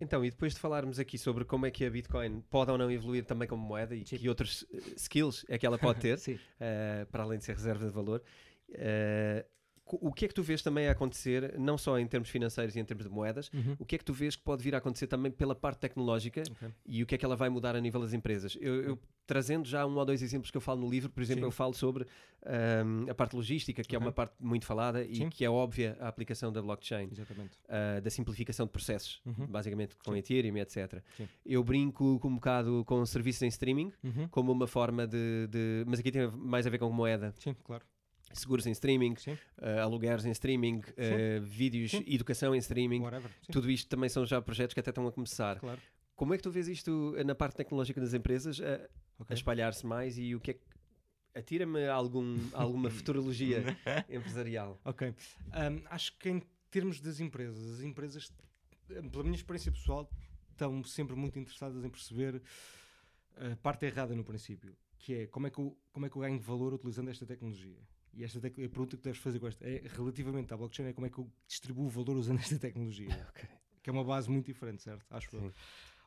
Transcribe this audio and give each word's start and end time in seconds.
Então, 0.00 0.24
e 0.24 0.30
depois 0.30 0.52
de 0.54 0.60
falarmos 0.60 0.98
aqui 0.98 1.16
sobre 1.16 1.44
como 1.44 1.66
é 1.66 1.70
que 1.70 1.84
a 1.84 1.90
Bitcoin 1.90 2.40
pode 2.50 2.70
ou 2.70 2.76
não 2.76 2.90
evoluir 2.90 3.24
também 3.24 3.46
como 3.48 3.64
moeda 3.64 3.94
e 3.94 4.04
Sim. 4.04 4.18
que 4.18 4.28
outros 4.28 4.66
eh, 4.72 4.78
skills 4.96 5.46
é 5.48 5.56
que 5.56 5.64
ela 5.64 5.78
pode 5.78 6.00
ter, 6.00 6.18
eh, 6.60 7.06
para 7.10 7.22
além 7.22 7.38
de 7.38 7.44
ser 7.44 7.54
reserva 7.54 7.86
de 7.86 7.92
valor, 7.92 8.20
co- 8.76 9.44
o 9.86 10.12
que 10.12 10.24
é 10.24 10.28
que 10.28 10.34
tu 10.34 10.42
vês 10.42 10.62
também 10.62 10.88
a 10.88 10.92
acontecer, 10.92 11.58
não 11.58 11.76
só 11.76 11.98
em 11.98 12.06
termos 12.06 12.28
financeiros 12.30 12.74
e 12.74 12.80
em 12.80 12.84
termos 12.84 13.04
de 13.04 13.10
moedas, 13.10 13.50
Uhum. 13.52 13.76
o 13.78 13.84
que 13.84 13.94
é 13.96 13.98
que 13.98 14.04
tu 14.04 14.12
vês 14.14 14.34
que 14.36 14.42
pode 14.42 14.62
vir 14.62 14.74
a 14.74 14.78
acontecer 14.78 15.06
também 15.06 15.30
pela 15.30 15.54
parte 15.54 15.78
tecnológica 15.80 16.42
Ok. 16.50 16.68
e 16.86 17.02
o 17.02 17.06
que 17.06 17.14
é 17.14 17.18
que 17.18 17.24
ela 17.24 17.36
vai 17.36 17.48
mudar 17.50 17.76
a 17.76 17.80
nível 17.80 18.00
das 18.00 18.12
empresas? 18.12 18.56
Eu, 18.60 18.82
eu- 18.82 18.98
trazendo 19.26 19.66
já 19.66 19.86
um 19.86 19.96
ou 19.96 20.04
dois 20.04 20.20
exemplos 20.22 20.50
que 20.50 20.56
eu 20.56 20.60
falo 20.60 20.82
no 20.82 20.90
livro, 20.90 21.08
por 21.10 21.22
exemplo, 21.22 21.40
Sim. 21.44 21.46
eu 21.46 21.50
falo 21.50 21.72
sobre 21.72 22.06
ahm, 22.44 23.08
a 23.08 23.14
parte 23.14 23.34
logística, 23.34 23.82
que 23.82 23.94
é 23.94 23.98
Ok. 23.98 24.06
uma 24.06 24.12
parte 24.12 24.34
muito 24.38 24.66
falada 24.66 25.02
e 25.02 25.16
Sim. 25.16 25.30
que 25.30 25.44
é 25.44 25.48
óbvia 25.50 25.96
a 25.98 26.08
aplicação 26.08 26.52
da 26.52 26.60
blockchain 26.60 27.06
uh, 27.08 28.00
da 28.02 28.10
simplificação 28.10 28.66
de 28.66 28.72
processos, 28.72 29.22
Uhum. 29.24 29.46
basicamente 29.46 29.96
com 30.04 30.12
Sim. 30.12 30.18
Ethereum, 30.18 30.56
etc. 30.58 31.02
Sim. 31.16 31.26
Eu 31.44 31.64
brinco 31.64 32.18
com 32.20 32.28
um 32.28 32.34
bocado 32.34 32.84
com 32.86 33.04
serviços 33.06 33.40
em 33.42 33.48
streaming, 33.48 33.92
Uhum. 34.02 34.28
como 34.28 34.52
uma 34.52 34.66
forma 34.66 35.06
de, 35.06 35.46
de- 35.48 35.84
Mas 35.86 36.00
aqui 36.00 36.10
tem 36.12 36.30
mais 36.30 36.66
a 36.66 36.70
ver 36.70 36.78
com 36.78 36.90
moeda. 36.90 37.32
Sim, 37.38 37.54
claro. 37.64 37.84
Seguros 38.34 38.66
em 38.66 38.72
streaming, 38.72 39.12
uh, 39.58 39.80
alugueres 39.82 40.24
em 40.24 40.30
streaming, 40.32 40.78
uh, 40.78 41.40
vídeos, 41.42 41.92
Sim. 41.92 42.04
educação 42.06 42.54
em 42.54 42.58
streaming. 42.58 43.02
Tudo 43.50 43.70
isto 43.70 43.88
também 43.88 44.08
são 44.08 44.26
já 44.26 44.42
projetos 44.42 44.74
que 44.74 44.80
até 44.80 44.90
estão 44.90 45.06
a 45.06 45.12
começar. 45.12 45.58
Claro. 45.60 45.80
Como 46.16 46.34
é 46.34 46.36
que 46.36 46.42
tu 46.42 46.50
vês 46.50 46.68
isto 46.68 47.14
na 47.24 47.34
parte 47.34 47.56
tecnológica 47.56 48.00
das 48.00 48.12
empresas 48.14 48.60
a, 48.60 48.74
a 48.74 48.88
Ok. 49.22 49.34
espalhar-se 49.34 49.86
mais 49.86 50.18
e 50.18 50.34
o 50.34 50.40
que 50.40 50.50
é 50.52 50.54
que. 50.54 50.60
Atira-me 51.36 51.88
algum, 51.88 52.36
alguma 52.52 52.88
futurologia 52.90 53.64
empresarial. 54.08 54.80
Ok. 54.84 55.12
Ahm, 55.52 55.82
acho 55.86 56.16
que 56.18 56.28
em 56.28 56.40
termos 56.70 57.00
das 57.00 57.18
empresas, 57.18 57.78
as 57.78 57.82
empresas, 57.82 58.32
pela 59.10 59.24
minha 59.24 59.34
experiência 59.34 59.72
pessoal, 59.72 60.08
estão 60.52 60.82
sempre 60.84 61.16
muito 61.16 61.36
interessadas 61.38 61.84
em 61.84 61.90
perceber 61.90 62.40
a 63.36 63.56
parte 63.56 63.84
errada 63.86 64.14
no 64.14 64.22
princípio, 64.22 64.76
que 64.96 65.14
é 65.14 65.26
como 65.26 65.48
é 65.48 65.50
que 65.50 65.58
eu, 65.58 65.76
como 65.92 66.06
é 66.06 66.08
que 66.08 66.16
eu 66.16 66.22
ganho 66.22 66.38
valor 66.38 66.72
utilizando 66.72 67.10
esta 67.10 67.26
tecnologia. 67.26 67.78
E 68.16 68.24
esta 68.24 68.38
a 68.38 68.50
pergunta 68.50 68.96
que 68.96 69.02
deves 69.02 69.20
fazer 69.20 69.38
com 69.38 69.46
esta 69.46 69.66
é 69.68 69.82
relativamente 69.86 70.52
à 70.52 70.56
blockchain 70.56 70.86
é 70.88 70.92
como 70.92 71.06
é 71.06 71.10
que 71.10 71.18
eu 71.18 71.30
distribuo 71.46 71.88
valor 71.88 72.16
usando 72.16 72.38
esta 72.40 72.58
tecnologia. 72.58 73.08
Ok. 73.30 73.48
Que 73.82 73.90
é 73.90 73.92
uma 73.92 74.04
base 74.04 74.30
muito 74.30 74.46
diferente, 74.46 74.82
certo? 74.82 75.04
Acho 75.10 75.36
eu. 75.36 75.52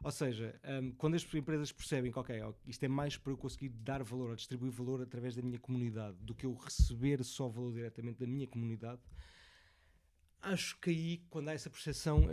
Ou 0.04 0.12
seja, 0.12 0.60
hum, 0.82 0.94
quando 0.98 1.16
as 1.16 1.34
empresas 1.34 1.72
percebem 1.72 2.12
que, 2.12 2.18
ok, 2.18 2.42
isto 2.66 2.84
é 2.84 2.88
mais 2.88 3.18
para 3.18 3.32
eu 3.32 3.38
conseguir 3.38 3.70
dar 3.70 4.04
valor, 4.04 4.30
ou 4.30 4.36
distribuir 4.36 4.72
valor 4.72 5.02
através 5.02 5.36
da 5.36 5.42
minha 5.42 5.60
comunidade, 5.60 6.18
do 6.22 6.34
que 6.34 6.46
eu 6.46 6.54
receber 6.56 7.24
só 7.24 7.48
valor 7.48 7.74
diretamente 7.74 8.20
da 8.20 8.28
minha 8.28 8.48
comunidade, 8.48 9.02
acho 10.42 10.80
que 10.80 10.90
aí, 10.90 11.18
quando 11.30 11.50
há 11.50 11.54
essa 11.54 11.70
percepção, 11.70 12.28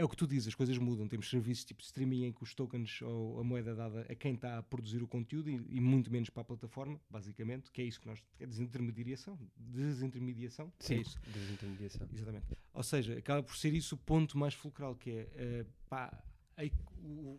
é, 0.00 0.02
é 0.02 0.04
o 0.04 0.08
que 0.08 0.16
tu 0.16 0.26
dizes, 0.26 0.48
as 0.48 0.54
coisas 0.54 0.76
mudam. 0.78 1.06
Temos 1.06 1.28
serviços 1.28 1.64
tipo 1.64 1.82
streaming 1.82 2.24
em 2.24 2.32
que 2.32 2.42
os 2.42 2.54
tokens 2.54 3.02
ou 3.02 3.38
a 3.38 3.44
moeda 3.44 3.70
é 3.70 3.74
dada 3.74 4.00
a 4.08 4.14
quem 4.14 4.34
está 4.34 4.58
a 4.58 4.62
produzir 4.62 5.02
o 5.02 5.06
conteúdo 5.06 5.50
e, 5.50 5.54
e 5.68 5.80
muito 5.80 6.10
menos 6.10 6.30
para 6.30 6.42
a 6.42 6.44
plataforma, 6.44 7.00
basicamente, 7.08 7.70
que 7.70 7.82
é 7.82 7.84
isso 7.84 8.00
que 8.00 8.06
nós. 8.06 8.22
É 8.38 8.46
desintermediação. 8.46 9.38
Desintermediação? 9.56 10.72
é 10.80 10.84
Sim, 10.84 11.00
isso. 11.00 11.18
desintermediação. 11.26 12.08
Exatamente. 12.12 12.46
Ou 12.72 12.82
seja, 12.82 13.18
acaba 13.18 13.42
por 13.42 13.56
ser 13.56 13.74
isso 13.74 13.94
o 13.94 13.98
ponto 13.98 14.38
mais 14.38 14.54
fulcral, 14.54 14.94
que 14.96 15.10
é 15.10 15.28
eh, 15.34 15.66
pá, 15.88 16.22
aí 16.56 16.72
o, 17.02 17.38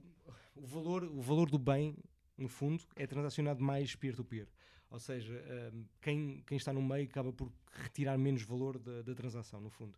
o 0.55 0.65
valor, 0.65 1.03
o 1.03 1.21
valor 1.21 1.49
do 1.49 1.57
bem, 1.57 1.97
no 2.37 2.47
fundo, 2.47 2.83
é 2.95 3.07
transacionado 3.07 3.63
mais 3.63 3.95
peer-to-peer. 3.95 4.47
Ou 4.91 4.99
seja, 4.99 5.33
eh, 5.33 5.71
quem, 6.01 6.43
quem 6.45 6.57
está 6.57 6.73
no 6.73 6.81
meio 6.81 7.05
acaba 7.05 7.31
por 7.31 7.51
retirar 7.71 8.17
menos 8.17 8.43
valor 8.43 8.77
da, 8.77 9.01
da 9.01 9.15
transação, 9.15 9.61
no 9.61 9.69
fundo. 9.69 9.97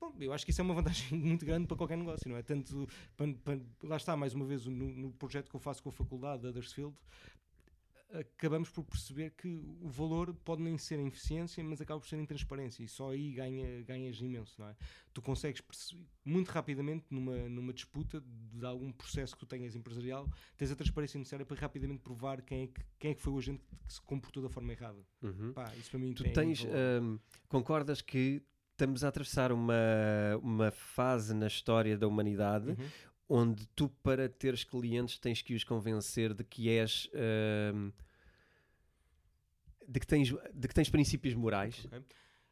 Bom, 0.00 0.14
eu 0.20 0.32
acho 0.32 0.44
que 0.44 0.50
isso 0.50 0.60
é 0.60 0.64
uma 0.64 0.74
vantagem 0.74 1.16
muito 1.18 1.44
grande 1.44 1.66
para 1.66 1.76
qualquer 1.76 1.96
negócio, 1.98 2.28
não 2.28 2.36
é? 2.36 2.42
Tanto, 2.42 2.86
para- 3.16 3.32
para- 3.34 3.60
lá 3.82 3.96
está, 3.96 4.16
mais 4.16 4.34
uma 4.34 4.44
vez, 4.44 4.66
no, 4.66 4.72
no 4.72 5.12
projeto 5.12 5.50
que 5.50 5.56
eu 5.56 5.60
faço 5.60 5.82
com 5.82 5.88
a 5.88 5.92
faculdade 5.92 6.42
da 6.42 6.48
Huddersfield, 6.50 6.94
acabamos 8.10 8.70
por 8.70 8.84
perceber 8.84 9.30
que 9.32 9.48
o 9.82 9.88
valor 9.88 10.32
pode 10.44 10.62
nem 10.62 10.78
ser 10.78 10.98
em 10.98 11.08
eficiência, 11.08 11.62
mas 11.62 11.78
acaba 11.80 12.00
por 12.00 12.08
ser 12.08 12.16
em 12.18 12.24
transparência 12.24 12.82
e 12.82 12.88
só 12.88 13.10
aí 13.10 13.32
ganha, 13.32 13.82
ganhas 13.82 14.18
imenso, 14.18 14.54
não 14.58 14.68
é? 14.68 14.76
Tu 15.12 15.20
consegues 15.20 15.62
muito 16.24 16.48
rapidamente 16.48 17.04
numa, 17.10 17.36
numa 17.50 17.72
disputa 17.72 18.22
de 18.24 18.64
algum 18.64 18.90
processo 18.92 19.34
que 19.34 19.40
tu 19.40 19.46
tenhas 19.46 19.76
empresarial, 19.76 20.26
tens 20.56 20.70
a 20.70 20.76
transparência 20.76 21.18
necessária 21.18 21.44
para 21.44 21.60
rapidamente 21.60 22.00
provar 22.00 22.40
quem 22.40 22.62
é 22.62 22.66
que, 22.68 22.80
quem 22.98 23.10
é 23.10 23.14
que 23.14 23.20
foi 23.20 23.32
o 23.32 23.38
agente 23.38 23.62
que 23.86 23.92
se 23.92 24.00
comportou 24.00 24.42
da 24.42 24.48
forma 24.48 24.72
errada. 24.72 25.04
Uhum. 25.22 25.52
Pá, 25.52 25.70
isso 25.76 25.90
para 25.90 25.98
mim 26.00 26.14
Tu 26.14 26.22
tem 26.22 26.32
tens, 26.32 26.64
hum, 26.64 27.18
concordas 27.46 28.00
que 28.00 28.42
estamos 28.78 29.02
a 29.02 29.08
atravessar 29.08 29.50
uma, 29.50 29.74
uma 30.40 30.70
fase 30.70 31.34
na 31.34 31.48
história 31.48 31.98
da 31.98 32.06
humanidade 32.06 32.68
Uhum. 32.70 32.88
onde 33.28 33.66
tu, 33.74 33.88
para 34.02 34.28
teres 34.28 34.62
clientes, 34.62 35.18
tens 35.18 35.42
que 35.42 35.54
os 35.54 35.64
convencer 35.64 36.32
de 36.32 36.44
que 36.44 36.70
és. 36.70 37.10
hum, 37.74 37.92
de, 39.86 40.00
que 40.00 40.06
tens, 40.06 40.28
de 40.54 40.68
que 40.68 40.74
tens 40.74 40.88
princípios 40.88 41.34
morais. 41.34 41.84
Ok. 41.86 42.04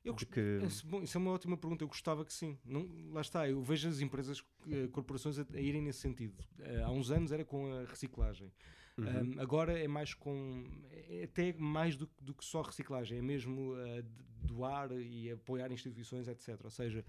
Eu 0.05 0.15
que, 0.15 0.59
bom, 0.85 1.03
isso 1.03 1.19
é 1.19 1.21
uma 1.21 1.33
ótima 1.33 1.57
pergunta. 1.57 1.83
Eu 1.83 1.89
gostava 1.89 2.25
que 2.25 2.33
sim. 2.33 2.57
Não, 2.65 2.89
lá 3.11 3.21
está, 3.21 3.49
eu 3.49 3.61
vejo 3.61 3.89
as 3.89 4.01
empresas, 4.01 4.41
eh, 4.71 4.87
corporações 4.93 5.37
a, 5.37 5.45
a 5.53 5.61
irem 5.61 5.83
nesse 5.83 5.99
sentido. 5.99 6.45
Eh, 6.61 6.81
há 6.83 6.91
uns 6.93 7.11
anos 7.11 7.33
era 7.33 7.45
com 7.45 7.73
a 7.73 7.85
reciclagem. 7.87 8.53
Uhum. 8.99 9.34
Um, 9.37 9.41
agora 9.41 9.79
é 9.79 9.87
mais 9.87 10.15
com. 10.15 10.65
É 11.09 11.25
até 11.25 11.53
mais 11.53 11.97
do, 11.97 12.07
que- 12.07 12.25
do 12.25 12.34
que 12.34 12.45
só 12.45 12.62
reciclagem. 12.62 13.19
É 13.19 13.23
mesmo 13.23 13.73
uh, 13.75 14.03
doar 14.43 14.91
e 14.93 15.31
apoiar 15.31 15.71
instituições, 15.71 16.29
etc. 16.29 16.59
Ou 16.65 16.71
seja, 16.71 17.05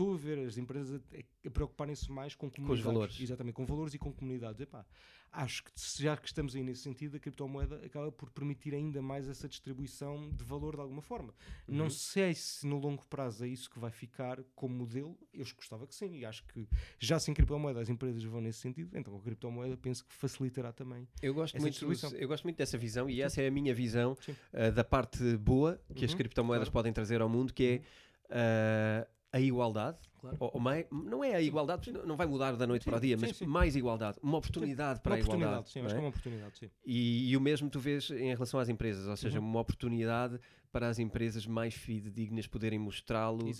estou 0.00 0.14
a 0.14 0.16
ver 0.16 0.38
as 0.46 0.56
empresas 0.56 1.00
a, 1.12 1.48
a 1.48 1.50
preocuparem-se 1.50 2.10
mais 2.10 2.34
com 2.34 2.50
comunidades. 2.50 2.84
valores. 2.84 3.20
Exatamente, 3.20 3.54
com 3.54 3.66
valores 3.66 3.94
e 3.94 3.98
com 3.98 4.12
comunidades. 4.12 4.60
Epá, 4.60 4.84
acho 5.32 5.62
que 5.64 5.70
já 6.02 6.16
que 6.16 6.26
estamos 6.26 6.56
aí 6.56 6.62
nesse 6.62 6.82
sentido, 6.82 7.16
a 7.16 7.20
criptomoeda 7.20 7.76
acaba 7.84 8.10
por 8.10 8.30
permitir 8.30 8.74
ainda 8.74 9.02
mais 9.02 9.28
essa 9.28 9.48
distribuição 9.48 10.30
de 10.30 10.42
valor 10.42 10.74
de 10.74 10.80
alguma 10.82 11.02
forma. 11.02 11.34
Não 11.68 11.84
Uhum. 11.84 11.90
sei 11.90 12.34
se 12.34 12.66
no 12.66 12.78
longo 12.78 13.06
prazo 13.06 13.44
é 13.44 13.48
isso 13.48 13.68
que 13.70 13.78
vai 13.78 13.90
ficar 13.90 14.42
como 14.54 14.74
modelo. 14.74 15.18
Eu 15.34 15.44
gostava 15.54 15.86
que 15.86 15.94
sim, 15.94 16.16
e 16.16 16.24
acho 16.24 16.44
que 16.46 16.66
já 16.98 17.18
sem 17.20 17.34
criptomoeda 17.34 17.80
as 17.80 17.88
empresas 17.88 18.22
vão 18.24 18.40
nesse 18.40 18.60
sentido, 18.60 18.96
então 18.96 19.14
a 19.16 19.20
criptomoeda 19.20 19.76
penso 19.76 20.04
que 20.04 20.12
facilitará 20.14 20.72
também. 20.72 21.06
Eu 21.22 21.34
gosto, 21.34 21.60
muito, 21.60 21.84
eu 22.16 22.28
gosto 22.28 22.44
muito 22.44 22.56
dessa 22.56 22.78
visão 22.78 23.08
e 23.08 23.20
essa 23.20 23.42
é 23.42 23.46
a 23.48 23.50
minha 23.50 23.74
visão 23.74 24.16
uh, 24.52 24.72
da 24.72 24.82
parte 24.82 25.36
boa 25.36 25.80
que 25.94 26.04
as 26.04 26.12
Uhum, 26.12 26.16
criptomoedas 26.16 26.68
claro. 26.68 26.72
podem 26.72 26.92
trazer 26.92 27.20
ao 27.20 27.28
mundo, 27.28 27.52
que 27.52 27.82
é 28.30 29.04
uh, 29.04 29.19
a 29.32 29.40
igualdade. 29.40 29.98
Claro. 30.20 30.36
Ou, 30.38 30.50
ou 30.54 30.60
mai- 30.60 30.86
não 30.90 31.24
é 31.24 31.34
a 31.34 31.40
igualdade, 31.40 31.82
porque 31.90 32.06
não- 32.06 32.16
vai 32.16 32.26
mudar 32.26 32.54
da 32.56 32.66
noite 32.66 32.84
Sim, 32.84 32.90
para 32.90 32.98
o 32.98 33.00
dia, 33.00 33.16
sim, 33.16 33.26
mas 33.26 33.36
sim. 33.38 33.46
mais 33.46 33.74
igualdade, 33.74 34.18
uma 34.22 34.36
oportunidade 34.36 35.00
para 35.00 35.12
uma 35.12 35.16
a 35.16 35.20
igualdade. 35.20 35.44
oportunidade, 35.60 35.70
sim, 35.70 35.78
não 35.80 35.86
acho 35.86 35.94
é? 35.94 35.96
que 35.96 36.00
é 36.00 36.04
uma 36.04 36.08
oportunidade, 36.10 36.58
sim. 36.58 36.70
E, 36.84 37.30
e 37.30 37.36
o 37.36 37.40
mesmo 37.40 37.70
tu 37.70 37.80
vês 37.80 38.10
em 38.10 38.34
relação 38.34 38.60
às 38.60 38.68
empresas, 38.68 39.06
ou 39.06 39.16
seja, 39.16 39.40
Uhum. 39.40 39.46
uma 39.48 39.60
oportunidade 39.60 40.38
para 40.70 40.88
as 40.88 40.98
empresas 40.98 41.46
mais 41.46 41.74
fidedignas 41.74 42.46
poderem 42.46 42.78
mostrá-lo 42.78 43.50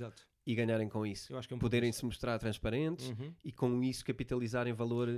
e 0.46 0.54
ganharem 0.54 0.88
com 0.88 1.06
isso. 1.06 1.32
Eu 1.32 1.38
acho 1.38 1.48
que 1.48 1.54
é 1.54 1.56
um 1.56 1.60
Poderem 1.60 1.90
se 1.92 2.04
mostrar 2.04 2.38
transparentes 2.38 3.08
Uhum. 3.08 3.32
e 3.44 3.50
com 3.52 3.82
isso 3.82 4.04
capitalizarem 4.04 4.72
valor. 4.74 5.08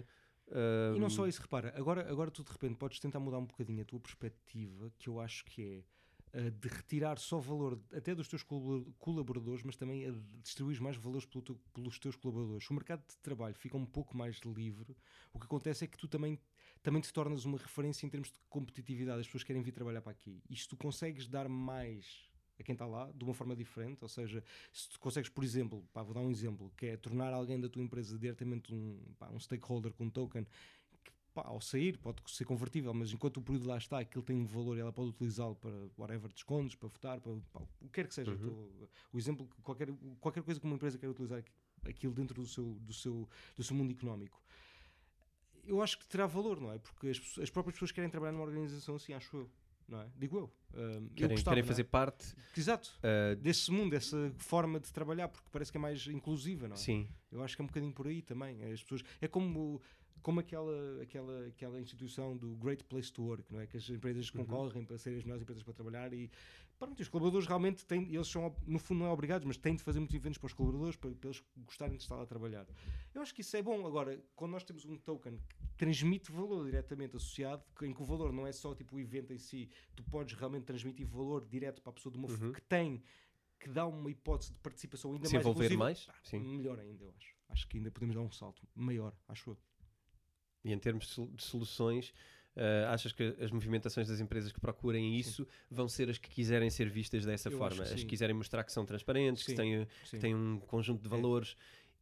E 0.94 0.98
não 0.98 1.06
hum, 1.06 1.10
só 1.10 1.26
isso, 1.26 1.40
repara, 1.42 1.72
agora, 1.76 2.08
agora 2.10 2.30
tu 2.30 2.44
de 2.44 2.52
repente 2.52 2.76
podes 2.76 3.00
tentar 3.00 3.19
mudar 3.19 3.38
um 3.38 3.46
bocadinho 3.46 3.82
a 3.82 3.84
tua 3.84 3.98
perspectiva, 4.00 4.92
que 4.98 5.08
eu 5.08 5.19
acho 5.19 5.44
que 5.46 5.62
é 5.62 5.78
uh, 5.78 5.84
de 6.32 6.69
retirar 6.69 7.19
só 7.19 7.38
valor 7.38 7.78
até 7.93 8.15
dos 8.15 8.26
teus 8.26 8.43
colabor- 8.43 8.87
colaboradores, 8.98 9.62
mas 9.62 9.76
também 9.76 10.06
a 10.06 10.12
distribuir 10.43 10.81
mais 10.81 10.97
valores 10.97 11.26
pelo 11.26 11.43
teu- 11.43 11.60
pelos 11.75 11.98
teus 11.98 12.17
colaboradores. 12.17 12.69
O 12.70 12.75
mercado 12.75 13.06
de 13.06 13.17
trabalho 13.19 13.55
fica 13.55 13.76
um 13.76 13.84
pouco 13.84 14.17
mais 14.17 14.38
livre, 14.38 14.96
o 15.32 15.38
que 15.38 15.44
acontece 15.44 15.84
é 15.84 15.87
que 15.87 15.99
tu 15.99 16.08
também, 16.08 16.38
também 16.82 17.02
te 17.02 17.12
tornas 17.12 17.44
uma 17.44 17.58
referência 17.58 18.06
em 18.06 18.08
termos 18.08 18.31
de 18.31 18.38
competitividade. 18.49 19.20
As 19.20 19.26
pessoas 19.26 19.44
querem 19.44 19.62
vir 19.62 19.73
trabalhar 19.73 20.00
para 20.00 20.12
aqui. 20.12 20.43
E 20.49 20.56
se 20.56 20.67
tu 20.67 20.76
consegues 20.76 21.29
dar 21.29 21.49
mais 21.49 22.31
a 22.58 22.62
quem 22.62 22.73
está 22.75 22.87
lá, 22.87 23.11
de 23.12 23.25
uma 23.25 23.35
forma 23.35 23.55
diferente, 23.56 24.02
ou 24.02 24.08
seja, 24.08 24.43
se 24.73 24.88
tu 24.88 25.00
consegues, 25.00 25.28
por 25.28 25.44
exemplo, 25.44 25.87
pá, 25.93 26.02
vou 26.02 26.14
dar 26.14 26.20
um 26.20 26.31
exemplo, 26.31 26.73
que 26.76 26.87
é 26.87 26.96
tornar 26.96 27.32
alguém 27.32 27.61
da 27.61 27.69
tua 27.69 27.82
empresa 27.82 28.19
diretamente 28.19 28.73
um, 28.73 28.99
pá, 29.19 29.28
um 29.31 29.38
stakeholder 29.38 29.93
com 29.93 30.05
um 30.05 30.11
token, 30.11 30.46
pá, 31.34 31.43
ao 31.46 31.61
sair 31.61 31.96
pode 31.99 32.23
ser 32.31 32.44
convertível, 32.44 32.93
mas 32.94 33.12
enquanto 33.12 33.38
o 33.38 33.43
período 33.43 33.67
lá 33.69 33.76
está, 33.79 33.99
aquilo 34.00 34.23
tem 34.23 34.37
um 34.37 34.44
valor 34.46 34.76
e 34.76 34.81
ela 34.81 34.93
pode 34.93 35.11
utilizá-lo 35.11 35.55
para 35.56 35.73
whatever, 35.96 36.31
descontos, 36.32 36.75
para 36.75 36.88
votar, 36.88 37.20
para, 37.20 37.32
pá, 37.52 37.61
o 37.81 37.87
que 37.87 37.93
quer 37.93 38.06
que 38.08 38.14
seja. 38.14 38.31
Uhum. 38.32 38.38
Tô- 38.38 38.88
o 39.12 39.19
exemplo, 39.19 39.46
que 39.46 39.62
qualquer, 39.62 39.88
qualquer 40.20 40.43
coisa 40.43 40.61
que 40.61 40.67
uma 40.67 40.75
empresa 40.76 40.99
quer 40.99 41.08
utilizar 41.08 41.38
aqui- 41.38 41.52
aquilo 41.88 42.12
dentro 42.14 42.40
do 42.43 42.46
seu, 42.46 42.75
do 42.81 42.93
seu, 42.93 43.29
do 43.56 43.62
seu 43.64 43.75
mundo 43.76 43.90
económico. 43.93 44.40
Eu 45.64 45.81
acho 45.81 45.99
que 45.99 46.06
terá 46.06 46.26
valor, 46.26 46.61
não 46.61 46.73
é? 46.73 46.79
Porque 46.79 47.08
as, 47.08 47.19
as 47.38 47.49
próprias 47.50 47.75
pessoas 47.75 47.93
querem 47.93 48.11
trabalhar 48.11 48.32
numa 48.32 48.44
organização 48.44 48.96
assim, 48.96 49.12
acho 49.12 49.37
eu. 49.37 49.50
não 49.88 50.00
é? 50.00 50.08
Digo 50.17 50.37
eu. 50.38 50.52
Um, 50.75 51.05
eu 51.05 51.11
Querem, 51.14 51.37
gostava, 51.37 51.55
querem 51.55 51.64
é? 51.64 51.69
fazer 51.69 51.85
parte. 51.85 52.35
Exato. 52.56 52.99
uh, 52.99 53.37
Desse 53.37 53.70
mundo, 53.70 53.90
dessa 53.93 54.32
forma 54.38 54.81
de 54.81 54.93
trabalhar, 54.93 55.28
porque 55.28 55.49
parece 55.52 55.70
que 55.70 55.76
é 55.78 55.81
mais 55.81 56.06
inclusiva, 56.08 56.67
não 56.67 56.75
é? 56.75 56.78
sim, 56.78 57.08
Eu 57.31 57.43
acho 57.44 57.55
que 57.55 57.62
é 57.62 57.64
um 57.64 57.69
bocadinho 57.69 57.93
por 57.93 58.06
aí 58.08 58.23
também. 58.23 58.61
As 58.73 58.82
pessoas, 58.82 59.02
é 59.20 59.28
como, 59.28 59.81
como 60.20 60.41
aquela, 60.41 61.03
aquela, 61.03 61.47
aquela 61.47 61.81
instituição 61.81 62.37
do 62.37 62.55
Great 62.56 62.85
Place 62.85 63.12
to 63.12 63.23
Work, 63.23 63.53
não 63.53 63.61
é? 63.61 63.67
Que 63.67 63.76
as 63.76 63.88
empresas 63.88 64.29
Uhum. 64.32 64.44
concorrem 64.44 64.85
para 64.85 64.99
serem 64.99 65.19
as 65.19 65.25
melhores 65.25 65.43
empresas 65.43 65.62
para 65.62 65.73
trabalhar 65.73 66.12
e 66.12 66.31
pronto, 66.79 67.00
os 67.00 67.09
colaboradores 67.09 67.47
realmente 67.47 67.85
têm, 67.87 68.12
eles 68.14 68.29
são, 68.29 68.55
no 68.67 68.79
fundo, 68.79 68.99
não 69.00 69.06
é 69.06 69.11
obrigados, 69.11 69.47
mas 69.47 69.56
têm 69.56 69.75
de 69.75 69.82
fazer 69.82 69.99
muitos 70.00 70.14
eventos 70.14 70.38
para 70.38 70.47
os 70.47 70.53
colaboradores 70.53 70.97
para, 70.97 71.11
para 71.12 71.29
eles 71.31 71.43
gostarem 71.64 71.97
de 71.97 72.03
estar 72.03 72.17
lá 72.17 72.23
a 72.23 72.26
trabalhar. 72.26 72.67
Eu 73.14 73.23
acho 73.23 73.35
que 73.35 73.41
isso 73.41 73.56
é 73.56 73.62
bom. 73.62 73.87
Agora, 73.87 74.20
quando 74.37 74.53
nós 74.53 74.64
temos 74.64 74.85
um 74.85 74.97
token 74.97 75.38
que 75.49 75.56
transmite 75.76 76.31
valor 76.31 76.64
diretamente 76.64 77.17
associado, 77.17 77.62
em 77.82 77.93
que 77.93 78.03
o 78.03 78.05
valor 78.05 78.32
não 78.32 78.47
é 78.47 78.53
só 78.53 78.75
tipo 78.75 78.97
o 78.97 79.00
evento 79.00 79.32
em 79.32 79.38
si, 79.38 79.69
tu 79.97 80.03
podes 80.05 80.35
realmente 80.37 80.64
transmitir 80.64 81.06
valor 81.06 81.44
direto 81.47 81.81
para 81.82 81.91
a 81.91 81.94
pessoa 81.94 82.12
de 82.12 82.19
uma 82.19 82.29
Uhum. 82.29 82.53
que 82.53 82.61
tem 82.62 83.03
que 83.59 83.69
dá 83.69 83.87
uma 83.87 84.11
hipótese 84.11 84.53
de 84.53 84.59
participação 84.59 85.12
ainda 85.12 85.29
Se 85.29 85.35
mais 85.35 85.47
envolver 85.47 85.76
mais, 85.76 86.05
pá, 86.06 86.14
melhor 86.32 86.81
ainda, 86.81 87.05
eu 87.05 87.14
acho. 87.17 87.32
Acho 87.49 87.69
que 87.69 87.76
ainda 87.76 87.93
podemos 87.93 88.17
dar 88.17 88.20
um 88.23 88.31
salto 88.32 88.67
maior, 88.75 89.14
acho 89.29 89.50
eu. 89.50 89.59
E 90.64 90.73
em 90.73 90.79
termos 90.79 91.06
de 91.06 91.11
sol- 91.12 91.31
de 91.35 91.43
soluções, 91.43 92.11
uh, 92.56 92.88
achas 92.88 93.12
que 93.12 93.37
as 93.41 93.50
movimentações 93.50 94.09
das 94.09 94.20
empresas 94.20 94.53
que 94.53 94.61
procurem 94.61 95.17
isso 95.19 95.47
vão 95.70 95.88
ser 95.88 96.09
as 96.11 96.19
que 96.19 96.29
quiserem 96.29 96.70
ser 96.70 96.88
vistas 96.88 97.25
dessa 97.25 97.49
Eu 97.49 97.59
forma? 97.59 97.76
que 97.76 97.82
As 97.82 97.93
que 97.94 98.00
sim. 98.00 98.06
quiserem 98.06 98.35
mostrar 98.35 98.64
que 98.64 98.73
são 98.73 98.85
transparentes, 98.87 99.43
que 99.43 99.50
Sim, 99.50 99.56
têm, 99.56 99.88
Sim. 100.05 100.17
que 100.17 100.19
têm 100.19 100.35
um 100.35 100.59
conjunto 100.61 101.00
de 101.00 101.06
É. 101.09 101.11
valores 101.11 101.56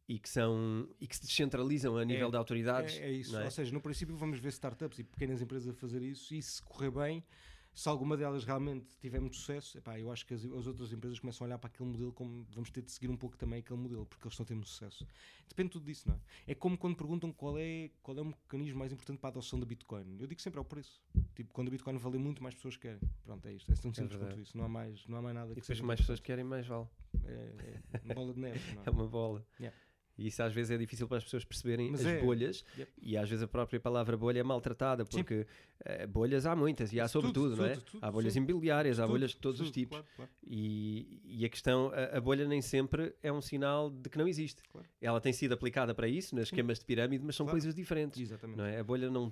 e 0.07 0.19
que, 0.19 0.27
são, 0.29 0.89
e 0.99 1.07
que 1.07 1.15
se 1.15 1.21
descentralizam 1.25 1.95
a 1.97 2.03
nível 2.03 2.29
de 2.29 2.35
autoridades. 2.35 2.95
É, 2.97 3.05
é 3.05 3.11
isso. 3.11 3.37
é? 3.37 3.45
Ou 3.45 3.51
seja, 3.51 3.71
no 3.71 3.79
princípio 3.79 4.15
vamos 4.17 4.39
ver 4.39 4.49
startups 4.49 4.99
e 4.99 5.03
pequenas 5.03 5.41
empresas 5.41 5.69
a 5.69 5.73
fazer 5.73 6.01
isso 6.01 6.33
e 6.35 6.41
se 6.41 6.61
correr 6.61 6.91
bem, 6.91 7.23
se 7.73 7.87
alguma 7.87 8.17
delas 8.17 8.43
realmente 8.43 8.97
tiver 8.99 9.19
muito 9.19 9.37
sucesso, 9.37 9.77
epá, 9.77 9.97
eu 9.97 10.11
acho 10.11 10.25
que 10.25 10.33
as, 10.33 10.43
as 10.43 10.67
outras 10.67 10.91
empresas 10.91 11.19
começam 11.19 11.45
a 11.45 11.47
olhar 11.47 11.57
para 11.57 11.69
aquele 11.69 11.89
modelo 11.89 12.11
como 12.11 12.45
vamos 12.51 12.69
ter 12.69 12.81
de 12.81 12.91
seguir 12.91 13.09
um 13.09 13.15
pouco 13.15 13.37
também 13.37 13.59
aquele 13.59 13.79
modelo, 13.79 14.05
porque 14.05 14.27
eles 14.27 14.37
estão 14.37 14.55
muito 14.55 14.69
sucesso. 14.69 15.07
Depende 15.47 15.69
tudo 15.69 15.85
disso, 15.85 16.07
não 16.07 16.15
é? 16.15 16.51
É 16.51 16.55
como 16.55 16.77
quando 16.77 16.95
perguntam 16.95 17.31
qual 17.31 17.57
é, 17.57 17.89
qual 18.03 18.17
é 18.17 18.21
o 18.21 18.25
mecanismo 18.25 18.79
mais 18.79 18.91
importante 18.91 19.19
para 19.19 19.29
a 19.29 19.31
adoção 19.31 19.59
da 19.59 19.65
Bitcoin. 19.65 20.17
Eu 20.19 20.27
digo 20.27 20.41
sempre 20.41 20.59
é 20.59 20.61
o 20.61 20.65
preço. 20.65 21.01
Tipo, 21.35 21.53
quando 21.53 21.69
a 21.69 21.71
Bitcoin 21.71 21.97
vale 21.97 22.17
muito, 22.17 22.43
mais 22.43 22.55
pessoas 22.55 22.75
querem. 22.75 22.99
Pronto, 23.23 23.47
é 23.47 23.53
isto. 23.53 23.71
É 23.71 23.75
tão 23.75 23.93
simples 23.93 24.11
verdade. 24.11 24.33
quanto 24.33 24.41
isso. 24.41 24.57
Não 24.57 24.65
há 24.65 24.69
mais, 24.69 25.07
não 25.07 25.17
há 25.17 25.21
mais 25.21 25.35
nada 25.35 25.51
E 25.51 25.55
que 25.55 25.61
depois 25.61 25.67
seja 25.67 25.83
mais 25.83 25.99
pessoas 25.99 26.19
querem, 26.19 26.43
mais 26.43 26.67
vale. 26.67 26.87
É, 27.25 27.79
é 27.93 27.99
uma 28.03 28.13
bola 28.13 28.33
de 28.33 28.39
neve, 28.39 28.59
não 28.75 28.81
é? 28.81 28.85
É 28.85 28.89
uma 28.91 29.07
bola. 29.07 29.45
Yeah. 29.59 29.77
E 30.21 30.27
isso 30.27 30.41
às 30.43 30.53
vezes 30.53 30.71
é 30.71 30.77
difícil 30.77 31.07
para 31.07 31.17
as 31.17 31.23
pessoas 31.23 31.43
perceberem 31.43 31.91
Mas 31.91 32.01
as 32.01 32.07
é- 32.07 32.21
bolhas 32.21 32.63
Yep. 32.77 32.91
e 33.01 33.17
às 33.17 33.27
vezes 33.29 33.43
a 33.43 33.47
própria 33.47 33.79
palavra 33.79 34.15
bolha 34.15 34.39
é 34.39 34.43
maltratada 34.43 35.03
porque 35.05 35.45
eh, 35.83 36.05
bolhas 36.05 36.45
há 36.45 36.55
muitas 36.55 36.93
e 36.93 36.99
há 36.99 37.07
sobre 37.07 37.31
Tudo, 37.31 37.49
tudo, 37.49 37.57
não 37.61 37.65
é? 37.65 37.73
tudo, 37.73 37.83
tudo, 37.85 38.05
há 38.05 38.11
bolhas 38.11 38.33
sim. 38.33 38.39
imobiliárias, 38.39 38.99
há 38.99 39.03
Tudo, 39.03 39.11
bolhas 39.13 39.31
de 39.31 39.37
todos 39.37 39.59
os 39.61 39.71
tipos. 39.71 39.97
claro, 39.97 40.07
claro. 40.15 40.31
E, 40.45 41.21
e 41.25 41.45
a 41.45 41.49
questão, 41.49 41.91
a, 41.93 42.17
a 42.17 42.21
bolha 42.21 42.47
nem 42.47 42.61
sempre 42.61 43.13
é 43.23 43.31
um 43.31 43.41
sinal 43.41 43.89
de 43.89 44.09
que 44.09 44.17
não 44.17 44.27
existe. 44.27 44.61
Claro. 44.71 44.87
Ela 45.01 45.19
tem 45.19 45.33
sido 45.33 45.53
aplicada 45.53 45.93
para 45.95 46.07
isso, 46.07 46.35
nos 46.35 46.43
esquemas 46.45 46.77
de 46.79 46.85
pirâmide, 46.85 47.23
mas 47.25 47.35
são 47.35 47.45
coisas 47.47 47.73
diferentes. 47.73 48.21
Exatamente. 48.21 48.57
Não 48.57 48.65
é? 48.65 48.79
A 48.79 48.83
bolha 48.83 49.09
não. 49.09 49.31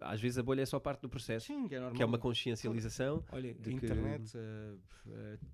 Às 0.00 0.20
vezes 0.20 0.38
a 0.38 0.42
bolha 0.42 0.62
é 0.62 0.66
só 0.66 0.78
parte 0.78 1.00
do 1.02 1.08
processo, 1.08 1.46
Sim, 1.46 1.66
que 1.66 1.74
é 1.74 1.78
normal. 1.80 1.96
que 1.96 2.02
é 2.02 2.06
uma 2.06 2.18
consciencialização. 2.18 3.24
Olha, 3.32 3.52
de 3.54 3.60
a 3.60 3.62
que- 3.64 3.70
internet, 3.86 4.32
eh, 4.36 4.74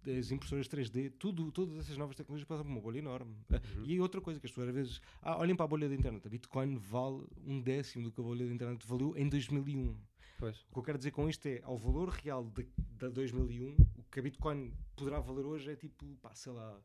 eh, 0.07 0.19
as 0.19 0.31
impressoras 0.31 0.69
3D, 0.69 1.11
tudo, 1.19 1.51
todas 1.53 1.79
essas 1.79 1.97
novas 1.97 2.17
tecnologias 2.17 2.47
passam 2.47 2.65
por 2.65 2.71
uma 2.73 2.81
bolha 2.81 2.99
enorme. 2.99 3.35
Uhum. 3.51 3.85
E 3.85 4.01
outra 4.01 4.21
coisa 4.21 4.39
que 4.41 4.47
as 4.47 4.51
pessoas 4.53 4.69
vezes. 4.75 5.01
Ah, 5.23 5.39
olhem 5.39 5.57
para 5.57 5.65
a 5.65 5.69
bolha 5.69 5.89
da 5.89 5.95
internet. 5.95 6.27
A 6.27 6.31
Bitcoin 6.31 6.77
vale 6.77 7.25
um 7.47 7.61
décimo 7.61 8.05
do 8.05 8.13
que 8.13 8.21
a 8.21 8.25
bolha 8.25 8.47
da 8.47 8.53
internet 8.53 8.87
valeu 8.87 9.17
em 9.17 9.29
2001. 9.29 9.97
Pois. 10.39 10.61
O 10.71 10.73
que 10.73 10.79
eu 10.79 10.83
quero 10.83 10.99
dizer 10.99 11.11
com 11.13 11.29
isto 11.29 11.47
é, 11.47 11.61
ao 11.63 11.79
valor 11.79 12.09
real 12.11 12.45
de, 12.45 12.67
da 12.99 13.09
2001, 13.09 13.77
o 13.97 14.03
que 14.11 14.21
a 14.21 14.23
Bitcoin 14.23 14.73
poderá 14.97 15.21
valer 15.21 15.47
hoje 15.47 15.71
é 15.71 15.77
tipo, 15.77 16.05
pá, 16.21 16.35
sei 16.35 16.53
lá, 16.53 16.79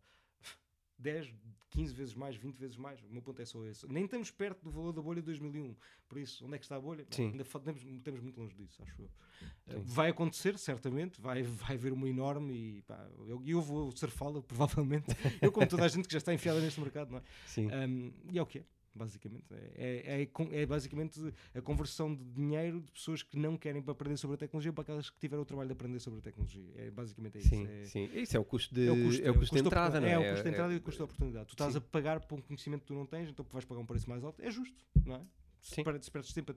10, 1.00 1.34
15 1.70 1.94
vezes 1.94 2.14
mais, 2.14 2.36
20 2.36 2.56
vezes 2.58 2.78
mais. 2.78 3.02
O 3.04 3.08
meu 3.10 3.22
ponto 3.22 3.42
é 3.42 3.46
só 3.46 3.64
esse. 3.66 3.88
Nem 3.88 4.06
estamos 4.06 4.30
perto 4.32 4.64
do 4.64 4.70
valor 4.70 4.92
da 4.92 5.02
bolha 5.02 5.22
de 5.22 5.26
2001. 5.28 5.76
Por 6.08 6.18
isso, 6.18 6.46
onde 6.46 6.56
é 6.56 6.58
que 6.58 6.66
está 6.66 6.76
a 6.76 6.80
bolha? 6.80 7.06
Sim. 7.10 7.30
Ainda 7.30 7.44
estamos, 7.44 7.84
estamos 7.84 8.22
muito 8.22 8.40
longe 8.40 8.56
disso, 8.56 8.82
acho 8.84 9.02
eu. 9.02 9.08
Uh, 9.08 9.82
Vai 9.84 10.10
acontecer, 10.10 10.58
certamente. 10.58 11.22
Vai, 11.22 11.44
vai 11.44 11.76
haver 11.76 11.94
uma 11.94 12.10
enorme 12.10 12.54
e 12.78 12.82
pá, 12.82 13.08
eu, 13.28 13.42
eu 13.46 13.62
vou 13.62 13.92
surfá-la, 13.96 14.42
provavelmente. 14.44 15.08
eu, 15.42 15.52
como 15.52 15.68
toda 15.68 15.86
a 15.86 15.88
gente 15.88 16.08
que 16.08 16.14
já 16.14 16.18
está 16.18 16.34
enfiada 16.34 16.60
neste 16.60 16.80
mercado, 16.82 17.12
não 17.12 17.20
é? 17.20 17.24
Sim. 17.46 17.68
Um, 17.68 18.14
e 18.32 18.38
é 18.38 18.42
o 18.42 18.46
que 18.46 18.60
é, 18.60 18.64
basicamente. 19.00 19.46
É, 19.52 20.22
é, 20.22 20.24
é 20.24 20.62
é 20.62 20.66
basicamente 20.66 21.20
a 21.56 21.62
conversão 21.62 22.14
de 22.14 22.24
dinheiro 22.26 22.82
de 22.82 22.92
pessoas 22.92 23.24
que 23.24 23.38
não 23.38 23.58
querem 23.58 23.82
para 23.82 23.94
aprender 23.94 24.18
sobre 24.18 24.36
a 24.36 24.38
tecnologia 24.38 24.74
para 24.74 24.82
aquelas 24.82 25.10
que 25.10 25.18
tiveram 25.18 25.42
o 25.44 25.46
trabalho 25.46 25.68
de 25.70 25.74
aprender 25.74 26.00
sobre 26.00 26.20
a 26.20 26.22
tecnologia. 26.22 26.70
É 26.76 26.92
basicamente 26.92 27.38
é 27.38 27.40
isso. 27.40 27.50
Sim, 27.50 27.68
é, 27.68 27.86
sim. 27.86 28.10
Isso 28.14 28.38
é 28.38 28.40
o 28.40 28.46
custo 28.46 28.76
de, 28.76 28.88
é 28.88 28.92
o 28.92 29.04
custo, 29.04 29.26
é 29.26 29.32
o 29.32 29.34
custo 29.36 29.56
de 29.56 29.62
da 29.62 29.68
entrada, 29.68 30.02
não 30.02 30.08
é? 30.08 30.12
É 30.12 30.20
o 30.20 30.30
custo 30.32 30.44
de 30.44 30.50
entrada 30.50 30.74
e 30.74 30.78
o 30.78 30.82
custo 30.82 31.00
da 31.00 31.06
oportunidade. 31.06 31.46
Tu 31.48 31.54
estás 31.54 31.72
Sim. 31.72 31.78
a 31.78 31.82
pagar 31.82 32.20
por 32.20 32.38
um 32.38 32.42
conhecimento 32.42 32.82
que 32.82 32.88
tu 32.88 32.94
não 32.94 33.06
tens, 33.06 33.30
então 33.30 33.46
vais 33.52 33.66
pagar 33.66 33.82
um 33.82 33.86
preço 33.86 34.10
mais 34.10 34.24
alto. 34.24 34.42
É 34.42 34.52
justo, 34.52 34.78
não 35.06 35.16
é? 35.16 35.22
Se 35.62 35.76
Sim. 35.76 35.84
se 36.02 36.12
perdes 36.12 36.34
tempo 36.34 36.56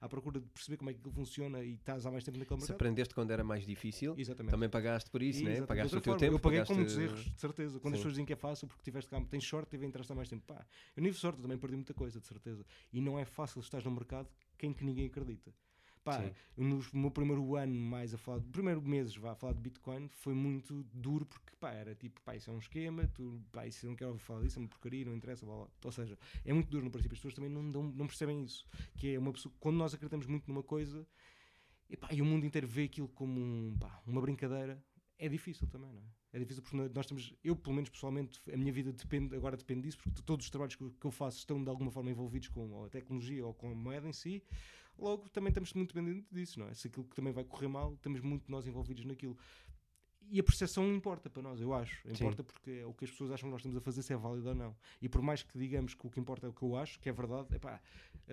à 0.00 0.08
procura 0.08 0.38
de 0.40 0.46
perceber 0.48 0.76
como 0.76 0.90
é 0.90 0.92
que 0.92 0.98
aquilo 1.00 1.14
funciona 1.14 1.62
e 1.62 1.74
estás 1.74 2.04
há 2.04 2.10
mais 2.10 2.22
tempo 2.22 2.38
naquele 2.38 2.60
Se 2.60 2.64
mercado. 2.64 2.76
aprendeste 2.76 3.14
quando 3.14 3.30
era 3.30 3.42
mais 3.42 3.64
difícil, 3.64 4.14
Exatamente. 4.16 4.50
também 4.50 4.68
pagaste 4.68 5.10
por 5.10 5.22
isso, 5.22 5.42
né? 5.42 5.62
Pagaste 5.62 5.96
o 5.96 6.00
teu 6.00 6.12
forma, 6.12 6.20
tempo. 6.20 6.34
Eu 6.36 6.40
paguei 6.40 6.58
pagaste... 6.60 6.74
com 6.74 6.78
muitos 6.78 6.98
erros, 6.98 7.24
de 7.24 7.40
certeza. 7.40 7.80
Quando 7.80 7.94
Sim. 7.94 7.96
as 7.96 8.00
pessoas 8.00 8.12
dizem 8.14 8.24
que 8.26 8.32
é 8.32 8.36
fácil 8.36 8.68
porque 8.68 8.82
tiveste 8.82 9.10
cá, 9.10 9.20
tens 9.22 9.44
sorte, 9.46 9.70
tive 9.70 9.84
a 9.84 9.88
entrar 9.88 10.14
mais 10.14 10.28
tempo. 10.28 10.44
Pá, 10.46 10.66
eu 10.96 11.02
tive 11.02 11.16
sorte, 11.16 11.38
eu 11.38 11.42
também 11.42 11.58
perdi 11.58 11.76
muita 11.76 11.94
coisa, 11.94 12.20
de 12.20 12.26
certeza. 12.26 12.64
E 12.92 13.00
não 13.00 13.18
é 13.18 13.24
fácil 13.24 13.60
estás 13.60 13.84
no 13.84 13.90
mercado 13.90 14.28
quem 14.58 14.72
que 14.72 14.84
ninguém 14.84 15.06
acredita. 15.06 15.52
Pá, 16.04 16.32
no 16.56 16.80
meu 16.92 17.10
primeiro 17.12 17.54
ano 17.54 17.72
mais 17.74 18.12
a 18.12 18.18
falar, 18.18 18.40
primeiro 18.40 18.82
meses 18.82 19.16
vá 19.16 19.32
a 19.32 19.34
falar 19.36 19.52
de 19.52 19.60
Bitcoin 19.60 20.08
foi 20.08 20.34
muito 20.34 20.82
duro 20.92 21.24
porque 21.24 21.54
pá, 21.60 21.70
era 21.72 21.94
tipo, 21.94 22.20
pá, 22.22 22.34
isso 22.34 22.50
é 22.50 22.52
um 22.52 22.58
esquema, 22.58 23.06
tu, 23.06 23.40
pá, 23.52 23.66
isso 23.68 23.86
eu 23.86 23.90
não 23.90 23.96
quero 23.96 24.10
ouvir 24.10 24.22
falar 24.22 24.42
disso, 24.42 24.58
é 24.58 24.62
uma 24.62 24.68
porcaria, 24.68 25.04
não 25.04 25.14
interessa, 25.14 25.46
blá, 25.46 25.54
blá. 25.54 25.68
Ou 25.84 25.92
seja, 25.92 26.18
é 26.44 26.52
muito 26.52 26.68
duro 26.68 26.84
no 26.84 26.90
princípio, 26.90 27.14
as 27.14 27.18
pessoas 27.20 27.34
também 27.34 27.50
não, 27.50 27.70
dão- 27.70 27.84
não 27.84 28.06
percebem 28.08 28.42
isso. 28.42 28.66
Que 28.96 29.14
é 29.14 29.18
uma 29.18 29.32
pessoa, 29.32 29.54
quando 29.60 29.76
nós 29.76 29.94
acreditamos 29.94 30.26
muito 30.26 30.48
numa 30.48 30.62
coisa 30.62 31.06
e, 31.88 31.96
pá, 31.96 32.08
e 32.12 32.20
o 32.20 32.24
mundo 32.24 32.44
inteiro 32.46 32.66
vê 32.66 32.84
aquilo 32.84 33.08
como 33.08 33.40
um, 33.40 33.76
pá, 33.78 34.02
uma 34.06 34.20
brincadeira, 34.20 34.82
é 35.18 35.28
difícil 35.28 35.68
também, 35.68 35.92
não 35.92 36.00
é? 36.00 36.04
É 36.32 36.38
difícil 36.38 36.62
porque 36.62 36.76
nós 36.94 37.06
temos, 37.06 37.34
eu 37.44 37.54
pelo 37.54 37.74
menos 37.76 37.90
pessoalmente, 37.90 38.40
a 38.52 38.56
minha 38.56 38.72
vida 38.72 38.90
depende, 38.90 39.36
agora 39.36 39.56
depende 39.56 39.82
disso, 39.82 39.98
porque 39.98 40.22
todos 40.22 40.46
os 40.46 40.50
trabalhos 40.50 40.74
que 40.74 40.82
eu, 41.04 41.10
faço 41.10 41.38
estão 41.38 41.62
de 41.62 41.68
alguma 41.68 41.90
forma 41.90 42.10
envolvidos 42.10 42.48
com 42.48 42.84
a 42.84 42.88
tecnologia 42.88 43.44
ou 43.46 43.52
com 43.52 43.70
a 43.70 43.74
moeda 43.74 44.08
em 44.08 44.12
si, 44.14 44.42
logo 45.02 45.28
também 45.28 45.50
estamos 45.50 45.72
muito 45.74 45.94
dependentes 45.94 46.30
disso, 46.30 46.60
não 46.60 46.68
é? 46.68 46.74
Se 46.74 46.86
aquilo 46.86 47.04
que 47.04 47.16
também 47.16 47.32
vai 47.32 47.44
correr 47.44 47.68
mal, 47.68 47.94
estamos 47.94 48.20
muito 48.20 48.50
nós 48.50 48.66
envolvidos 48.66 49.04
naquilo. 49.04 49.36
E 50.30 50.40
a 50.40 50.42
percepção 50.42 50.86
importa 50.94 51.28
para 51.28 51.42
nós, 51.42 51.60
eu 51.60 51.74
acho. 51.74 52.06
Importa 52.08 52.42
porque 52.42 52.70
é 52.82 52.86
o 52.86 52.94
que 52.94 53.04
as 53.04 53.10
pessoas 53.10 53.30
acham 53.32 53.48
que 53.48 53.52
nós 53.52 53.60
estamos 53.60 53.76
a 53.76 53.80
fazer, 53.80 54.02
se 54.02 54.12
é 54.12 54.16
válido 54.16 54.48
ou 54.48 54.54
não. 54.54 54.74
E 55.00 55.08
por 55.08 55.20
mais 55.22 55.42
que 55.42 55.58
digamos 55.58 55.92
que 55.94 56.06
o 56.06 56.10
que 56.10 56.18
importa 56.18 56.46
é 56.46 56.50
o 56.50 56.52
que 56.52 56.62
eu 56.62 56.74
acho, 56.76 56.98
que 57.00 57.08
é 57.08 57.12
verdade, 57.12 57.48
é 57.54 57.58
pá, 57.58 57.80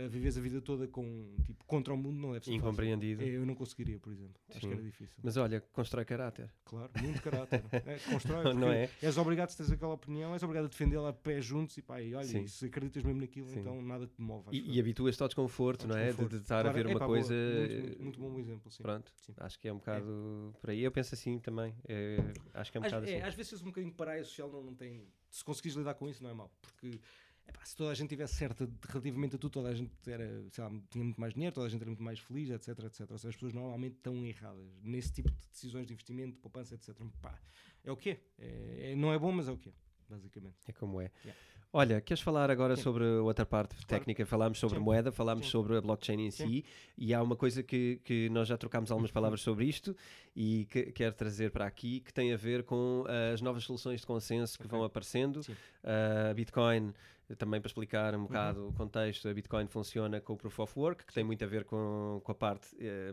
vives 0.10 0.38
a 0.38 0.42
vida 0.42 0.62
toda 0.62 0.88
com, 0.88 1.36
tipo, 1.44 1.66
contra 1.66 1.94
o 1.94 1.98
mundo 1.98 2.16
não 2.18 2.32
deve 2.34 2.46
ser 2.46 2.52
fácil. 2.52 2.58
Incompreendido. 2.68 3.22
É, 3.24 3.28
Eu 3.28 3.46
não 3.46 3.54
conseguiria, 3.56 4.00
por 4.00 4.14
exemplo. 4.14 4.36
Acho 4.50 4.62
Sim. 4.62 4.68
que 4.68 4.74
era 4.74 4.82
difícil. 4.84 5.16
Mas 5.22 5.36
olha, 5.36 5.60
constrói 5.74 6.06
caráter. 6.06 6.50
Claro, 6.64 6.90
muito 7.02 7.22
caráter. 7.22 7.64
É, 7.86 7.98
constrói, 8.12 8.54
Não 8.54 8.70
é? 8.72 8.90
És 9.02 9.18
obrigado, 9.18 9.50
se 9.50 9.58
tens 9.58 9.72
aquela 9.72 9.94
opinião, 9.94 10.34
és 10.34 10.44
obrigado 10.44 10.66
a 10.66 10.68
defendê-la 10.70 11.10
a 11.10 11.14
pé 11.14 11.42
juntos 11.42 11.78
e 11.78 11.82
pá, 11.82 12.02
e 12.02 12.14
olha, 12.14 12.26
Sim. 12.26 12.46
se 12.48 12.66
acreditas 12.66 13.04
mesmo 13.04 13.20
naquilo, 13.22 13.48
Sim. 13.48 13.60
então 13.60 13.82
nada 13.82 14.06
te 14.08 14.22
move. 14.22 14.50
acho 14.50 14.56
E, 14.58 14.76
e 14.76 14.80
habituas-te 14.80 15.22
ao 15.22 15.28
desconforto, 15.28 15.88
não 15.88 15.98
é? 15.98 16.12
De, 16.14 16.28
de 16.28 16.36
estar 16.38 16.60
a 16.60 16.62
Claro, 16.72 16.78
ver 16.78 16.86
é 16.86 16.90
uma 16.96 17.06
coisa. 17.06 17.34
Muito, 17.34 17.74
muito, 17.82 18.04
muito 18.04 18.20
bom 18.20 18.40
exemplo, 18.40 18.72
sim. 18.72 18.84
Pronto, 18.84 19.12
Sim. 19.18 19.34
acho 19.38 19.60
que 19.60 19.68
é 19.68 19.74
um 19.74 19.78
bocado 19.78 20.54
por 20.62 20.70
aí. 20.70 20.82
Eu 20.84 20.92
penso 20.92 21.14
assim 21.16 21.40
também. 21.40 21.74
É, 21.88 22.18
acho 22.54 22.72
que 22.72 22.78
é 22.78 22.82
um 22.82 22.84
Às, 22.86 22.92
bocado 22.92 23.10
é, 23.10 23.16
assim. 23.16 23.28
às 23.28 23.34
vezes 23.36 23.62
um 23.62 23.66
bocadinho 23.66 23.94
paraia 23.94 24.24
social 24.24 24.50
não, 24.52 24.64
não 24.64 24.76
tem. 24.76 25.08
Se 25.30 25.44
conseguires 25.44 25.78
lidar 25.78 25.94
com 25.96 26.10
isso, 26.10 26.22
não 26.24 26.30
é 26.30 26.34
mau. 26.34 26.52
Porque 26.62 27.00
epá, 27.48 27.64
se 27.66 27.76
toda 27.76 27.92
a 27.92 27.94
gente 27.94 28.10
tivesse 28.10 28.36
certa 28.36 28.66
de- 28.68 28.74
relativamente 28.88 29.36
a 29.36 29.40
tudo, 29.40 29.52
toda 29.52 29.70
a 29.70 29.74
gente 29.76 29.92
era, 30.08 30.28
sei 30.52 30.64
lá, 30.64 30.72
tinha 30.90 31.04
muito 31.04 31.20
mais 31.20 31.34
dinheiro, 31.34 31.54
toda 31.54 31.68
a 31.68 31.70
gente 31.70 31.82
era 31.82 31.90
muito 31.90 32.04
mais 32.04 32.20
feliz, 32.20 32.50
etc, 32.50 32.80
etc. 32.86 33.12
Ou 33.12 33.18
seja, 33.18 33.30
as 33.30 33.36
pessoas 33.36 33.54
normalmente 33.54 33.96
estão 33.98 34.26
erradas 34.26 34.66
nesse 34.82 35.12
tipo 35.14 35.30
de 35.30 35.38
decisões 35.52 35.86
de 35.88 35.94
investimento, 35.94 36.34
de 36.36 36.40
poupança, 36.40 36.76
etc. 36.76 36.96
Pá, 37.22 37.40
é 37.84 37.92
o 37.92 37.98
que 37.98 38.12
é. 38.12 38.20
É- 38.92 38.96
Não 38.96 39.14
é 39.14 39.18
bom, 39.20 39.32
mas 39.32 39.48
é 39.48 39.52
o 39.52 39.58
que 39.58 39.70
é, 39.70 39.74
basicamente. 40.10 40.58
É 40.68 40.72
como 40.74 41.00
é. 41.02 41.12
Yeah. 41.24 41.42
Olha, 41.72 42.02
queres 42.02 42.20
falar 42.22 42.50
agora 42.50 42.76
Sim. 42.76 42.82
sobre 42.82 43.06
outra 43.06 43.46
parte 43.46 43.86
técnica? 43.86 44.26
Falámos 44.26 44.58
sobre 44.58 44.80
Sim. 44.80 44.84
moeda, 44.84 45.12
falámos 45.12 45.46
Sim. 45.46 45.52
sobre 45.52 45.78
a 45.78 45.82
blockchain 45.82 46.26
em 46.26 46.32
si 46.32 46.66
e 46.98 47.14
há 47.14 47.22
uma 47.22 47.36
coisa 47.36 47.62
que, 47.62 48.02
que 48.04 48.28
nós 48.30 48.48
já 48.48 48.58
trocámos 48.58 48.90
algumas 48.90 49.12
palavras 49.12 49.42
sobre 49.42 49.66
isto 49.66 49.96
e 50.36 50.66
que 50.66 50.92
quero 50.92 51.14
trazer 51.14 51.52
para 51.52 51.68
aqui 51.68 52.00
que 52.00 52.12
tem 52.12 52.34
a 52.34 52.38
ver 52.38 52.64
com 52.64 53.04
as 53.32 53.40
novas 53.40 53.64
soluções 53.64 54.02
de 54.02 54.08
consenso 54.08 54.58
que 54.58 54.66
Ok. 54.66 54.76
vão 54.78 54.84
aparecendo. 54.84 55.42
A 55.84 56.34
Bitcoin, 56.34 56.92
também 57.38 57.62
para 57.62 57.68
explicar 57.68 58.16
um 58.16 58.24
bocado 58.24 58.70
o 58.70 58.74
contexto, 58.74 59.30
a 59.30 59.34
Bitcoin 59.34 59.68
funciona 59.68 60.20
com 60.20 60.34
o 60.34 60.38
Proof 60.38 60.60
of 60.62 60.80
Work, 60.80 61.06
que 61.06 61.14
tem 61.14 61.24
muito 61.24 61.44
a 61.44 61.48
ver 61.48 61.66
com, 61.66 62.20
com 62.24 62.32
a 62.32 62.36
parte 62.36 62.68
eh, 62.80 63.12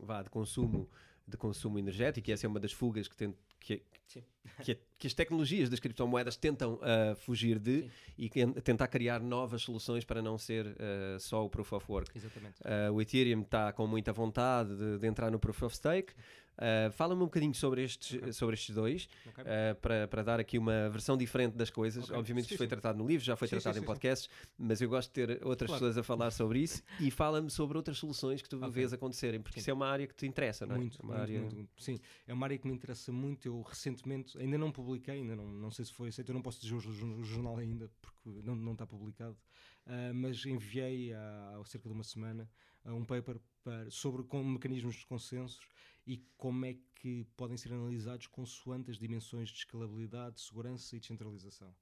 vá, 0.00 0.22
de 0.22 0.28
consumo 0.28 0.90
de 1.26 1.38
consumo 1.38 1.78
energético, 1.78 2.28
e 2.28 2.34
essa 2.34 2.46
é 2.46 2.48
uma 2.48 2.60
das 2.60 2.70
fugas 2.72 3.08
que, 3.08 3.16
tem, 3.16 3.34
que, 3.58 3.82
Sim. 4.06 4.22
Que, 4.62 4.72
a- 4.72 4.76
que 4.98 5.06
as 5.06 5.14
tecnologias 5.14 5.68
das 5.68 5.80
criptomoedas 5.80 6.36
tentam 6.36 6.78
ah, 6.82 7.14
fugir 7.16 7.58
de 7.58 7.82
Sim. 7.82 7.90
e 8.18 8.28
que- 8.28 8.46
tentar 8.62 8.88
criar 8.88 9.20
novas 9.20 9.62
soluções 9.62 10.04
para 10.04 10.20
não 10.22 10.38
ser 10.38 10.66
ah, 10.78 11.18
só 11.18 11.44
o 11.44 11.48
Proof 11.50 11.72
of 11.72 11.86
Work. 11.90 12.16
Exatamente. 12.16 12.54
Ah, 12.64 12.90
o 12.92 13.00
Ethereum 13.00 13.42
está 13.42 13.72
com 13.72 13.86
muita 13.86 14.12
vontade 14.12 14.74
de, 14.76 14.98
de 14.98 15.06
entrar 15.06 15.30
no 15.30 15.38
Proof 15.38 15.62
of 15.62 15.76
Stake. 15.76 16.12
Uh, 16.56 16.88
Fala-me 16.92 17.20
um 17.20 17.24
bocadinho 17.24 17.52
sobre 17.52 17.82
estes, 17.82 18.16
Ok. 18.16 18.32
sobre 18.32 18.54
estes 18.54 18.72
dois, 18.72 19.08
Ok? 19.26 19.42
uh, 19.42 19.74
para, 19.80 20.06
para 20.06 20.22
dar 20.22 20.38
aqui 20.38 20.56
uma 20.56 20.88
versão 20.88 21.16
diferente 21.16 21.56
das 21.56 21.68
coisas. 21.68 22.04
Ok. 22.04 22.16
Obviamente, 22.16 22.44
isto 22.44 22.56
foi 22.56 22.68
tratado 22.68 22.96
no 22.96 23.04
livro, 23.04 23.24
já 23.24 23.34
foi 23.34 23.48
Sim, 23.48 23.56
tratado 23.56 23.74
sim, 23.78 23.82
em 23.82 23.84
podcasts, 23.84 24.30
mas 24.56 24.80
eu 24.80 24.88
gosto 24.88 25.08
de 25.12 25.26
ter 25.26 25.44
outras 25.44 25.66
Claro. 25.68 25.80
pessoas 25.80 25.98
a 25.98 26.04
falar 26.04 26.30
sobre 26.30 26.60
isso 26.60 26.80
e 27.00 27.10
fala-me 27.10 27.50
sobre 27.50 27.76
outras 27.76 27.98
soluções 27.98 28.40
que 28.40 28.48
tu 28.48 28.60
vês 28.70 28.92
acontecerem, 28.92 29.40
porque 29.42 29.58
isso 29.58 29.68
é 29.68 29.72
uma 29.72 29.88
área 29.88 30.06
que 30.06 30.14
te 30.14 30.28
interessa, 30.28 30.64
não 30.64 30.76
é? 30.76 30.78
Muito, 30.78 31.00
uma 31.02 31.14
muito, 31.14 31.22
área... 31.22 31.40
muito, 31.40 31.56
muito. 31.56 31.70
Sim, 31.82 31.98
é 32.24 32.32
uma 32.32 32.46
área 32.46 32.56
que 32.56 32.68
me 32.68 32.72
interessa 32.72 33.10
muito. 33.10 33.48
Eu 33.48 33.60
recentemente, 33.62 34.33
ainda 34.38 34.58
não 34.58 34.70
publiquei, 34.72 35.14
ainda 35.16 35.36
não, 35.36 35.46
não 35.50 35.70
sei 35.70 35.84
se 35.84 35.92
foi 35.92 36.08
aceito, 36.08 36.30
eu 36.30 36.34
não 36.34 36.42
posso 36.42 36.60
dizer 36.60 36.74
o, 36.74 36.80
jor- 36.80 37.18
o 37.18 37.22
jornal 37.24 37.56
ainda, 37.58 37.90
porque 38.00 38.42
não, 38.42 38.54
não 38.56 38.72
está 38.72 38.86
publicado, 38.86 39.36
ah, 39.86 40.12
mas 40.14 40.44
enviei 40.46 41.12
há, 41.12 41.56
há 41.60 41.64
cerca 41.64 41.88
de 41.88 41.94
uma 41.94 42.04
semana 42.04 42.48
ah, 42.84 42.94
um 42.94 43.04
paper 43.04 43.40
para- 43.62 43.90
sobre 43.90 44.22
como 44.24 44.44
mecanismos 44.50 44.96
de 44.96 45.06
consensos 45.06 45.60
e 46.06 46.18
como 46.36 46.64
é 46.66 46.76
que 46.96 47.24
podem 47.36 47.56
ser 47.56 47.72
analisados 47.72 48.26
consoante 48.26 48.90
as 48.90 48.98
dimensões 48.98 49.48
de 49.48 49.58
escalabilidade, 49.58 50.40
segurança 50.40 50.96
e 50.96 51.00
descentralização. 51.00 51.74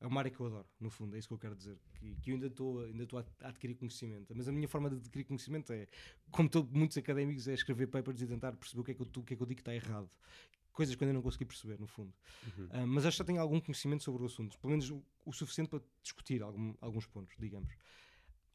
É 0.00 0.06
uma 0.06 0.20
área 0.20 0.30
que 0.30 0.38
eu 0.38 0.46
adoro, 0.46 0.66
no 0.78 0.90
fundo, 0.90 1.16
é 1.16 1.18
isso 1.18 1.26
que 1.26 1.34
eu 1.34 1.38
quero 1.38 1.56
dizer. 1.56 1.76
Que, 1.94 2.14
que 2.16 2.30
eu 2.30 2.34
ainda 2.34 2.46
estou 2.46 2.84
ainda 2.84 3.04
a, 3.42 3.48
adquirir 3.48 3.74
conhecimento. 3.74 4.32
Mas 4.36 4.46
a 4.48 4.52
minha 4.52 4.68
forma 4.68 4.88
de 4.88 4.96
adquirir 4.96 5.24
conhecimento 5.24 5.72
é, 5.72 5.88
como 6.30 6.48
todo, 6.48 6.70
muitos 6.72 6.96
académicos, 6.96 7.48
é 7.48 7.54
escrever 7.54 7.88
papers 7.88 8.20
e 8.22 8.26
tentar 8.26 8.52
perceber 8.52 8.80
o 8.80 8.84
que 8.84 8.92
é 8.92 8.94
que 8.94 9.00
eu, 9.02 9.06
o 9.06 9.24
que 9.24 9.34
é 9.34 9.36
que 9.36 9.42
eu 9.42 9.46
digo 9.46 9.56
que 9.56 9.60
está 9.62 9.74
errado. 9.74 10.08
Coisas 10.78 10.94
que 10.94 11.02
eu 11.02 11.06
ainda 11.08 11.14
não 11.16 11.22
consegui 11.22 11.44
perceber, 11.44 11.78
no 11.80 11.88
fundo. 11.88 12.14
Uhum. 12.56 12.68
Ah, 12.70 12.86
mas 12.86 13.04
acho 13.04 13.16
que 13.16 13.18
já 13.18 13.24
tenho 13.24 13.40
algum 13.40 13.60
conhecimento 13.60 14.04
sobre 14.04 14.22
o 14.22 14.26
assunto, 14.26 14.56
pelo 14.60 14.70
menos 14.70 14.88
o, 14.90 15.02
o 15.26 15.32
suficiente 15.32 15.68
para 15.68 15.80
discutir 16.00 16.40
algum- 16.40 16.72
alguns 16.80 17.04
pontos, 17.06 17.34
digamos. 17.38 17.74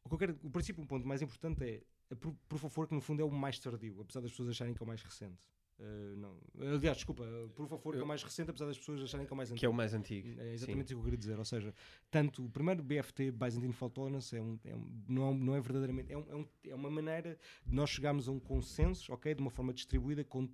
O, 0.02 0.08
que 0.08 0.14
eu 0.14 0.18
quero, 0.18 0.38
o 0.42 0.50
princípio, 0.50 0.82
um 0.82 0.86
ponto 0.86 1.06
mais 1.06 1.20
importante 1.20 1.62
é 1.62 1.82
a 2.10 2.16
Pro- 2.16 2.36
Proof 2.48 2.64
of 2.64 2.78
Work, 2.80 2.94
no 2.94 3.00
fundo, 3.02 3.20
é 3.20 3.24
o 3.24 3.30
mais 3.30 3.58
tardio, 3.58 4.00
apesar 4.00 4.20
das 4.22 4.30
pessoas 4.30 4.48
acharem 4.48 4.72
que 4.74 4.82
é 4.82 4.84
o 4.84 4.86
mais 4.86 5.02
recente. 5.02 5.38
Ah, 5.80 6.14
não. 6.16 6.38
Aliás, 6.60 6.96
desculpa, 6.98 7.24
Proof 7.54 7.72
of 7.72 7.82
Work 7.86 8.00
é 8.00 8.04
o 8.04 8.06
mais 8.06 8.22
recente, 8.22 8.48
apesar 8.48 8.66
das 8.66 8.78
pessoas 8.78 9.02
acharem 9.02 9.26
que 9.26 9.32
é 9.32 9.34
o 9.34 9.36
mais 9.36 9.50
antigo. 9.50 9.60
Que 9.60 9.66
é 9.66 9.68
o 9.68 9.72
mais 9.74 9.92
antigo. 9.92 10.28
É 10.28 10.32
sim. 10.44 10.52
exatamente 10.52 10.84
isso 10.86 10.94
que 10.94 11.00
eu 11.00 11.02
queria 11.04 11.18
dizer. 11.18 11.38
Ou 11.38 11.44
seja, 11.44 11.74
tanto 12.10 12.44
o 12.44 12.48
primeiro 12.48 12.82
BFT, 12.82 13.32
Byzantine 13.32 13.72
Fault 13.72 13.94
Tolerance, 13.94 14.34
é 14.36 14.40
um, 14.40 14.58
é 14.64 14.74
um- 14.76 15.04
não, 15.08 15.30
é 15.30 15.34
não 15.34 15.54
é 15.56 15.60
verdadeiramente. 15.60 16.10
É, 16.12 16.14
é 16.14 16.36
um- 16.36 16.48
é 16.68 16.74
uma 16.74 16.90
maneira 16.90 17.36
de 17.66 17.74
nós 17.74 17.90
chegarmos 17.90 18.28
a 18.28 18.32
um 18.32 18.38
consenso, 18.40 19.12
ok? 19.12 19.34
De 19.34 19.40
uma 19.42 19.50
forma 19.50 19.74
distribuída, 19.74 20.22
com, 20.22 20.48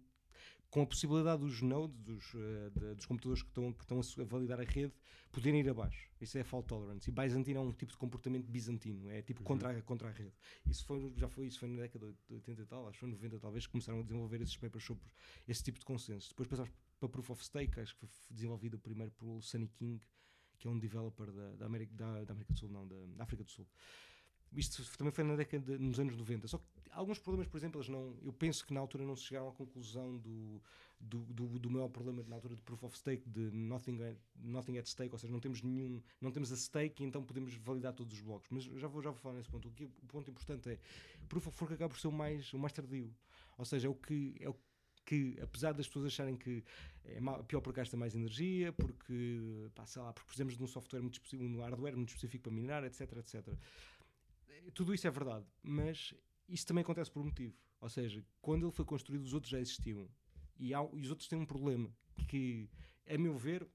com 0.71 0.83
a 0.83 0.87
possibilidade 0.87 1.43
dos 1.43 1.61
nodes, 1.61 1.97
dos, 2.01 2.33
eh, 2.35 2.71
de- 2.71 2.95
dos 2.95 3.05
computadores 3.07 3.43
que 3.43 3.49
estão, 3.49 3.73
que 3.73 3.83
estão 3.83 3.99
a, 4.01 4.25
validar 4.25 4.61
a 4.61 4.65
rede, 4.65 4.93
poderem 5.33 5.61
ir 5.61 5.69
abaixo. 5.69 6.09
Isso 6.21 6.39
é 6.39 6.45
Fault 6.45 6.69
Tolerance. 6.69 7.11
E 7.11 7.13
Byzantine 7.13 7.57
é 7.57 7.61
um 7.61 7.73
tipo 7.73 7.91
de 7.93 7.99
comportamento 7.99 8.47
bizantino, 8.47 9.09
é 9.11 9.21
tipo 9.23 9.43
contra, 9.43 9.71
a, 9.77 9.83
contra 9.83 10.09
a 10.09 10.13
rede. 10.13 10.33
Isso 10.69 10.85
foi, 10.85 11.13
já 11.17 11.29
foi, 11.29 11.47
isso 11.47 11.59
foi 11.59 11.69
na 11.69 11.83
década 11.83 12.15
de 12.29 12.35
80 12.35 12.63
e 12.63 12.67
tal, 12.67 12.85
acho 12.89 12.93
que 12.95 13.01
foi 13.01 13.09
90 13.11 13.39
talvez, 13.41 13.67
que 13.67 13.73
começaram 13.73 13.99
a 13.99 14.03
desenvolver 14.03 14.41
esses 14.41 14.57
papers 14.57 14.85
sobre 14.85 15.05
esse 15.49 15.63
tipo 15.63 15.79
de 15.79 15.85
consenso. 15.85 16.29
Depois 16.29 16.49
passámos 16.49 16.71
para 17.01 17.09
Proof 17.09 17.31
of 17.31 17.45
Stake, 17.45 17.81
acho 17.81 17.95
que 17.95 18.01
foi 18.01 18.09
desenvolvido 18.31 18.79
primeiro 18.79 19.11
pelo 19.13 19.41
Sunny 19.43 19.67
King, 19.69 20.01
que 20.59 20.69
é 20.69 20.71
um 20.71 20.79
developer 20.79 21.33
da, 21.33 21.57
da, 21.57 21.67
América, 21.67 21.93
da, 21.97 22.25
da 22.25 22.33
América 22.33 22.53
do 22.53 22.59
Sul, 22.59 22.69
não, 22.69 22.87
da, 22.87 22.97
da 23.17 23.25
África 23.25 23.43
do 23.43 23.51
Sul. 23.51 23.67
Isto 24.53 24.85
também 24.99 25.13
foi 25.13 25.25
na 25.25 25.37
década 25.37 25.65
de- 25.65 25.83
nos 25.83 25.99
anos 25.99 26.17
90. 26.17 26.47
Só 26.49 26.59
que 26.59 26.65
alguns 26.93 27.19
problemas, 27.19 27.49
por 27.49 27.57
exemplo, 27.57 27.79
eles 27.79 27.89
não. 27.89 28.17
Eu 28.23 28.33
penso 28.33 28.65
que 28.67 28.73
na 28.73 28.81
altura 28.81 29.05
não 29.05 29.17
se 29.17 29.25
chegaram 29.25 29.49
à 29.49 29.53
conclusão 29.53 30.17
do, 30.19 30.61
do, 31.01 31.19
do, 31.25 31.59
do 31.59 31.71
maior 31.71 31.89
problema 31.89 32.23
na 32.27 32.35
altura 32.37 32.55
de 32.55 32.63
proof 32.63 32.83
of 32.85 32.97
stake, 32.97 33.29
de 33.29 33.51
nothing, 33.51 34.03
at- 34.03 34.19
nothing 34.37 34.79
at 34.79 34.87
stake, 34.87 35.13
ou 35.13 35.19
seja, 35.19 35.33
não 35.33 35.41
temos 35.41 35.63
nenhum, 35.63 36.03
não 36.21 36.31
temos 36.31 36.53
a 36.53 36.57
stake, 36.57 37.03
então 37.05 37.23
podemos 37.23 37.55
validar 37.55 37.93
todos 37.93 38.15
os 38.15 38.21
blocos. 38.21 38.49
Mas 38.51 38.65
já 38.65 38.89
vou, 38.89 39.03
já 39.03 39.11
vou 39.11 39.19
falar 39.19 39.37
nesse 39.37 39.49
ponto. 39.49 39.69
O, 39.69 39.73
que, 39.73 39.85
o 39.85 40.07
ponto 40.09 40.31
importante 40.31 40.69
é 40.71 40.79
proof 41.29 41.47
of 41.47 41.57
work 41.63 41.75
acaba 41.75 41.89
por 41.89 41.99
ser 42.01 42.09
o 42.09 42.13
mais, 42.13 42.53
o 42.53 42.59
mais 42.59 42.73
tardio. 42.73 43.15
Ou 43.57 43.65
seja, 43.65 43.87
é 43.87 43.91
o 43.91 43.95
que. 43.95 44.37
É 44.41 44.49
o 44.49 44.57
que, 45.05 45.37
apesar 45.41 45.73
das 45.73 45.89
pessoas 45.89 46.07
acharem 46.07 46.37
que 46.37 46.63
é 47.05 47.19
pior 47.49 47.61
porque 47.61 47.81
gasta 47.81 47.97
mais 47.97 48.15
energia, 48.15 48.73
porque, 48.73 49.69
pá, 49.75 49.85
sei 49.85 50.01
lá, 50.03 50.13
porque 50.13 50.27
precisamos 50.27 50.57
de 50.57 50.63
um 50.63 50.69
software 50.69 51.01
muito 51.01 51.15
específico, 51.15 51.51
um 51.51 51.61
hardware 51.61 51.97
muito 51.97 52.11
específico 52.11 52.45
para 52.45 52.53
minar, 52.53 52.85
etc, 52.85 53.17
etc. 53.17 53.49
Tudo 54.73 54.95
isso 54.95 55.09
é 55.09 55.11
verdade, 55.11 55.45
mas 55.63 56.15
isso 56.53 56.67
também 56.67 56.83
acontece 56.83 57.11
por 57.11 57.21
um 57.23 57.27
motivo. 57.27 57.57
Ou 57.81 57.89
seja, 57.89 58.25
quando 58.41 58.65
ele 58.67 58.73
foi 58.73 58.85
construído, 58.85 59.23
os 59.23 59.33
outros 59.33 59.51
já 59.51 59.59
existiam. 59.59 60.09
E, 60.59 60.75
há- 60.75 60.89
e 60.93 61.01
os 61.01 61.11
outros 61.11 61.29
têm 61.29 61.39
um 61.39 61.47
problema 61.47 61.91
que, 62.29 62.69
a 63.07 63.17
meu 63.17 63.37
ver, 63.37 63.67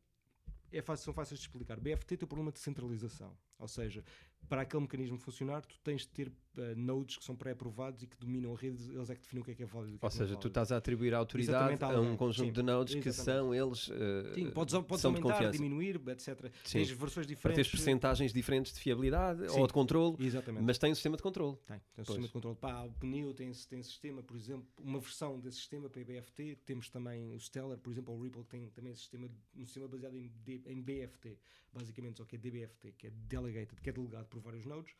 é 0.72 0.82
fácil, 0.82 1.06
são 1.06 1.14
fáceis 1.14 1.40
de 1.40 1.46
explicar. 1.48 1.80
BFT 1.80 2.18
tem 2.18 2.26
o 2.26 2.28
problema 2.28 2.52
de 2.52 2.60
centralização. 2.60 3.36
Ou 3.58 3.68
seja, 3.68 4.04
para 4.48 4.62
aquele 4.62 4.82
mecanismo 4.84 5.18
funcionar, 5.18 5.66
tu 5.66 5.80
tens 5.80 6.02
de 6.02 6.10
ter 6.10 6.32
eh, 6.58 6.76
nodes 6.76 7.18
que 7.18 7.24
são 7.24 7.36
pré-aprovados 7.36 8.04
e 8.04 8.08
que 8.08 8.18
dominam 8.18 8.54
a 8.54 8.58
rede, 8.58 8.84
eles 8.94 9.10
é 9.10 9.16
que 9.16 9.22
definem 9.22 9.42
o 9.42 9.46
que 9.46 9.52
é 9.52 9.56
que 9.56 9.64
é 9.64 9.66
válido. 9.66 9.98
que 10.00 10.06
Ou 10.06 10.08
é 10.08 10.12
que 10.12 10.18
não 10.18 10.24
é 10.26 10.28
seja, 10.28 10.40
tu 10.40 10.48
estás 10.48 10.72
a 10.72 10.78
atribuir 10.78 11.14
autoridade 11.14 11.74
Exatamente, 11.74 11.84
a 11.84 11.98
a 11.98 12.02
um 12.02 12.18
conjunto 12.18 12.48
Sim, 12.48 12.52
de 12.54 12.62
nodes 12.64 12.94
que 12.96 13.10
exatamente. 13.10 13.40
são 13.40 13.56
eles 13.56 13.90
eh, 13.92 14.34
Sim, 14.36 14.52
podes, 14.52 14.74
podes 14.84 15.02
são 15.02 15.12
aumentar, 15.16 15.52
diminuir, 15.52 16.02
etc. 16.10 16.52
Sim. 16.64 16.80
Tens 16.80 16.90
versões 16.92 17.14
Para 17.28 17.36
diferentes. 17.36 17.56
teres 17.56 17.72
percentagens 17.72 18.34
diferentes 18.34 18.74
de 18.74 18.80
fiabilidade 18.80 19.50
Sim. 19.52 19.60
ou 19.60 19.68
de 19.68 19.74
controle, 19.74 20.16
Exatamente. 20.20 20.64
mas 20.66 20.78
tem 20.78 20.92
um 20.92 20.96
sistema 20.96 21.18
de 21.18 21.24
controle. 21.24 21.58
Tem, 21.66 21.78
tem 21.78 21.78
um 21.78 21.82
Pois. 21.96 22.08
sistema 22.08 22.28
de 22.28 22.34
controle. 22.34 22.56
Pá, 22.58 22.84
o 22.84 22.92
pneu 22.94 23.34
tem, 23.34 23.52
tem 23.52 23.84
sistema, 23.84 24.22
por 24.24 24.36
exemplo, 24.38 24.68
uma 24.80 25.00
versão 25.00 25.40
desse 25.40 25.58
sistema 25.58 25.90
para 25.90 26.04
BFT. 26.04 26.58
Temos 26.66 26.90
também 26.90 27.34
o 27.34 27.40
Stellar, 27.40 27.78
por 27.78 27.92
exemplo, 27.92 28.14
o 28.16 28.22
Ripple, 28.22 28.44
que 28.44 28.50
tem 28.50 28.70
também 28.70 28.92
esse 28.92 29.02
sistema, 29.02 29.28
um 29.56 29.66
sistema 29.66 29.88
baseado 29.88 30.16
em, 30.18 30.32
D- 30.44 30.62
em 30.66 30.82
BFT, 30.82 31.38
basicamente, 31.74 32.18
só 32.18 32.26
que 32.26 32.36
é 32.36 32.40
DBFT, 32.40 32.92
que 32.98 33.08
é 33.08 33.10
Delegated, 33.12 33.82
que 33.82 33.90
é 33.90 33.94
delegado 33.94 34.26
por 34.28 34.40
vários 34.40 34.66
nodes. 34.66 34.94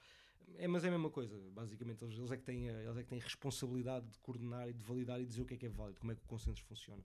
É, 0.58 0.68
mas 0.68 0.84
é 0.84 0.88
a 0.88 0.92
mesma 0.92 1.10
coisa, 1.10 1.38
basicamente. 1.52 2.04
Eles, 2.04 2.18
eles 2.18 2.32
é 2.32 2.38
que 2.38 2.44
têm, 2.44 2.70
a- 2.70 2.84
eles 2.84 2.98
é 2.98 3.04
que 3.04 3.10
têm 3.10 3.20
responsabilidade 3.20 4.08
de 4.08 4.18
coordenar 4.20 4.70
e 4.70 4.74
de 4.74 4.84
validar 4.84 5.20
e 5.22 5.26
dizer 5.26 5.42
o 5.42 5.46
que 5.46 5.54
é 5.56 5.58
que 5.58 5.66
é 5.66 5.70
válido, 5.70 6.00
como 6.00 6.12
é 6.12 6.16
que 6.16 6.22
o 6.24 6.28
consenso 6.28 6.64
funciona. 6.64 7.04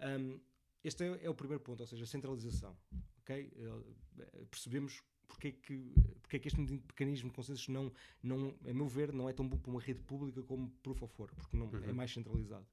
Um, 0.00 0.38
este 0.84 1.02
é, 1.04 1.24
é 1.24 1.30
o 1.30 1.34
primeiro 1.34 1.62
ponto, 1.62 1.80
ou 1.80 1.86
seja, 1.86 2.04
a 2.04 2.06
centralização. 2.06 2.76
ok? 3.20 3.52
Eh, 3.56 4.44
percebemos 4.50 5.02
porque 5.26 5.48
é, 5.48 5.52
que, 5.52 5.92
porque 6.22 6.36
é 6.36 6.38
que 6.38 6.48
este 6.48 6.58
mecanismo 6.60 7.28
de 7.28 7.34
consensos 7.36 7.68
não, 7.68 7.92
não, 8.22 8.54
a 8.66 8.72
meu 8.72 8.88
ver, 8.88 9.12
não 9.12 9.28
é 9.28 9.32
tão 9.32 9.46
bom 9.46 9.58
para 9.58 9.70
uma 9.70 9.80
rede 9.80 10.00
pública 10.00 10.42
como 10.42 10.70
Proof 10.82 11.02
of 11.02 11.14
Work, 11.18 11.34
porque 11.36 11.56
não, 11.56 11.66
é 11.84 11.92
mais 11.92 12.10
centralizado. 12.12 12.66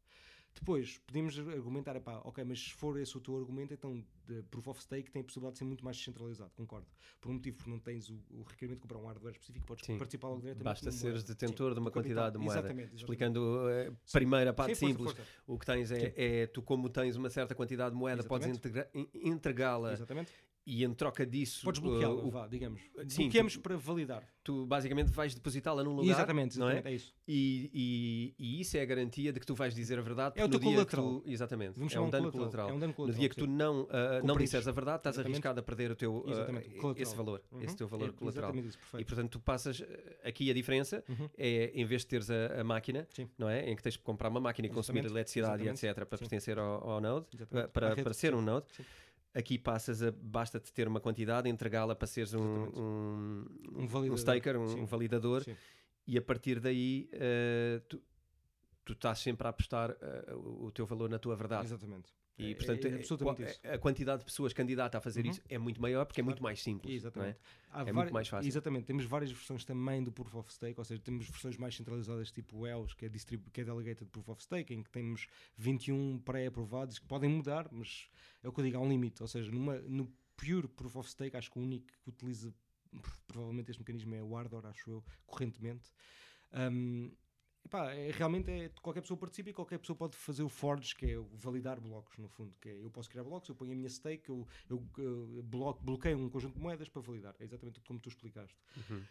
Depois, 0.56 0.98
podemos 1.06 1.38
argumentar, 1.38 1.96
epá, 1.98 2.22
ok, 2.24 2.44
mas 2.46 2.60
se 2.60 2.74
for 2.74 2.98
esse 2.98 3.16
o 3.18 3.20
teu 3.20 3.36
argumento, 3.38 3.74
então 3.74 4.04
de 4.26 4.42
Proof 4.44 4.70
of 4.70 4.82
Stake 4.82 5.12
tem 5.12 5.22
a 5.22 5.26
possibilidade 5.26 5.54
de 5.56 5.60
ser 5.60 5.66
muito 5.66 5.84
mais 5.84 5.98
descentralizado, 5.98 6.50
concordo. 6.56 6.88
Por 7.20 7.30
um 7.30 7.34
motivo, 7.36 7.58
porque 7.58 7.70
não 7.70 7.78
tens 7.78 8.10
o, 8.10 8.16
o 8.32 8.42
requerimento 8.44 8.78
de 8.78 8.82
comprar 8.84 8.98
um 8.98 9.06
hardware 9.06 9.34
específico, 9.34 9.66
podes 9.66 9.86
Sim. 9.86 9.98
participar 9.98 10.30
logo 10.30 10.42
diretamente 10.42 10.64
Basta 10.64 10.92
seres 10.92 11.22
moeda. 11.24 11.28
detentor 11.34 11.70
Sim, 11.70 11.74
de 11.76 11.80
uma 11.82 11.92
quantidade 11.92 12.32
de 12.34 12.40
moeda. 12.40 12.60
Exatamente, 12.62 12.96
exatamente. 12.96 13.02
Explicando 13.02 13.62
a 13.90 14.12
primeira 14.12 14.54
parte 14.54 14.76
Sim, 14.76 14.94
força, 14.96 14.98
simples, 14.98 15.16
força. 15.18 15.32
o 15.46 15.60
que 15.60 15.66
tens 15.66 15.92
é, 15.92 16.14
é 16.16 16.48
tu, 16.48 16.62
como 16.62 16.90
tens 16.90 17.16
uma 17.18 17.30
certa 17.30 17.54
quantidade 17.54 17.92
de 17.92 17.98
moeda, 18.00 18.24
podes 18.24 18.48
Exatamente. 18.48 18.90
in- 18.96 19.10
entregá-la 19.30 19.92
Exatamente. 19.94 20.32
E 20.66 20.84
em 20.84 20.94
troca 20.94 21.26
disso 21.26 21.64
Podes 21.64 21.80
uh, 21.80 21.84
bloqueá-la, 21.84 22.30
vá, 22.30 22.48
digamos. 22.48 22.82
Sim, 23.08 23.24
Bloqueamos 23.24 23.54
tu- 23.54 23.62
para 23.62 23.78
validar. 23.78 24.24
tu 24.44 24.66
basicamente 24.66 25.12
vais 25.12 25.34
depositá-la 25.36 25.84
num 25.84 25.94
lugar. 25.96 26.10
exatamente, 26.12 26.58
não 26.58 26.68
é? 26.70 26.74
exatamente, 26.74 26.94
é? 26.94 26.96
isso. 26.96 27.14
E, 27.28 27.70
e- 27.74 28.58
e 28.58 28.62
isso 28.62 28.76
é 28.78 28.82
a 28.82 28.86
garantia 28.86 29.32
de 29.32 29.40
que 29.40 29.46
tu 29.46 29.54
vais 29.56 29.74
dizer 29.76 30.00
a 30.00 30.02
verdade. 30.02 30.40
É 30.40 30.44
o 30.46 30.50
teu 30.50 30.60
no 30.60 30.66
colateral. 30.66 31.22
tu, 31.22 31.24
exatamente, 31.30 31.78
Vamos 31.78 31.94
é 31.96 32.00
um 32.00 32.06
um 32.06 32.10
dano 32.10 32.32
colateral. 32.32 32.70
É 32.70 32.74
um 32.74 32.80
dano 32.80 32.88
No 32.92 32.94
colateral, 32.96 33.20
dia 33.20 33.30
que 33.30 33.36
tu 33.36 33.48
não, 33.48 33.84
uh, 33.84 33.88
não 34.24 34.36
disseres 34.38 34.68
a 34.68 34.72
verdade, 34.72 34.98
estás 34.98 35.16
Exatamente. 35.16 35.36
arriscado 35.36 35.60
a 35.60 35.64
perder 35.64 35.92
o 35.92 35.96
teu, 35.96 36.16
uh, 36.18 36.30
Exatamente, 36.30 36.70
esse 36.98 37.16
valor, 37.16 37.42
esse 37.62 37.68
Uhum. 37.72 37.76
teu 37.76 37.88
valor 37.88 38.10
É 38.10 38.12
colateral. 38.12 38.50
Exatamente 38.52 38.68
isso. 38.70 38.98
E 39.00 39.06
portanto 39.06 39.30
tu 39.32 39.40
passas 39.40 39.80
uh, 39.80 39.86
aqui 40.24 40.50
a 40.50 40.54
diferença 40.54 41.04
Uhum. 41.08 41.30
é 41.38 41.72
em 41.76 41.86
vez 41.86 42.02
de 42.02 42.08
teres 42.08 42.30
a, 42.32 42.62
a 42.62 42.64
máquina, 42.64 43.08
Sim. 43.14 43.30
não 43.38 43.48
é? 43.50 43.70
Em 43.70 43.76
que 43.76 43.84
tens 43.84 43.98
que 43.98 44.04
comprar 44.04 44.30
uma 44.30 44.40
máquina 44.40 44.68
e 44.68 44.70
consumir 44.72 45.00
Exatamente, 45.00 45.14
eletricidade 45.16 45.64
e 45.64 45.68
exatamente. 45.68 45.86
etc. 45.86 46.06
para 46.08 46.18
pertencer 46.18 46.58
ao, 46.58 47.00
node, 47.02 47.26
Exatamente. 47.34 47.68
uh, 47.68 47.70
para, 47.72 47.96
para 47.96 48.14
ser 48.14 48.34
um 48.34 48.42
node. 48.42 48.66
Aqui 49.36 49.58
passas 49.60 50.02
a 50.02 50.12
basta-te 50.12 50.72
ter 50.72 50.88
uma 50.88 51.02
quantidade, 51.02 51.50
entregá-la 51.50 51.94
para 51.94 52.08
seres 52.08 52.34
um, 52.34 52.40
um, 52.42 53.46
Um 53.76 53.86
validador. 53.86 54.18
staker, 54.18 54.56
um, 54.58 54.82
um 54.82 54.86
validador, 54.86 55.44
Sim. 55.44 55.58
e 56.08 56.18
a 56.18 56.22
partir 56.22 56.62
daí 56.62 57.10
uh, 57.14 57.82
tu, 57.90 58.02
tu 58.86 58.94
estás 58.94 59.20
sempre 59.20 59.46
a 59.46 59.50
apostar 59.50 59.92
uh, 59.92 60.66
o 60.66 60.72
teu 60.72 60.86
valor 60.86 61.10
na 61.10 61.20
tua 61.20 61.36
verdade. 61.36 61.66
Exatamente. 61.66 62.14
E, 62.38 62.52
É- 62.52 62.56
portanto, 62.56 62.86
é, 62.86 63.50
é- 63.64 63.74
a 63.76 63.78
quantidade 63.80 64.20
de 64.20 64.26
pessoas 64.26 64.52
candidatas 64.52 65.00
a 65.00 65.02
fazer 65.02 65.24
Uhum. 65.24 65.32
isso 65.32 65.42
é 65.48 65.58
muito 65.58 65.82
maior 65.82 66.06
porque 66.06 66.20
é 66.20 66.24
Claro. 66.24 66.34
muito 66.34 66.44
mais 66.44 66.62
simples. 66.62 66.94
Exatamente. 66.96 67.40
Há 67.70 67.82
É 67.82 67.84
vari- 67.86 67.94
muito 67.94 68.14
mais 68.14 68.28
fácil. 68.28 68.48
Exatamente. 68.48 68.86
Temos 68.86 69.06
várias 69.06 69.32
versões 69.32 69.64
também 69.64 70.04
do 70.04 70.12
Proof 70.12 70.36
of 70.36 70.52
Stake, 70.54 70.78
ou 70.78 70.84
seja, 70.84 71.02
temos 71.02 71.30
versões 71.30 71.56
mais 71.56 71.76
centralizadas 71.76 72.32
tipo 72.32 72.58
o 72.60 72.68
EOS, 72.68 72.94
que 72.94 73.06
é, 73.06 73.10
distribu- 73.10 73.50
que 73.52 73.62
é 73.62 73.64
Delegated 73.64 74.10
Proof 74.12 74.28
of 74.30 74.44
Stake, 74.44 74.74
em 74.74 74.84
que 74.84 74.90
temos 74.90 75.28
21 75.58 76.20
pré-aprovados 76.20 77.00
que 77.00 77.06
podem 77.06 77.30
mudar, 77.30 77.70
mas 77.72 78.10
é 78.44 78.50
o 78.50 78.52
que 78.52 78.60
eu 78.60 78.66
digo, 78.66 78.78
há 78.78 78.82
um 78.82 78.90
limite. 78.90 79.22
Ou 79.22 79.28
seja, 79.30 79.50
numa, 79.50 79.80
no 79.80 80.12
pure 80.36 80.68
Proof 80.68 80.98
of 80.98 81.10
Stake, 81.10 81.38
acho 81.38 81.50
que 81.50 81.58
o 81.58 81.62
único 81.62 81.86
que 82.04 82.10
utiliza 82.10 82.54
provavelmente 83.28 83.72
este 83.72 83.80
mecanismo 83.80 84.14
é 84.14 84.22
o 84.22 84.36
Ardor, 84.36 84.66
acho 84.66 84.90
eu, 84.90 85.04
correntemente. 85.26 85.90
Um, 86.54 87.12
epá, 87.66 87.92
é, 87.92 88.12
realmente 88.12 88.50
é, 88.50 88.70
qualquer 88.82 89.02
pessoa 89.02 89.18
participa 89.18 89.50
e 89.50 89.54
qualquer 89.54 89.80
pessoa 89.80 89.98
pode 89.98 90.16
fazer 90.16 90.44
o 90.44 90.50
forge, 90.50 90.96
que 90.96 91.06
é 91.06 91.18
validar 91.34 91.80
blocos, 91.82 92.18
no 92.18 92.30
fundo. 92.30 92.54
Que 92.62 92.70
é, 92.70 92.84
eu 92.84 92.90
posso 92.90 93.10
criar 93.10 93.24
blocos, 93.24 93.50
eu 93.50 93.56
ponho 93.56 93.74
a 93.74 93.76
minha 93.76 93.90
stake, 93.90 94.30
eu, 94.30 94.48
eu, 94.70 94.84
eu 94.98 95.44
bloco, 95.44 95.84
bloqueio 95.84 96.18
um 96.18 96.30
conjunto 96.30 96.56
de 96.56 96.62
moedas 96.62 96.88
para 96.88 97.02
validar. 97.02 97.36
É 97.40 97.44
exatamente 97.44 97.80
como 97.82 98.00
tu 98.00 98.10
explicaste. 98.10 98.56
Uhum. 98.78 99.04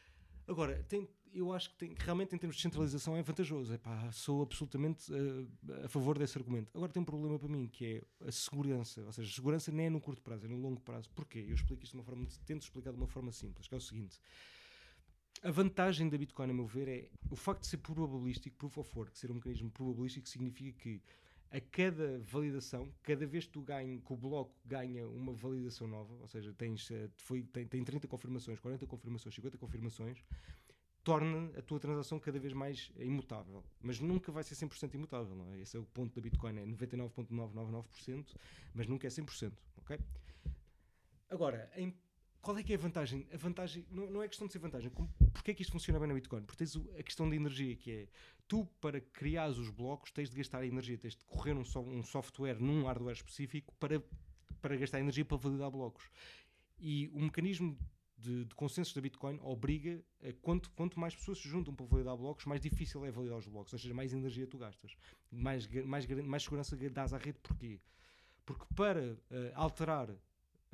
Agora, 0.47 0.83
tem, 0.85 1.09
eu 1.33 1.53
acho 1.53 1.71
que 1.71 1.77
tem, 1.77 1.95
realmente 1.99 2.35
em 2.35 2.39
termos 2.39 2.57
de 2.57 2.63
centralização 2.63 3.17
é 3.17 3.23
vantajoso. 3.23 3.73
Epá, 3.73 4.13
sou 4.13 4.43
absolutamente 4.43 5.11
uh, 5.13 5.49
a 5.85 5.89
favor 5.89 6.19
desse 6.19 6.37
argumento. 6.37 6.71
Agora 6.75 6.93
tem 6.93 7.03
um 7.03 7.07
problema 7.07 7.39
para 7.39 7.49
mim, 7.49 7.67
que 7.67 7.87
é 7.87 8.27
a 8.29 8.31
segurança. 8.31 9.03
Ou 9.05 9.13
seja, 9.13 9.31
a 9.31 9.35
segurança 9.35 9.73
nem 9.73 9.87
é 9.87 9.91
no 9.91 10.01
curto 10.01 10.21
prazo, 10.21 10.45
é 10.45 10.49
no 10.49 10.59
longo 10.59 10.81
prazo. 10.81 11.09
Porquê? 11.15 11.39
Eu 11.49 11.55
explico 11.55 11.83
isto 11.83 11.93
de 11.93 11.99
uma 11.99 12.05
forma, 12.05 12.27
tento 12.45 12.63
explicar 12.63 12.93
de 12.93 12.99
uma 12.99 13.07
forma 13.07 13.33
simples, 13.33 13.67
que 13.67 13.75
é 13.75 13.79
o 13.79 13.81
seguinte. 13.81 14.21
A 15.45 15.51
vantagem 15.51 16.09
da 16.09 16.17
Bitcoin, 16.17 16.51
a 16.51 16.55
meu 16.55 16.67
ver, 16.67 16.89
é 16.89 17.11
o 17.31 17.37
facto 17.37 17.61
de 17.61 17.67
ser 17.67 17.77
probabilístico, 17.77 18.57
proof 18.57 18.79
of 18.79 18.99
work, 18.99 19.19
ser 19.19 19.31
um 19.31 19.35
mecanismo 19.35 19.71
probabilístico, 19.71 20.27
significa 20.27 20.73
que 20.83 21.03
a 21.51 21.61
cada 21.61 22.19
validação, 22.21 22.91
cada 23.03 23.27
vez 23.27 23.45
que 23.45 23.53
tu 23.53 23.61
ganha, 23.61 24.01
que 24.01 24.11
o 24.11 24.17
bloco 24.17 24.57
ganha 24.65 25.07
uma 25.07 25.35
validação 25.35 25.87
nova, 25.87 26.15
ou 26.15 26.27
seja, 26.29 26.51
tens, 26.55 26.91
eh, 26.91 27.11
foi, 27.17 27.43
tem, 27.43 27.67
tem 27.67 27.85
30 27.85 28.09
confirmações, 28.09 28.59
40 28.59 28.87
confirmações, 28.87 29.35
50 29.35 29.59
confirmações, 29.59 30.25
torna 31.05 31.51
a 31.59 31.61
tua 31.61 31.79
transação 31.79 32.19
cada 32.19 32.39
vez 32.39 32.55
mais 32.55 32.91
imutável. 32.97 33.63
Mas 33.83 34.01
nunca 34.01 34.33
vai 34.33 34.43
ser 34.43 34.55
100% 34.55 34.95
imutável, 34.95 35.37
não 35.37 35.53
é? 35.53 35.61
Esse 35.61 35.77
é 35.77 35.81
o 35.81 35.85
ponto 35.85 36.15
da 36.15 36.23
Bitcoin, 36.23 36.59
é 36.59 36.65
99,999%, 36.65 38.35
mas 38.73 38.87
nunca 38.87 39.07
é 39.07 39.11
100%, 39.11 39.53
ok? 39.77 40.01
Agora, 41.29 41.71
em 41.77 41.95
qual 42.45 42.59
é 42.59 42.63
que 42.63 42.73
é 42.75 42.77
a 42.77 42.79
vantagem? 42.79 43.27
A 43.33 43.37
vantagem 43.39 43.87
não, 43.91 44.11
não 44.11 44.23
é 44.23 44.29
questão 44.29 44.47
de 44.47 44.53
ser 44.53 44.59
vantagem. 44.59 44.91
Como, 44.91 45.09
porque 45.33 45.51
é 45.51 45.55
que 45.55 45.63
isto 45.63 45.73
funciona 45.73 45.99
bem 45.99 46.07
na 46.07 46.15
Bitcoin? 46.15 46.43
Porque 46.43 46.59
tens 46.59 46.77
a 46.77 47.03
questão 47.03 47.29
da 47.29 47.35
energia, 47.35 47.75
que 47.75 47.91
é 47.91 48.09
tu, 48.47 48.67
para 48.83 49.01
criar 49.01 49.49
os 49.49 49.71
blocos, 49.71 50.13
tens 50.13 50.29
de 50.29 50.37
gastar 50.37 50.65
energia, 50.65 50.99
tens 50.99 51.17
de 51.17 51.25
correr 51.25 51.55
um, 51.55 51.63
um 51.63 52.03
software 52.03 52.61
num 52.61 52.85
hardware 52.85 53.17
específico 53.17 53.75
para, 53.81 54.03
para 54.61 54.77
gastar 54.77 55.01
energia 55.01 55.25
para 55.25 55.39
validar 55.39 55.71
blocos. 55.71 56.05
E 56.79 57.09
o 57.15 57.21
mecanismo 57.21 57.79
de, 58.19 58.45
de 58.45 58.55
consensos 58.55 58.93
da 58.93 59.01
Bitcoin 59.01 59.39
obriga 59.43 60.05
a 60.23 60.33
quanto, 60.43 60.71
quanto 60.73 61.01
mais 61.01 61.15
pessoas 61.15 61.39
se 61.39 61.49
juntam 61.49 61.75
para 61.75 61.87
validar 61.87 62.15
blocos, 62.15 62.45
mais 62.45 62.61
difícil 62.61 63.05
é 63.07 63.11
validar 63.11 63.39
os 63.39 63.47
blocos, 63.47 63.73
ou 63.73 63.79
seja, 63.79 63.95
mais 63.95 64.13
energia 64.13 64.47
tu 64.47 64.59
gastas, 64.59 64.95
mais, 65.31 65.67
mais, 65.85 66.07
mais 66.07 66.43
segurança 66.43 66.77
dás 66.77 67.15
à 67.15 67.17
rede. 67.17 67.39
Porquê? 67.43 67.81
Porque 68.45 68.67
para 68.77 69.15
uh, 69.15 69.19
alterar 69.55 70.11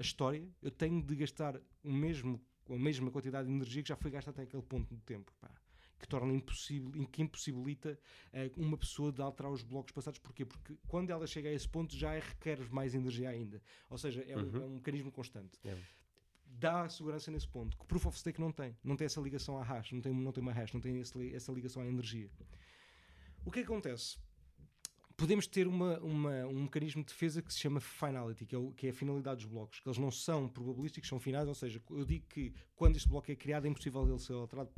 a 0.01 0.03
história, 0.03 0.49
eu 0.63 0.71
tenho 0.71 1.03
de 1.03 1.15
gastar 1.15 1.61
o 1.85 1.93
mesmo, 1.93 2.43
a 2.71 2.79
mesma 2.79 3.11
quantidade 3.11 3.47
de 3.47 3.55
energia 3.55 3.83
que 3.83 3.91
já 3.91 3.97
foi 3.97 4.11
gasta 4.11 4.31
até 4.31 4.43
aquele 4.43 4.63
ponto 4.63 4.95
do 4.95 5.01
tempo. 5.03 5.31
Pá, 5.39 5.51
que 5.99 6.09
torna 6.09 6.33
impossível, 6.33 7.07
que 7.09 7.21
impossibilita 7.21 7.99
uh, 8.33 8.63
uma 8.63 8.79
pessoa 8.79 9.13
de 9.13 9.21
alterar 9.21 9.53
os 9.53 9.63
blocos 9.63 9.93
passados. 9.93 10.19
Porquê? 10.19 10.47
Porque 10.47 10.75
quando 10.89 11.11
ela 11.11 11.27
chega 11.27 11.51
a 11.51 11.53
esse 11.53 11.69
ponto 11.69 11.95
já 11.95 12.13
requer 12.15 12.59
mais 12.73 12.95
energia 12.95 13.29
ainda. 13.29 13.63
Ou 13.91 13.99
seja, 13.99 14.25
é, 14.27 14.35
uhum. 14.35 14.51
um, 14.51 14.57
é 14.57 14.67
um, 14.67 14.75
mecanismo 14.77 15.13
constante. 15.13 15.59
É. 15.63 15.77
Dá 16.47 16.89
segurança 16.89 17.31
nesse 17.31 17.47
ponto, 17.47 17.77
que 17.77 17.85
o 17.85 17.87
Proof 17.87 18.07
of 18.07 18.19
Stake 18.19 18.41
não 18.41 18.51
tem. 18.51 18.75
Não 18.83 18.97
tem 18.97 19.05
essa 19.05 19.21
ligação 19.21 19.59
à 19.59 19.63
hash, 19.63 19.93
não 19.93 20.01
tem, 20.01 20.15
não 20.15 20.33
tem 20.33 20.43
uma 20.43 20.53
hash, 20.53 20.73
não 20.73 20.81
tem 20.81 20.99
esse, 20.99 21.35
essa 21.35 21.53
ligação 21.53 21.83
à 21.83 21.87
energia. 21.87 22.31
O 23.45 23.51
que 23.51 23.61
acontece? 23.61 24.19
Podemos 25.21 25.47
ter 25.47 25.69
uma, 25.69 25.99
uma, 25.99 26.47
um 26.47 26.63
mecanismo 26.63 27.03
de 27.03 27.09
defesa 27.09 27.43
que 27.43 27.53
se 27.53 27.61
chama 27.61 27.79
finality, 27.79 28.47
que 28.47 28.55
é, 28.55 28.59
o, 28.59 28.73
que 28.73 28.87
é 28.87 28.91
a 28.91 28.95
finalidade 28.95 29.43
dos 29.43 29.53
blocos, 29.53 29.79
que 29.79 29.87
eles 29.87 29.99
não 29.99 30.11
são 30.11 30.49
probabilísticos, 30.49 31.11
são 31.11 31.21
finais, 31.21 31.47
ou 31.47 31.55
seja, 31.55 31.81
eu 31.91 32.07
digo 32.07 32.27
que 32.27 32.55
quando 32.75 32.97
este 32.97 33.07
bloco 33.07 33.31
é 33.31 33.37
criado 33.37 33.67
é 33.67 33.69
impossível 33.69 34.09
ele 34.09 34.19
ser 34.19 34.33
alterado, 34.33 34.73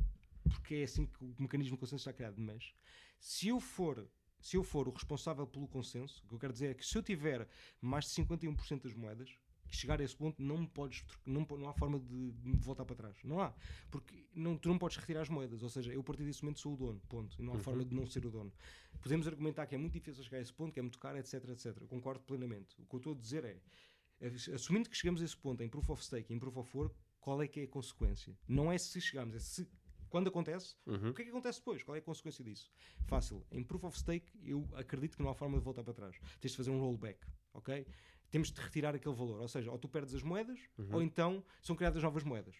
porque 0.49 0.75
é 0.75 0.83
assim 0.83 1.05
que 1.05 1.23
o 1.23 1.33
mecanismo 1.39 1.77
de 1.77 1.79
consenso 1.79 2.01
está 2.01 2.11
criado, 2.11 2.35
mas 2.37 2.73
se 3.21 3.47
eu 3.47 3.59
for 3.61 4.05
se 4.41 4.57
eu 4.57 4.63
for 4.65 4.89
o 4.89 4.91
responsável 4.91 5.47
pelo 5.47 5.65
consenso, 5.69 6.21
o 6.25 6.27
que 6.27 6.35
eu 6.35 6.39
quero 6.39 6.51
dizer 6.51 6.71
é 6.71 6.73
que 6.73 6.85
se 6.85 6.97
eu 6.97 7.01
tiver 7.01 7.47
mais 7.79 8.03
de 8.03 8.21
51% 8.21 8.81
das 8.81 8.93
moedas, 8.93 9.39
chegar 9.69 9.99
a 9.99 10.03
esse 10.03 10.15
ponto 10.15 10.41
não 10.41 10.65
podes 10.65 11.03
não, 11.25 11.45
não 11.57 11.69
há 11.69 11.73
forma 11.73 11.99
de, 11.99 12.31
de, 12.31 12.51
voltar 12.57 12.85
para 12.85 12.95
trás 12.95 13.17
não 13.23 13.39
há 13.39 13.53
porque 13.89 14.13
não, 14.33 14.57
tu 14.57 14.69
não 14.69 14.77
podes 14.77 14.97
retirar 14.97 15.21
as 15.21 15.29
moedas 15.29 15.63
ou 15.63 15.69
seja 15.69 15.91
eu 15.91 16.01
a 16.01 16.03
partir 16.03 16.23
desse 16.23 16.43
momento 16.43 16.59
sou 16.59 16.73
o 16.73 16.77
dono 16.77 17.01
ponto 17.09 17.35
e 17.39 17.43
não 17.43 17.53
há 17.53 17.55
uhum. 17.55 17.61
forma 17.61 17.85
de 17.85 17.95
não 17.95 18.05
ser 18.05 18.25
o 18.25 18.31
dono 18.31 18.53
podemos 19.01 19.27
argumentar 19.27 19.65
que 19.65 19.75
é 19.75 19.77
muito 19.77 19.93
difícil 19.93 20.23
chegar 20.23 20.37
a 20.37 20.41
esse 20.41 20.53
ponto 20.53 20.73
que 20.73 20.79
é 20.79 20.83
muito 20.83 20.99
caro 20.99 21.17
etc 21.17 21.49
etc 21.49 21.77
eu 21.81 21.87
concordo 21.87 22.21
plenamente 22.23 22.75
o 22.79 22.85
que 22.85 22.95
eu 22.95 22.97
estou 22.97 23.13
a 23.13 23.17
dizer 23.17 23.45
é 23.45 23.59
assumindo 24.53 24.89
que 24.89 24.95
chegamos 24.95 25.21
a 25.21 25.25
esse 25.25 25.35
ponto 25.35 25.61
em 25.63 25.69
proof 25.69 25.89
of 25.89 26.03
stake 26.03 26.33
em 26.33 26.39
proof 26.39 26.57
of 26.57 26.77
work 26.77 26.95
qual 27.19 27.41
é 27.41 27.47
que 27.47 27.61
é 27.61 27.63
a 27.63 27.67
consequência 27.67 28.37
não 28.47 28.71
é 28.71 28.77
se 28.77 29.01
chegamos 29.01 29.35
é 29.35 29.39
se 29.39 29.67
quando 30.13 30.27
acontece, 30.27 30.75
uhum. 30.85 31.09
o 31.09 31.13
que 31.15 31.23
é 31.23 31.25
que 31.25 31.31
acontece 31.31 31.57
depois? 31.57 31.81
Qual 31.81 31.95
é 31.95 31.97
a 31.97 32.01
consequência 32.03 32.43
disso? 32.43 32.71
Fácil. 33.07 33.43
Em 33.51 33.63
Proof 33.63 33.85
of 33.85 33.97
Stake, 33.97 34.31
eu 34.43 34.63
acredito 34.75 35.17
que 35.17 35.23
não 35.23 35.31
há 35.31 35.33
forma 35.33 35.57
de 35.57 35.63
voltar 35.63 35.83
para 35.83 35.91
trás. 35.91 36.15
Tens 36.39 36.51
de 36.51 36.57
fazer 36.57 36.69
um 36.69 36.79
rollback, 36.79 37.25
ok? 37.51 37.87
Temos 38.33 38.51
de 38.51 38.59
retirar 38.59 38.95
aquele 38.95 39.13
valor. 39.13 39.39
Ou 39.41 39.47
seja, 39.47 39.71
ou 39.71 39.77
tu 39.77 39.87
perdes 39.87 40.15
as 40.15 40.23
moedas, 40.23 40.59
uhum. 40.79 40.95
ou 40.95 41.03
então 41.03 41.43
são 41.61 41.75
criadas 41.75 42.01
novas 42.01 42.23
moedas. 42.23 42.55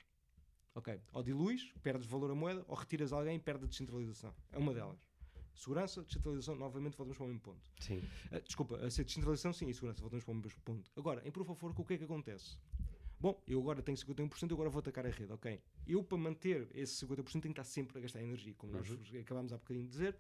Ok? 0.76 1.02
Ou 1.12 1.24
diluis, 1.24 1.74
perdes 1.82 2.06
valor 2.06 2.30
a 2.30 2.36
moeda, 2.36 2.64
ou 2.68 2.76
retiras 2.76 3.12
alguém 3.12 3.38
e 3.38 3.40
perde 3.40 3.66
a 3.66 3.68
descentralização. 3.68 4.36
É 4.52 4.60
uma 4.60 4.72
delas. 4.72 5.00
Segurança, 5.56 6.04
descentralização, 6.04 6.56
novamente 6.56 6.96
voltamos 6.96 7.18
para 7.18 7.24
o 7.24 7.28
mesmo 7.28 7.42
ponto. 7.42 7.72
Sim. 7.80 7.98
Uh, 8.32 8.42
desculpa, 8.44 8.78
a 8.86 8.90
ser 8.92 9.04
descentralização, 9.04 9.52
sim, 9.52 9.68
e 9.68 9.74
segurança, 9.74 10.00
voltamos 10.00 10.24
para 10.24 10.32
o 10.32 10.36
mesmo 10.36 10.62
ponto. 10.64 10.92
Agora, 10.96 11.28
em 11.28 11.32
Proof 11.32 11.50
of 11.50 11.66
Work, 11.66 11.82
o 11.82 11.84
que 11.84 11.96
é 11.96 11.98
que 11.98 12.04
acontece? 12.04 12.56
Bom, 13.20 13.42
eu 13.48 13.60
agora 13.60 13.82
tenho 13.82 13.98
51%, 13.98 14.52
eu 14.52 14.56
agora 14.56 14.70
vou 14.70 14.80
atacar 14.80 15.08
a 15.08 15.10
rede, 15.10 15.32
ok? 15.34 15.60
Eu, 15.88 16.04
para 16.04 16.20
manter 16.20 16.70
esse 16.76 17.04
50%, 17.04 17.32
tenho 17.32 17.42
que 17.42 17.50
estar 17.50 17.64
sempre 17.64 17.98
a 17.98 18.02
gastar 18.02 18.22
energia, 18.22 18.54
como 18.60 18.74
uhum. 18.74 18.80
nós 18.80 19.16
acabámos 19.22 19.52
há 19.52 19.58
bocadinho 19.58 19.86
de 19.86 19.92
dizer 19.92 20.20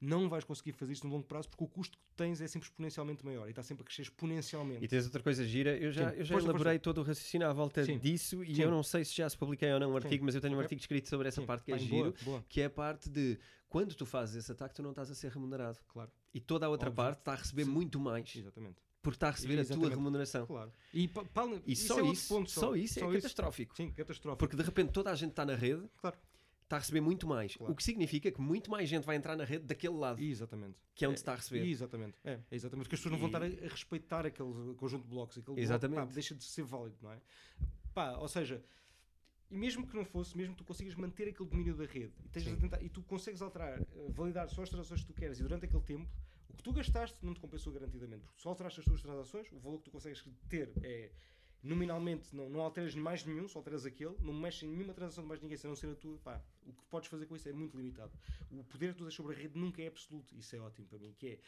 não 0.00 0.28
vais 0.28 0.44
conseguir 0.44 0.72
fazer 0.72 0.92
isto 0.92 1.06
no 1.06 1.12
longo 1.12 1.26
prazo 1.26 1.48
porque 1.48 1.64
o 1.64 1.66
custo 1.66 1.98
que 1.98 2.04
tens 2.16 2.40
é 2.40 2.46
sempre 2.46 2.68
exponencialmente 2.68 3.24
maior 3.24 3.46
e 3.46 3.50
está 3.50 3.62
sempre 3.62 3.82
a 3.82 3.84
crescer 3.84 4.02
exponencialmente. 4.02 4.84
E 4.84 4.88
tens 4.88 5.04
outra 5.04 5.22
coisa 5.22 5.44
gira, 5.44 5.76
eu 5.76 5.90
já, 5.90 6.10
eu 6.14 6.24
já 6.24 6.34
força, 6.34 6.48
elaborei 6.48 6.74
força. 6.74 6.84
todo 6.84 6.98
o 6.98 7.02
raciocínio 7.02 7.48
à 7.48 7.52
volta 7.52 7.84
Sim. 7.84 7.98
disso 7.98 8.44
e 8.44 8.54
Sim. 8.54 8.62
eu 8.62 8.70
não 8.70 8.82
sei 8.82 9.04
se 9.04 9.16
já 9.16 9.28
se 9.28 9.36
publiquei 9.36 9.72
ou 9.72 9.80
não 9.80 9.92
um 9.92 9.96
artigo, 9.96 10.24
mas 10.24 10.34
eu 10.34 10.40
tenho 10.40 10.56
um 10.56 10.60
artigo 10.60 10.80
escrito 10.80 11.08
sobre 11.08 11.28
essa 11.28 11.42
parte 11.42 11.64
que 11.64 11.72
é 11.72 11.78
giro, 11.78 12.12
boa, 12.12 12.24
boa. 12.24 12.44
que 12.48 12.60
é 12.60 12.66
a 12.66 12.70
parte 12.70 13.10
de 13.10 13.38
quando 13.68 13.94
tu 13.94 14.06
fazes 14.06 14.36
esse 14.36 14.52
ataque, 14.52 14.74
tu 14.74 14.82
não 14.82 14.90
estás 14.90 15.10
a 15.10 15.14
ser 15.14 15.30
remunerado. 15.30 15.78
Claro. 15.88 16.10
E 16.32 16.40
toda 16.40 16.66
a 16.66 16.68
outra 16.68 16.88
Óbvio. 16.88 17.04
parte 17.04 17.18
está 17.18 17.32
a 17.32 17.36
receber 17.36 17.64
muito 17.64 17.98
mais. 17.98 18.34
Exatamente 18.34 18.76
porque 19.00 19.16
está 19.16 19.28
a 19.28 19.30
receber 19.30 19.54
Exatamente. 19.54 19.86
a 19.86 19.88
tua 19.88 19.96
remuneração. 19.96 20.46
Claro. 20.46 20.72
E, 20.92 21.08
pa, 21.08 21.24
pa, 21.24 21.46
e 21.64 21.72
isso 21.72 21.86
só, 21.86 22.00
é 22.00 22.06
isso, 22.08 22.28
ponto, 22.28 22.50
só, 22.50 22.60
só, 22.60 22.76
isso 22.76 22.98
é 22.98 23.02
só 23.02 23.12
catastrófico. 23.12 23.76
Sim, 23.76 23.90
catastrófico. 23.92 24.38
Porque 24.38 24.56
de 24.56 24.62
repente 24.62 24.92
toda 24.92 25.10
a 25.10 25.14
gente 25.14 25.30
está 25.30 25.46
na 25.46 25.54
rede. 25.54 25.88
Claro 25.98 26.16
está 26.68 26.76
a 26.76 26.78
receber 26.80 27.00
muito 27.00 27.26
mais. 27.26 27.56
Claro. 27.56 27.72
O 27.72 27.76
que 27.76 27.82
significa 27.82 28.30
que 28.30 28.40
muito 28.40 28.70
mais 28.70 28.88
gente 28.88 29.04
vai 29.04 29.16
entrar 29.16 29.36
na 29.36 29.44
rede 29.44 29.64
daquele 29.64 29.94
lado. 29.94 30.22
Exatamente. 30.22 30.80
Que 30.94 31.04
é 31.04 31.08
onde 31.08 31.16
é, 31.16 31.20
está 31.20 31.32
a 31.32 31.36
receber. 31.36 31.66
Exatamente. 31.66 32.18
É, 32.22 32.32
é 32.32 32.54
exatamente. 32.54 32.84
Porque 32.84 32.94
as 32.94 33.00
pessoas 33.00 33.12
não 33.12 33.18
vão 33.18 33.28
estar 33.28 33.42
a, 33.42 33.68
respeitar 33.68 34.26
aquele 34.26 34.74
conjunto 34.74 35.02
de 35.02 35.08
blocos. 35.08 35.38
Aquele 35.38 35.60
exatamente. 35.60 35.96
Bloco, 35.96 36.08
pá, 36.08 36.14
deixa 36.14 36.34
de 36.34 36.44
ser 36.44 36.62
válido, 36.62 36.96
não 37.02 37.12
é? 37.12 37.20
Pá, 37.94 38.12
ou 38.18 38.28
seja, 38.28 38.62
e 39.50 39.56
mesmo 39.56 39.86
que 39.86 39.96
não 39.96 40.04
fosse, 40.04 40.36
mesmo 40.36 40.54
que 40.54 40.58
tu 40.58 40.64
consigas 40.64 40.94
manter 40.94 41.28
aquele 41.28 41.48
domínio 41.48 41.74
da 41.74 41.86
rede 41.86 42.12
e, 42.22 42.56
tentar, 42.56 42.82
e 42.82 42.88
tu 42.90 43.02
consegues 43.02 43.40
alterar, 43.40 43.80
eh, 43.80 43.86
validar 44.10 44.48
só 44.50 44.62
as 44.62 44.68
transações 44.68 45.00
que 45.00 45.06
tu 45.06 45.14
queres 45.14 45.40
e 45.40 45.42
durante 45.42 45.64
aquele 45.64 45.82
tempo, 45.82 46.06
o 46.50 46.56
que 46.56 46.62
tu 46.62 46.72
gastaste 46.72 47.16
não 47.22 47.32
te 47.32 47.40
compensou 47.40 47.72
garantidamente. 47.72 48.24
Porque 48.24 48.42
se 48.42 48.46
alteraste 48.46 48.80
as 48.80 48.86
tuas 48.86 49.00
transações, 49.00 49.50
o 49.52 49.58
valor 49.58 49.78
que 49.78 49.84
tu 49.84 49.90
consegues 49.90 50.22
ter 50.50 50.70
é 50.82 51.10
nominalmente 51.62 52.34
não, 52.34 52.48
não 52.48 52.60
alteras 52.60 52.94
mais 52.94 53.24
nenhum, 53.24 53.48
só 53.48 53.58
alteras 53.58 53.84
aquele, 53.84 54.14
não 54.20 54.32
mexes 54.32 54.62
em 54.62 54.68
nenhuma 54.68 54.94
transação 54.94 55.24
de 55.24 55.28
mais 55.28 55.40
ninguém, 55.40 55.56
se 55.56 55.66
não 55.66 55.74
ser 55.74 55.90
a 55.90 55.94
tua, 55.94 56.18
pá, 56.18 56.42
o 56.66 56.72
que 56.72 56.82
podes 56.90 57.08
fazer 57.08 57.26
com 57.26 57.36
isso 57.36 57.48
é 57.48 57.52
muito 57.52 57.76
limitado. 57.76 58.12
O 58.50 58.64
poder 58.64 58.92
que 58.92 58.98
tu 58.98 59.04
tens 59.04 59.14
sobre 59.14 59.34
a 59.34 59.38
rede 59.38 59.58
nunca 59.58 59.82
é 59.82 59.88
absoluto, 59.88 60.36
isso 60.36 60.54
é 60.54 60.60
ótimo 60.60 60.86
para 60.86 60.98
mim, 60.98 61.14
que 61.18 61.26
é 61.26 61.38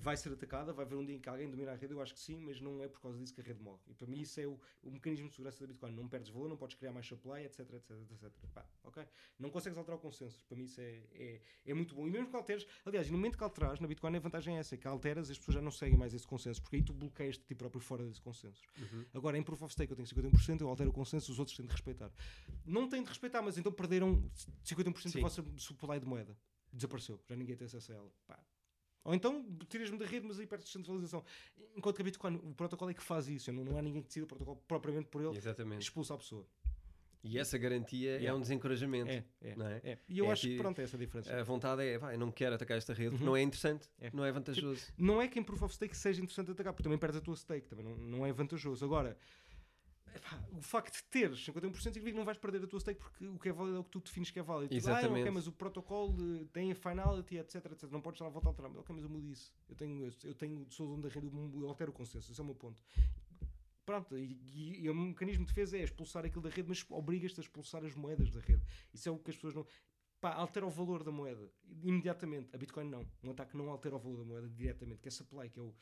vai 0.00 0.16
ser 0.16 0.32
atacada, 0.32 0.72
vai 0.72 0.84
haver 0.84 0.96
um 0.96 1.04
dia 1.04 1.16
em 1.16 1.20
que 1.20 1.28
alguém 1.28 1.50
domina 1.50 1.72
a 1.72 1.74
rede, 1.74 1.92
eu 1.92 2.00
acho 2.00 2.14
que 2.14 2.20
sim, 2.20 2.40
mas 2.40 2.60
não 2.60 2.82
é 2.82 2.88
por 2.88 3.00
causa 3.00 3.18
disso 3.18 3.34
que 3.34 3.40
a 3.40 3.44
rede 3.44 3.60
morre. 3.60 3.80
E 3.86 3.94
para 3.94 4.06
mim 4.06 4.20
isso 4.20 4.40
é 4.40 4.46
o, 4.46 4.58
o 4.82 4.90
mecanismo 4.90 5.28
de 5.28 5.34
segurança 5.34 5.60
da 5.60 5.66
Bitcoin. 5.66 5.92
Não 5.92 6.08
perdes 6.08 6.30
valor, 6.30 6.48
não 6.48 6.56
podes 6.56 6.76
criar 6.76 6.92
mais 6.92 7.06
supply, 7.06 7.44
etc, 7.44 7.60
etc, 7.72 7.90
etc. 8.12 8.30
Pá, 8.54 8.64
ok? 8.84 9.04
Não 9.38 9.50
consegues 9.50 9.76
alterar 9.76 9.98
o 9.98 10.00
consenso. 10.00 10.44
Para 10.46 10.56
mim 10.56 10.64
isso 10.64 10.80
é, 10.80 11.02
é, 11.12 11.40
é, 11.66 11.74
muito 11.74 11.94
bom. 11.94 12.06
E 12.06 12.10
mesmo 12.10 12.28
que 12.28 12.36
alteres, 12.36 12.66
aliás, 12.84 13.10
no 13.10 13.16
momento 13.16 13.36
que 13.36 13.44
alteras, 13.44 13.80
na 13.80 13.86
Bitcoin 13.86 14.16
a 14.16 14.20
vantagem 14.20 14.56
é 14.56 14.60
essa, 14.60 14.76
que 14.76 14.86
alteras 14.86 15.30
as 15.30 15.38
pessoas 15.38 15.56
já 15.56 15.62
não 15.62 15.70
seguem 15.70 15.98
mais 15.98 16.14
esse 16.14 16.26
consenso, 16.26 16.62
porque 16.62 16.76
aí 16.76 16.82
tu 16.82 16.92
bloqueias-te 16.92 17.44
ti 17.44 17.54
próprio 17.54 17.80
fora 17.80 18.04
desse 18.04 18.20
consenso. 18.20 18.62
Uhum. 18.78 19.04
Agora, 19.14 19.36
em 19.36 19.42
Proof 19.42 19.62
of 19.62 19.72
Stake 19.72 19.90
eu 19.90 19.96
tenho 19.96 20.08
51%, 20.08 20.60
eu 20.60 20.68
altero 20.68 20.90
o 20.90 20.92
consenso, 20.92 21.32
os 21.32 21.38
outros 21.38 21.56
têm 21.56 21.66
de 21.66 21.72
respeitar. 21.72 22.10
Não 22.64 22.88
têm 22.88 23.02
de 23.02 23.08
respeitar, 23.08 23.42
mas 23.42 23.58
então 23.58 23.72
perderam 23.72 24.22
51% 24.64 25.14
da 25.14 25.20
vossa 25.20 25.44
supply 25.56 26.00
de 26.00 26.06
moeda. 26.06 26.36
Desapareceu, 26.72 27.20
já 27.26 27.34
ninguém 27.34 27.56
tem 27.56 27.66
acesso 27.66 27.92
a 27.92 27.94
ela. 27.96 28.12
Pá, 28.26 28.38
ou 29.08 29.14
então 29.14 29.42
tiras-me 29.70 29.96
da 29.96 30.04
rede, 30.04 30.26
mas 30.26 30.38
aí 30.38 30.46
perto 30.46 30.64
de 30.64 30.68
centralização. 30.68 31.24
Enquanto 31.74 31.96
que 31.96 32.02
a 32.02 32.04
Bitcoin, 32.04 32.36
o 32.36 32.54
protocolo 32.54 32.90
é 32.90 32.94
que 32.94 33.02
faz 33.02 33.26
isso. 33.26 33.50
Não, 33.50 33.64
não 33.64 33.78
há 33.78 33.80
ninguém 33.80 34.02
que 34.02 34.08
decida 34.08 34.26
o 34.26 34.28
protocolo 34.28 34.62
propriamente 34.68 35.08
por 35.08 35.22
ele. 35.22 35.34
Exatamente. 35.34 35.80
Expulsa 35.80 36.12
a 36.12 36.18
pessoa. 36.18 36.46
E 37.24 37.38
essa 37.38 37.56
garantia 37.56 38.10
yeah. 38.10 38.28
é 38.28 38.34
um 38.34 38.40
desencorajamento. 38.40 39.10
É, 39.10 39.24
é, 39.40 39.56
não 39.56 39.66
é? 39.66 39.80
é. 39.82 39.98
E 40.10 40.18
eu 40.18 40.26
é 40.26 40.32
acho 40.32 40.46
que 40.46 40.58
pronto, 40.58 40.78
é 40.78 40.84
essa 40.84 40.96
a 40.96 41.00
diferença. 41.00 41.34
A 41.34 41.42
vontade 41.42 41.82
é, 41.82 41.96
vai, 41.96 42.18
não 42.18 42.30
quero 42.30 42.54
atacar 42.54 42.76
esta 42.76 42.92
rede, 42.92 43.16
uhum. 43.16 43.24
não 43.24 43.34
é 43.34 43.40
interessante, 43.40 43.88
é. 43.98 44.10
não 44.12 44.26
é 44.26 44.30
vantajoso. 44.30 44.92
Não 44.98 45.22
é 45.22 45.26
que 45.26 45.38
em 45.38 45.42
Proof 45.42 45.62
of 45.62 45.74
Stake 45.74 45.96
seja 45.96 46.20
interessante 46.20 46.50
atacar, 46.50 46.74
porque 46.74 46.82
também 46.82 46.98
perdes 46.98 47.18
a 47.18 47.22
tua 47.22 47.34
stake, 47.34 47.66
também 47.66 47.86
não, 47.86 47.96
não 47.96 48.26
é 48.26 48.32
vantajoso. 48.32 48.84
Agora, 48.84 49.16
Epá, 50.14 50.42
o 50.52 50.60
facto 50.60 50.94
de 50.94 51.04
teres 51.04 51.38
51% 51.38 51.74
significa 51.74 52.10
que 52.10 52.16
não 52.16 52.24
vais 52.24 52.38
perder 52.38 52.62
a 52.62 52.66
tua 52.66 52.80
stake 52.80 53.00
porque 53.00 53.26
o 53.26 53.38
que 53.38 53.48
é 53.48 53.52
válido 53.52 53.76
é 53.76 53.80
o 53.80 53.84
que 53.84 53.90
tu 53.90 54.00
defines 54.00 54.30
que 54.30 54.38
é 54.38 54.42
válido. 54.42 54.74
Exatamente. 54.74 55.20
Ah, 55.20 55.20
ok, 55.22 55.30
mas 55.30 55.46
o 55.46 55.52
protocolo 55.52 56.14
tem 56.52 56.72
a 56.72 56.74
finality, 56.74 57.38
etc, 57.38 57.66
etc. 57.72 57.90
Não 57.90 58.00
podes 58.00 58.20
dar 58.20 58.26
a 58.26 58.30
volta 58.30 58.48
ao 58.48 58.54
trâmite. 58.54 58.80
Ok, 58.80 58.94
mas 58.94 59.04
eu 59.04 59.10
mudo 59.10 59.28
isso. 59.28 59.52
Eu 59.68 59.76
tenho, 59.76 60.10
eu 60.24 60.34
tenho, 60.34 60.66
sou 60.70 60.88
dono 60.88 61.02
da 61.02 61.08
rede, 61.08 61.26
eu 61.26 61.68
altero 61.68 61.90
o 61.90 61.94
consenso. 61.94 62.30
Esse 62.30 62.40
é 62.40 62.42
o 62.42 62.46
meu 62.46 62.54
ponto. 62.54 62.82
Pronto, 63.84 64.18
e, 64.18 64.38
e, 64.54 64.84
e 64.84 64.90
o 64.90 64.94
mecanismo 64.94 65.46
de 65.46 65.48
defesa 65.48 65.78
é 65.78 65.82
expulsar 65.82 66.24
aquilo 66.24 66.42
da 66.42 66.50
rede, 66.50 66.68
mas 66.68 66.84
obrigas-te 66.90 67.40
a 67.40 67.42
expulsar 67.42 67.82
as 67.84 67.94
moedas 67.94 68.30
da 68.30 68.40
rede. 68.40 68.62
Isso 68.92 69.08
é 69.08 69.12
o 69.12 69.18
que 69.18 69.30
as 69.30 69.36
pessoas 69.36 69.54
não. 69.54 69.66
Pá, 70.20 70.34
altera 70.34 70.66
o 70.66 70.70
valor 70.70 71.02
da 71.02 71.10
moeda 71.10 71.50
imediatamente. 71.82 72.54
A 72.54 72.58
Bitcoin 72.58 72.88
não. 72.88 73.06
Um 73.22 73.30
ataque 73.30 73.56
não 73.56 73.70
altera 73.70 73.96
o 73.96 73.98
valor 73.98 74.18
da 74.18 74.24
moeda 74.24 74.48
diretamente, 74.48 75.00
que 75.00 75.08
é 75.08 75.10
supply, 75.10 75.48
que 75.48 75.58
é 75.58 75.62
o, 75.62 75.74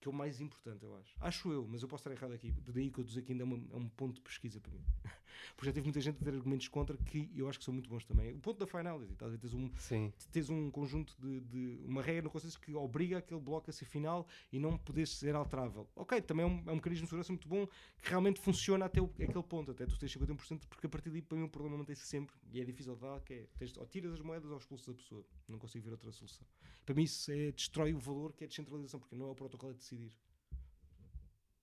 que 0.00 0.08
é 0.08 0.10
o 0.10 0.14
mais 0.14 0.40
importante, 0.40 0.82
eu 0.82 0.96
acho. 0.96 1.14
Acho 1.20 1.52
eu, 1.52 1.66
mas 1.68 1.82
eu 1.82 1.88
posso 1.88 2.00
estar 2.00 2.10
errado 2.10 2.32
aqui. 2.32 2.52
Daí 2.66 2.90
que 2.90 3.00
eu 3.00 3.04
dizer 3.04 3.22
que 3.22 3.32
ainda 3.32 3.44
é, 3.44 3.46
uma, 3.46 3.56
é 3.56 3.76
um 3.76 3.88
ponto 3.88 4.14
de 4.14 4.20
pesquisa 4.22 4.58
para 4.60 4.72
mim. 4.72 4.84
Porque 5.54 5.66
já 5.66 5.72
tive 5.72 5.84
muita 5.84 6.00
gente 6.00 6.20
a 6.20 6.24
ter 6.24 6.34
argumentos 6.34 6.68
contra 6.68 6.96
que 6.96 7.30
eu 7.34 7.48
acho 7.48 7.58
que 7.58 7.64
são 7.64 7.74
muito 7.74 7.88
bons 7.88 8.04
também. 8.04 8.34
O 8.34 8.40
ponto 8.40 8.58
da 8.58 8.66
finality, 8.66 9.14
tá? 9.14 9.26
tens, 9.38 9.54
um, 9.54 9.70
Sim. 9.76 10.12
tens 10.32 10.50
um 10.50 10.70
conjunto 10.70 11.14
de, 11.18 11.40
de 11.40 11.84
uma 11.86 12.02
regra 12.02 12.22
no 12.22 12.30
consenso 12.30 12.60
que 12.60 12.74
obriga 12.74 13.18
aquele 13.18 13.40
bloco 13.40 13.68
a 13.70 13.72
ser 13.72 13.84
final 13.84 14.26
e 14.52 14.58
não 14.58 14.76
poder 14.78 15.06
ser 15.06 15.34
alterável. 15.34 15.88
Ok, 15.94 16.20
também 16.22 16.44
é 16.44 16.48
um, 16.48 16.62
é 16.66 16.72
um 16.72 16.76
mecanismo 16.76 17.04
de 17.04 17.10
segurança 17.10 17.32
muito 17.32 17.48
bom 17.48 17.66
que 18.02 18.08
realmente 18.08 18.40
funciona 18.40 18.86
até 18.86 19.00
o, 19.00 19.04
aquele 19.04 19.42
ponto, 19.42 19.70
até 19.70 19.86
tu 19.86 19.98
tens 19.98 20.14
51%, 20.16 20.66
porque 20.68 20.86
a 20.86 20.90
partir 20.90 21.10
daí 21.10 21.22
para 21.22 21.36
mim 21.36 21.44
o 21.44 21.48
problema 21.48 21.78
mantém-se 21.78 22.06
sempre 22.06 22.34
e 22.52 22.60
é 22.60 22.64
difícil 22.64 22.94
de 22.94 23.00
dar, 23.00 23.20
que 23.20 23.34
é 23.34 23.46
tens, 23.58 23.76
ou 23.76 23.86
tiras 23.86 24.12
as 24.12 24.20
moedas 24.20 24.50
ou 24.50 24.56
expulsas 24.56 24.88
a 24.88 24.94
pessoa. 24.94 25.24
Não 25.48 25.58
consigo 25.58 25.84
ver 25.84 25.92
outra 25.92 26.10
solução. 26.12 26.46
Para 26.84 26.94
mim 26.94 27.02
isso 27.02 27.30
é, 27.30 27.52
destrói 27.52 27.92
o 27.92 27.98
valor 27.98 28.32
que 28.32 28.44
é 28.44 28.46
descentralização, 28.46 28.98
porque 29.00 29.14
não 29.14 29.28
é 29.28 29.30
o 29.30 29.34
protocolo 29.34 29.72
a 29.72 29.74
decidir. 29.90 30.12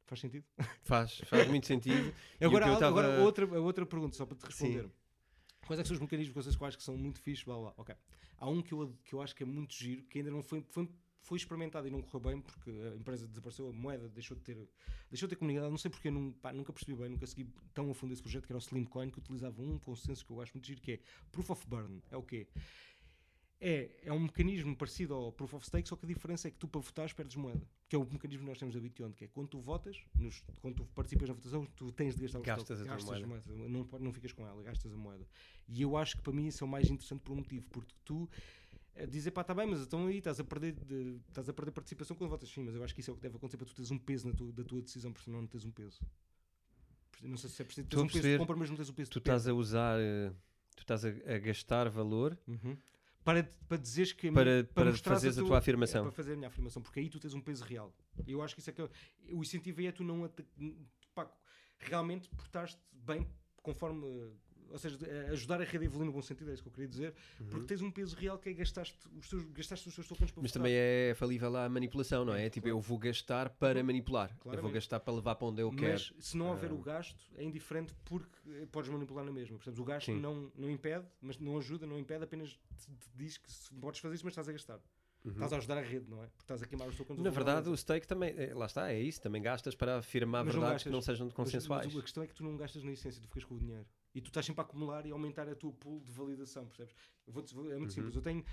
Faz 0.06 0.22
sentido? 0.22 0.46
Faz, 0.84 1.18
faz 1.26 1.48
muito 1.48 1.68
sentido. 1.68 2.14
Agora, 2.40 2.68
eu 2.68 2.80
tava- 2.80 2.88
agora 2.88 3.22
outra, 3.24 3.60
outra 3.60 3.86
pergunta, 3.86 4.16
só 4.16 4.26
para 4.26 4.38
te 4.38 4.54
Sim. 4.54 4.68
responder. 4.68 4.92
Quais 5.66 5.80
é 5.80 5.84
que 5.84 5.88
são 5.90 5.96
os 5.96 6.02
mecanismos 6.02 6.34
que 6.34 6.44
vocês 6.44 6.62
acho 6.62 6.78
que 6.78 6.84
são 6.84 6.96
muito 6.98 7.20
fixos? 7.20 7.44
Blá, 7.44 7.58
blá. 7.58 7.74
Ok. 7.76 7.94
Há 8.38 8.50
um 8.50 8.62
que 8.62 8.72
eu, 8.74 8.98
que 9.04 9.14
eu 9.14 9.22
acho 9.22 9.36
que 9.36 9.44
é 9.44 9.46
muito 9.46 9.74
giro, 9.74 10.04
que 10.04 10.20
ainda 10.20 10.32
não 10.32 10.42
foi, 10.42 10.64
foi, 10.70 10.90
foi 11.24 11.38
experimentado 11.38 11.88
e 11.88 11.92
não 11.92 12.02
correu 12.02 12.22
bem, 12.22 12.40
porque 12.42 12.70
a 12.70 12.96
empresa 12.96 13.28
desapareceu, 13.28 13.68
a 13.68 13.74
moeda 13.74 14.08
deixou 14.08 14.38
de 14.38 14.44
ter, 14.44 14.70
deixou 15.10 15.28
de 15.28 15.36
ter 15.36 15.40
comunidade. 15.40 15.70
Não 15.70 15.78
sei 15.78 15.92
porque, 15.92 16.10
não, 16.10 16.32
pá, 16.32 16.54
nunca 16.54 16.72
percebi 16.72 16.96
bem, 16.98 17.10
nunca 17.10 17.28
segui 17.28 17.52
tão 17.74 17.92
a 17.92 17.94
fundo 17.94 18.14
esse 18.14 18.22
projeto, 18.22 18.46
que 18.46 18.52
era 18.54 18.58
o 18.58 18.62
Slimcoin, 18.62 19.10
que 19.10 19.20
utilizava 19.20 19.62
um 19.62 19.78
consenso 19.78 20.26
que 20.26 20.32
eu 20.32 20.40
acho 20.40 20.54
muito 20.54 20.68
giro, 20.68 20.80
que 20.80 20.94
é 20.94 21.00
Proof 21.34 21.50
of 21.50 21.68
Burn. 21.68 22.02
É 22.10 22.16
o 22.16 22.24
quê? 22.24 22.48
É, 23.60 23.90
é 24.04 24.14
um 24.14 24.20
mecanismo 24.20 24.76
parecido 24.76 25.16
ao 25.16 25.32
Proof 25.32 25.56
of 25.56 25.66
Stake, 25.66 25.90
só 25.90 25.96
que 25.96 26.06
a 26.06 26.08
diferença 26.08 26.48
é 26.48 26.52
que 26.52 26.58
tu 26.58 26.68
para 26.68 26.80
votares 26.80 27.12
perdes 27.12 27.36
moeda. 27.36 27.68
Que 27.90 27.96
é 27.96 28.00
o 28.00 28.06
mecanismo 28.06 28.44
que 28.44 28.50
nós 28.50 28.60
temos 28.60 28.76
da 28.76 28.80
Bitcoin, 28.82 29.12
que 29.14 29.26
é 29.26 29.28
quando 29.30 29.48
tu 29.48 29.60
votas, 29.60 29.98
nos- 30.16 30.44
quando 30.62 30.76
tu 30.76 30.86
participas 30.94 31.28
na 31.28 31.34
votação, 31.34 31.66
tu 31.76 31.92
tens 31.92 32.16
de 32.16 32.22
gastar 32.22 32.42
Gastas 32.42 32.68
tokens, 32.80 32.82
a 32.82 32.96
gastas 32.96 33.26
moeda. 33.26 33.68
Não, 33.68 33.84
pode- 33.84 34.04
não 34.04 34.14
ficas 34.14 34.32
com 34.32 34.46
ela, 34.46 34.62
gastas 34.62 34.94
a 34.94 34.98
moeda. 34.98 35.26
E 35.68 35.82
eu 35.82 35.98
acho 35.98 36.18
que 36.18 36.22
para 36.22 36.34
mim 36.34 36.46
isso 36.48 36.64
é 36.64 36.68
o 36.68 36.70
mais 36.70 36.88
interessante 36.88 37.22
por 37.22 37.34
um 37.34 37.38
motivo, 37.38 37.68
porque 37.72 37.94
tu 38.06 38.30
eh, 38.94 39.06
dizes, 39.08 39.32
pá, 39.32 39.42
está 39.42 39.54
bem, 39.56 39.66
mas 39.68 39.82
então 39.82 40.06
aí 40.08 40.18
estás 40.20 40.40
a, 40.40 40.44
perder 40.44 40.74
de- 40.74 41.20
estás 41.28 41.48
a 41.50 41.54
perder 41.54 41.72
participação 41.72 42.16
quando 42.16 42.30
votas 42.30 42.50
sim, 42.50 42.64
mas 42.64 42.76
eu 42.76 42.84
acho 42.84 42.94
que 42.94 43.02
isso 43.02 43.10
é 43.10 43.14
o 43.14 43.16
que 43.16 43.22
deve 43.24 43.38
acontecer 43.38 43.58
para 43.58 43.66
tu 43.68 43.74
teres 43.76 43.90
um 43.92 43.98
peso 43.98 44.28
na 44.28 44.34
tua, 44.36 44.52
da 44.52 44.64
tua 44.64 44.82
decisão, 44.82 45.12
porque 45.12 45.26
senão 45.26 45.42
não 45.42 45.48
tens 45.48 45.66
um 45.66 45.72
peso. 45.72 46.00
Não 47.24 47.38
sei 47.38 47.50
se 47.50 47.62
é 47.62 47.66
preciso 47.66 47.88
a 47.92 48.02
um 48.02 48.08
peso 48.08 48.28
de 48.28 48.38
compra, 48.38 48.56
mas 48.56 48.70
não 48.70 48.76
tens 48.78 48.90
o 48.90 48.94
peso 48.94 49.10
Tu 49.10 49.18
estás 49.20 49.48
a 49.48 49.54
usar, 49.54 50.00
eh, 50.00 50.32
tu 50.76 50.82
estás 50.82 51.04
a, 51.06 51.10
a 51.10 51.38
gastar 51.40 51.90
valor 51.90 52.38
Uhum. 52.48 52.78
Para, 53.28 53.44
para 53.68 53.78
dizeres 53.78 54.14
que 54.14 54.30
a 54.30 54.32
para, 54.32 54.64
para 54.74 54.86
mostrares 54.90 55.20
fazeres 55.22 55.38
a 55.38 55.42
tua 55.44 55.58
afirmação. 55.58 56.00
É 56.00 56.04
para 56.04 56.12
fazer 56.14 56.32
a 56.32 56.36
minha 56.38 56.48
afirmação, 56.48 56.82
porque 56.82 57.02
aí 57.02 57.10
tu 57.10 57.20
tens 57.20 57.34
um 57.34 57.42
peso 57.42 57.62
real. 57.66 57.94
Eu 58.26 58.42
acho 58.42 58.56
que 58.56 58.62
isso 58.62 58.70
é 58.70 58.74
que 58.74 58.82
eu- 58.82 58.90
o 59.34 59.42
incentivo 59.42 59.82
aí 59.82 59.88
é 59.88 59.92
tu 59.92 60.02
não 60.02 60.32
pá, 61.14 61.30
realmente 61.78 62.30
portaste 62.30 62.80
bem 62.94 63.28
conforme. 63.62 64.32
Ou 64.72 64.78
seja, 64.78 64.98
eh, 65.06 65.30
ajudar 65.32 65.62
a 65.62 65.64
rede 65.64 65.84
a 65.84 65.86
evoluir 65.86 66.06
no 66.08 66.12
bom 66.12 66.22
sentido, 66.22 66.50
é 66.52 66.54
isso 66.54 66.62
que 66.64 66.70
eu 66.70 66.74
queria 66.74 66.88
dizer, 66.88 67.14
porque 67.50 67.66
tens 67.66 67.82
um 67.82 67.90
peso 67.92 68.16
real 68.16 68.38
que 68.38 68.50
é 68.50 68.54
gastaste 68.54 68.98
os 69.18 69.30
teus, 69.30 69.44
gastaste 69.52 69.88
os 69.90 69.96
teus 69.96 70.08
tokens 70.08 70.32
para 70.32 70.42
Mas 70.42 70.52
votar. 70.52 70.62
também 70.64 70.74
é 70.76 71.14
falível 71.16 71.56
à 71.56 71.68
manipulação, 71.70 72.26
não 72.26 72.34
é? 72.34 72.46
É, 72.46 72.50
tipo, 72.50 72.66
claro. 72.66 72.78
eu 72.78 72.82
vou 72.82 72.98
gastar 72.98 73.50
para 73.50 73.84
manipular. 73.84 74.30
Eu 74.30 74.36
vou 74.36 74.44
Claramente. 74.44 74.74
gastar 74.74 75.00
para 75.00 75.14
levar 75.14 75.36
para 75.36 75.48
onde 75.48 75.62
eu 75.62 75.72
quero. 75.72 75.92
Mas 75.94 76.14
se 76.20 76.38
não 76.38 76.48
houver 76.50 76.70
Ah. 76.72 76.74
o 76.74 76.78
gasto, 76.82 77.20
é 77.36 77.44
indiferente 77.44 77.94
porque 78.06 78.38
eh, 78.50 78.66
podes 78.72 78.90
manipular 78.92 79.24
na 79.26 79.32
mesma. 79.32 79.58
Percebes? 79.58 79.80
O 79.80 79.84
gasto 79.84 80.06
Sim. 80.08 80.20
não, 80.20 80.52
não 80.56 80.70
impede, 80.70 81.06
mas 81.22 81.38
não 81.40 81.58
ajuda, 81.58 81.86
não 81.88 81.98
impede, 81.98 82.24
apenas 82.24 82.50
te, 82.50 82.88
te 82.88 83.10
diz 83.16 83.38
que 83.38 83.50
podes 83.80 84.00
fazer 84.00 84.16
isso, 84.16 84.26
mas 84.26 84.32
estás 84.34 84.48
a 84.50 84.52
gastar. 84.52 84.80
Uhum. 85.26 85.32
Estás 85.34 85.52
a 85.52 85.58
ajudar 85.58 85.78
a 85.80 85.82
rede, 85.82 86.10
não 86.10 86.24
é? 86.24 86.28
Porque 86.28 86.44
estás 86.44 86.62
a 86.64 86.66
queimar 86.68 86.88
os 86.88 86.96
tokens. 86.96 87.20
Na 87.20 87.30
verdade, 87.30 87.68
o 87.70 87.76
stake 87.76 88.08
também, 88.08 88.34
é, 88.38 88.54
lá 88.54 88.66
está, 88.68 88.92
é 88.94 89.02
isso, 89.02 89.20
também 89.20 89.42
gastas 89.42 89.76
para 89.76 89.98
afirmar 89.98 90.46
Mas 90.46 90.54
não 90.54 90.62
verdades 90.62 90.84
que 90.84 90.90
não 90.90 91.02
sejam 91.02 91.26
Mas- 91.26 91.34
consensuais. 91.36 91.86
Mas, 91.88 91.98
a 91.98 92.02
questão 92.02 92.24
é 92.24 92.28
que 92.28 92.34
tu 92.36 92.44
não 92.44 92.56
gastas 92.56 92.84
na 92.84 92.92
essência, 92.92 93.22
tu 93.22 93.28
ficas 93.28 93.44
com 93.44 93.56
o 93.56 93.60
dinheiro. 93.60 93.86
E 94.16 94.22
tu 94.22 94.28
estás 94.28 94.46
sempre 94.46 94.62
a 94.62 94.64
acumular 94.64 95.06
e 95.06 95.12
aumentar 95.12 95.48
a 95.48 95.56
tua 95.56 95.72
pool 95.72 96.00
de 96.02 96.12
validação, 96.12 96.66
percebes? 96.66 96.96
Vou 97.28 97.44
é 97.72 97.78
muito 97.78 97.90
Uhum. 97.90 97.90
simples. 97.92 98.16
Eu 98.16 98.22
tenho, 98.22 98.44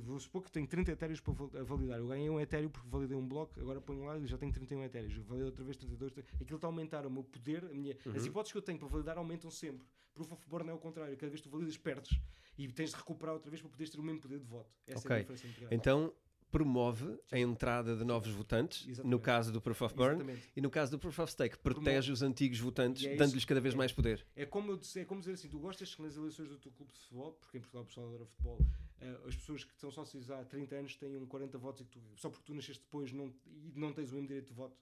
vou 0.00 0.18
supor 0.18 0.42
que 0.42 0.50
tenho 0.50 0.66
30 0.66 0.90
etéreos 0.92 1.20
para 1.20 1.34
validar. 1.62 1.98
Eu 1.98 2.08
ganhei 2.08 2.28
um 2.30 2.40
etéreo 2.40 2.68
porque 2.70 2.88
validei 2.88 3.16
um 3.16 3.26
bloco, 3.26 3.60
agora 3.60 3.80
ponho 3.80 4.04
lá 4.04 4.18
e 4.18 4.26
já 4.26 4.36
tenho 4.38 4.52
31 4.52 4.82
etéreos. 4.82 5.14
Validei 5.18 5.46
outra 5.46 5.62
vez 5.64 5.76
32. 5.76 6.12
Aquilo 6.40 6.56
está 6.56 6.66
a 6.66 6.70
aumentar 6.70 7.06
o 7.06 7.10
meu 7.10 7.22
poder, 7.22 7.64
a 7.64 7.68
minha, 7.74 7.96
as 8.08 8.22
Uhum. 8.22 8.26
hipóteses 8.28 8.52
que 8.52 8.58
eu 8.58 8.62
tenho 8.62 8.78
para 8.78 8.88
validar 8.88 9.18
aumentam 9.18 9.50
sempre. 9.50 9.86
Proof 10.14 10.32
of 10.32 10.48
Burn 10.48 10.68
é 10.70 10.72
o 10.72 10.78
contrário. 10.78 11.16
Cada 11.16 11.30
vez 11.30 11.40
que 11.42 11.48
tu 11.48 11.52
validas, 11.52 11.76
perdes. 11.76 12.18
E 12.56 12.66
tens 12.68 12.90
de 12.90 12.96
recuperar 12.96 13.34
outra 13.34 13.50
vez 13.50 13.60
para 13.60 13.70
poderes 13.70 13.90
ter 13.90 13.98
o 14.00 14.02
mesmo 14.02 14.20
poder 14.20 14.38
de 14.38 14.46
voto. 14.46 14.72
Essa 14.86 14.98
é 14.98 15.10
Ok. 15.10 15.16
a 15.16 15.20
diferença 15.20 15.48
grande. 15.48 15.74
Então, 15.74 16.12
promove 16.54 17.18
a 17.32 17.38
entrada 17.40 17.96
de 17.96 18.04
novos 18.04 18.30
votantes, 18.30 18.86
no 18.86 18.92
Exatamente. 18.92 19.22
caso 19.22 19.52
do 19.52 19.60
Proof 19.60 19.82
of 19.82 19.94
Burn, 19.96 20.14
Exatamente. 20.14 20.52
e 20.54 20.60
no 20.60 20.70
caso 20.70 20.92
do 20.92 21.00
Proof 21.00 21.18
of 21.18 21.32
Stake, 21.32 21.58
protege 21.58 22.12
os 22.12 22.22
antigos 22.22 22.60
votantes, 22.60 23.04
é 23.04 23.16
dando-lhes 23.16 23.44
cada 23.44 23.60
vez 23.60 23.74
é. 23.74 23.76
mais 23.76 23.90
poder. 23.90 24.24
É 24.36 24.46
como, 24.46 24.70
eu 24.70 24.80
é 24.94 25.04
como 25.04 25.18
dizer 25.18 25.32
assim: 25.32 25.48
tu 25.48 25.58
gostas 25.58 25.92
que 25.92 26.00
nas 26.00 26.16
eleições 26.16 26.48
do 26.48 26.56
teu 26.56 26.70
clube 26.70 26.92
de 26.92 26.98
futebol, 27.00 27.32
porque 27.32 27.58
em 27.58 27.60
Portugal 27.60 27.82
o 27.82 27.86
pessoal 27.86 28.06
adora 28.06 28.24
futebol, 28.24 28.58
eh, 29.00 29.16
as 29.26 29.34
pessoas 29.34 29.64
que 29.64 29.74
são 29.80 29.90
sócios 29.90 30.30
há 30.30 30.44
30 30.44 30.76
anos 30.76 30.94
têm 30.96 31.26
40 31.26 31.58
votos 31.58 31.80
e 31.80 31.84
tu, 31.86 32.00
só 32.14 32.30
porque 32.30 32.44
tu 32.46 32.54
nasceste 32.54 32.84
depois 32.84 33.10
não, 33.12 33.34
e 33.48 33.72
não 33.74 33.92
tens 33.92 34.12
o 34.12 34.14
mesmo 34.14 34.28
direito 34.28 34.46
de 34.46 34.54
voto. 34.54 34.76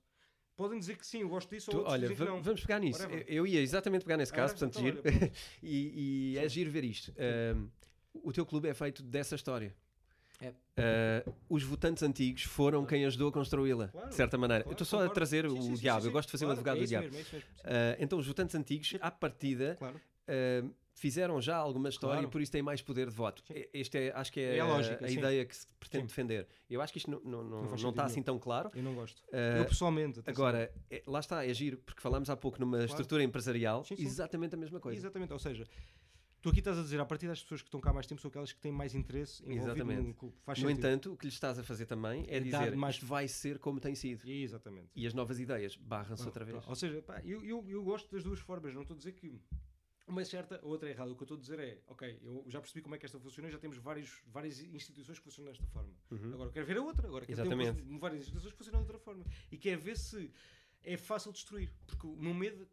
Podem 0.54 0.78
dizer 0.78 0.98
que 0.98 1.06
sim, 1.06 1.22
eu 1.22 1.28
gosto 1.30 1.48
disso, 1.48 1.70
Tu- 1.70 1.78
ou 1.78 1.86
olha, 1.86 2.06
vamos 2.14 2.60
pegar 2.60 2.80
nisso. 2.80 3.02
Eu, 3.04 3.20
eu 3.26 3.46
ia 3.46 3.62
exatamente 3.62 4.04
pegar 4.04 4.18
nesse 4.18 4.32
Ah, 4.32 4.36
caso, 4.36 4.52
portanto, 4.52 4.78
então, 4.78 4.82
giro. 4.84 5.02
olha, 5.02 5.32
e 5.62 6.32
e 6.34 6.38
é 6.38 6.46
giro 6.50 6.70
ver 6.70 6.84
isto. 6.84 7.14
Ahm, 7.16 7.68
o 8.12 8.30
teu 8.30 8.44
clube 8.44 8.68
é 8.68 8.74
feito 8.74 9.02
dessa 9.02 9.34
história. 9.36 9.74
É. 10.42 10.52
Ah, 11.26 11.32
os 11.48 11.62
votantes 11.62 12.02
antigos 12.02 12.42
foram 12.42 12.84
quem 12.86 13.04
ajudou 13.04 13.28
a 13.28 13.32
construí-la, 13.32 13.88
Claro, 13.88 14.08
de 14.08 14.14
certa 14.14 14.36
maneira. 14.38 14.64
Claro, 14.64 14.70
eu 14.72 14.82
estou 14.82 14.86
só 14.86 15.04
a 15.04 15.08
trazer 15.08 15.48
Sim, 15.48 15.58
o 15.58 15.62
sim, 15.62 15.74
diabo, 15.74 16.00
sim, 16.00 16.06
eu 16.08 16.12
gosto 16.12 16.28
de 16.28 16.32
fazer 16.32 16.44
um 16.44 16.48
Claro, 16.48 16.58
advogado 16.60 16.76
é 16.78 16.80
do 16.80 16.86
diabo. 16.88 17.04
mesmo, 17.04 17.18
é 17.18 17.34
mesmo. 17.34 17.48
Ah, 17.64 17.96
então, 18.00 18.18
os 18.18 18.26
votantes 18.26 18.54
antigos, 18.54 18.94
à 19.00 19.10
partida, 19.10 19.76
Claro. 19.78 20.00
ah, 20.28 20.68
fizeram 20.94 21.40
já 21.40 21.56
alguma 21.56 21.88
história 21.88 22.14
Claro. 22.16 22.28
e 22.28 22.30
por 22.30 22.40
isso 22.40 22.52
têm 22.52 22.62
mais 22.62 22.80
poder 22.80 23.08
de 23.08 23.14
voto. 23.14 23.42
E- 23.50 23.68
Este 23.72 23.98
é, 23.98 24.12
acho 24.14 24.32
que 24.32 24.40
é, 24.40 24.56
É 24.56 24.60
a 24.60 24.64
lógica, 24.66 25.04
a 25.04 25.08
sim. 25.08 25.18
ideia 25.18 25.44
que 25.44 25.56
se 25.56 25.66
pretende 25.80 26.02
Sim. 26.04 26.06
defender. 26.08 26.46
Eu 26.70 26.80
acho 26.80 26.92
que 26.92 26.98
isto 26.98 27.10
não, 27.10 27.20
não, 27.20 27.42
não, 27.44 27.62
Não 27.64 27.76
não 27.76 27.90
está 27.90 28.04
assim 28.04 28.22
tão 28.22 28.38
claro. 28.38 28.70
Eu 28.74 28.82
não 28.82 28.94
gosto. 28.94 29.20
Eu 29.58 29.64
pessoalmente. 29.66 30.20
atenção. 30.20 30.44
Agora, 30.44 30.72
é- 30.90 31.02
lá 31.06 31.20
está, 31.20 31.44
é 31.46 31.52
giro, 31.52 31.78
porque 31.78 32.00
falámos 32.00 32.30
há 32.30 32.36
pouco 32.36 32.58
numa 32.60 32.84
estrutura 32.84 33.22
empresarial, 33.22 33.84
Sim, 33.84 33.96
sim. 33.96 34.04
exatamente 34.04 34.54
a 34.54 34.58
mesma 34.58 34.78
coisa. 34.80 34.98
Exatamente, 34.98 35.32
ou 35.32 35.38
seja, 35.38 35.64
tu 36.42 36.48
aqui 36.50 36.58
estás 36.58 36.76
a 36.78 36.82
dizer, 36.82 37.00
a 37.00 37.04
partir 37.06 37.26
das 37.28 37.40
pessoas 37.42 37.62
que 37.62 37.68
estão 37.68 37.80
cá 37.80 37.90
há 37.90 37.92
mais 37.94 38.06
tempo, 38.06 38.20
são 38.20 38.28
aquelas 38.28 38.52
que 38.52 38.60
têm 38.60 38.72
mais 38.72 38.94
interesse 38.94 39.42
envolvido 39.44 39.64
Exatamente. 39.72 40.02
no 40.08 40.14
clube. 40.14 40.36
Faz 40.42 40.58
No 40.58 40.68
sentido. 40.68 40.86
entanto, 40.86 41.12
o 41.12 41.16
que 41.16 41.26
lhe 41.26 41.32
estás 41.32 41.58
a 41.58 41.62
fazer 41.62 41.86
também 41.86 42.24
é 42.28 42.36
É 42.36 42.40
dizer 42.40 42.76
mais- 42.76 42.96
isto 42.96 43.06
vai 43.06 43.28
ser 43.28 43.58
como 43.58 43.78
tem 43.80 43.94
sido. 43.94 44.28
Exatamente. 44.28 44.88
E 44.94 45.06
as 45.06 45.14
novas 45.14 45.38
ideias 45.40 45.76
barram-se 45.76 46.24
outra 46.26 46.44
vez. 46.44 46.66
Ou 46.66 46.74
seja, 46.74 47.00
pá, 47.00 47.20
eu, 47.24 47.44
eu, 47.44 47.64
eu 47.68 47.82
gosto 47.82 48.10
das 48.10 48.22
duas 48.24 48.40
formas, 48.40 48.74
não 48.74 48.82
estou 48.82 48.94
a 48.94 48.98
dizer 48.98 49.12
que 49.12 49.40
uma 50.06 50.20
é 50.20 50.24
certa, 50.24 50.60
a 50.62 50.66
outra 50.66 50.88
é 50.88 50.92
errada. 50.92 51.12
O 51.12 51.14
que 51.16 51.22
eu 51.22 51.24
estou 51.24 51.36
a 51.36 51.40
dizer 51.40 51.58
é, 51.60 51.80
ok, 51.86 52.18
eu 52.22 52.44
já 52.48 52.60
percebi 52.60 52.82
como 52.82 52.94
é 52.94 52.98
que 52.98 53.06
esta 53.06 53.18
funciona 53.20 53.48
já 53.50 53.58
temos 53.58 53.78
vários, 53.78 54.20
várias 54.26 54.58
instituições 54.60 55.18
que 55.18 55.24
funcionam 55.24 55.52
desta 55.52 55.66
forma. 55.68 55.94
Uhum. 56.10 56.34
Agora 56.34 56.48
eu 56.48 56.52
quero 56.52 56.66
ver 56.66 56.76
a 56.78 56.82
outra, 56.82 57.06
agora 57.06 57.24
quero 57.24 57.36
ter 57.36 57.42
Exatamente. 57.46 57.82
um- 57.88 57.98
várias 57.98 58.20
instituições 58.22 58.50
que 58.52 58.58
funcionam 58.58 58.80
de 58.80 58.90
outra 58.90 58.98
forma. 58.98 59.24
E 59.50 59.56
quero 59.56 59.80
ver 59.80 59.96
se 59.96 60.28
é 60.82 60.96
fácil 60.96 61.30
destruir. 61.32 61.72
Porque 61.86 62.04
o 62.06 62.16
meu 62.16 62.34
medo, 62.34 62.68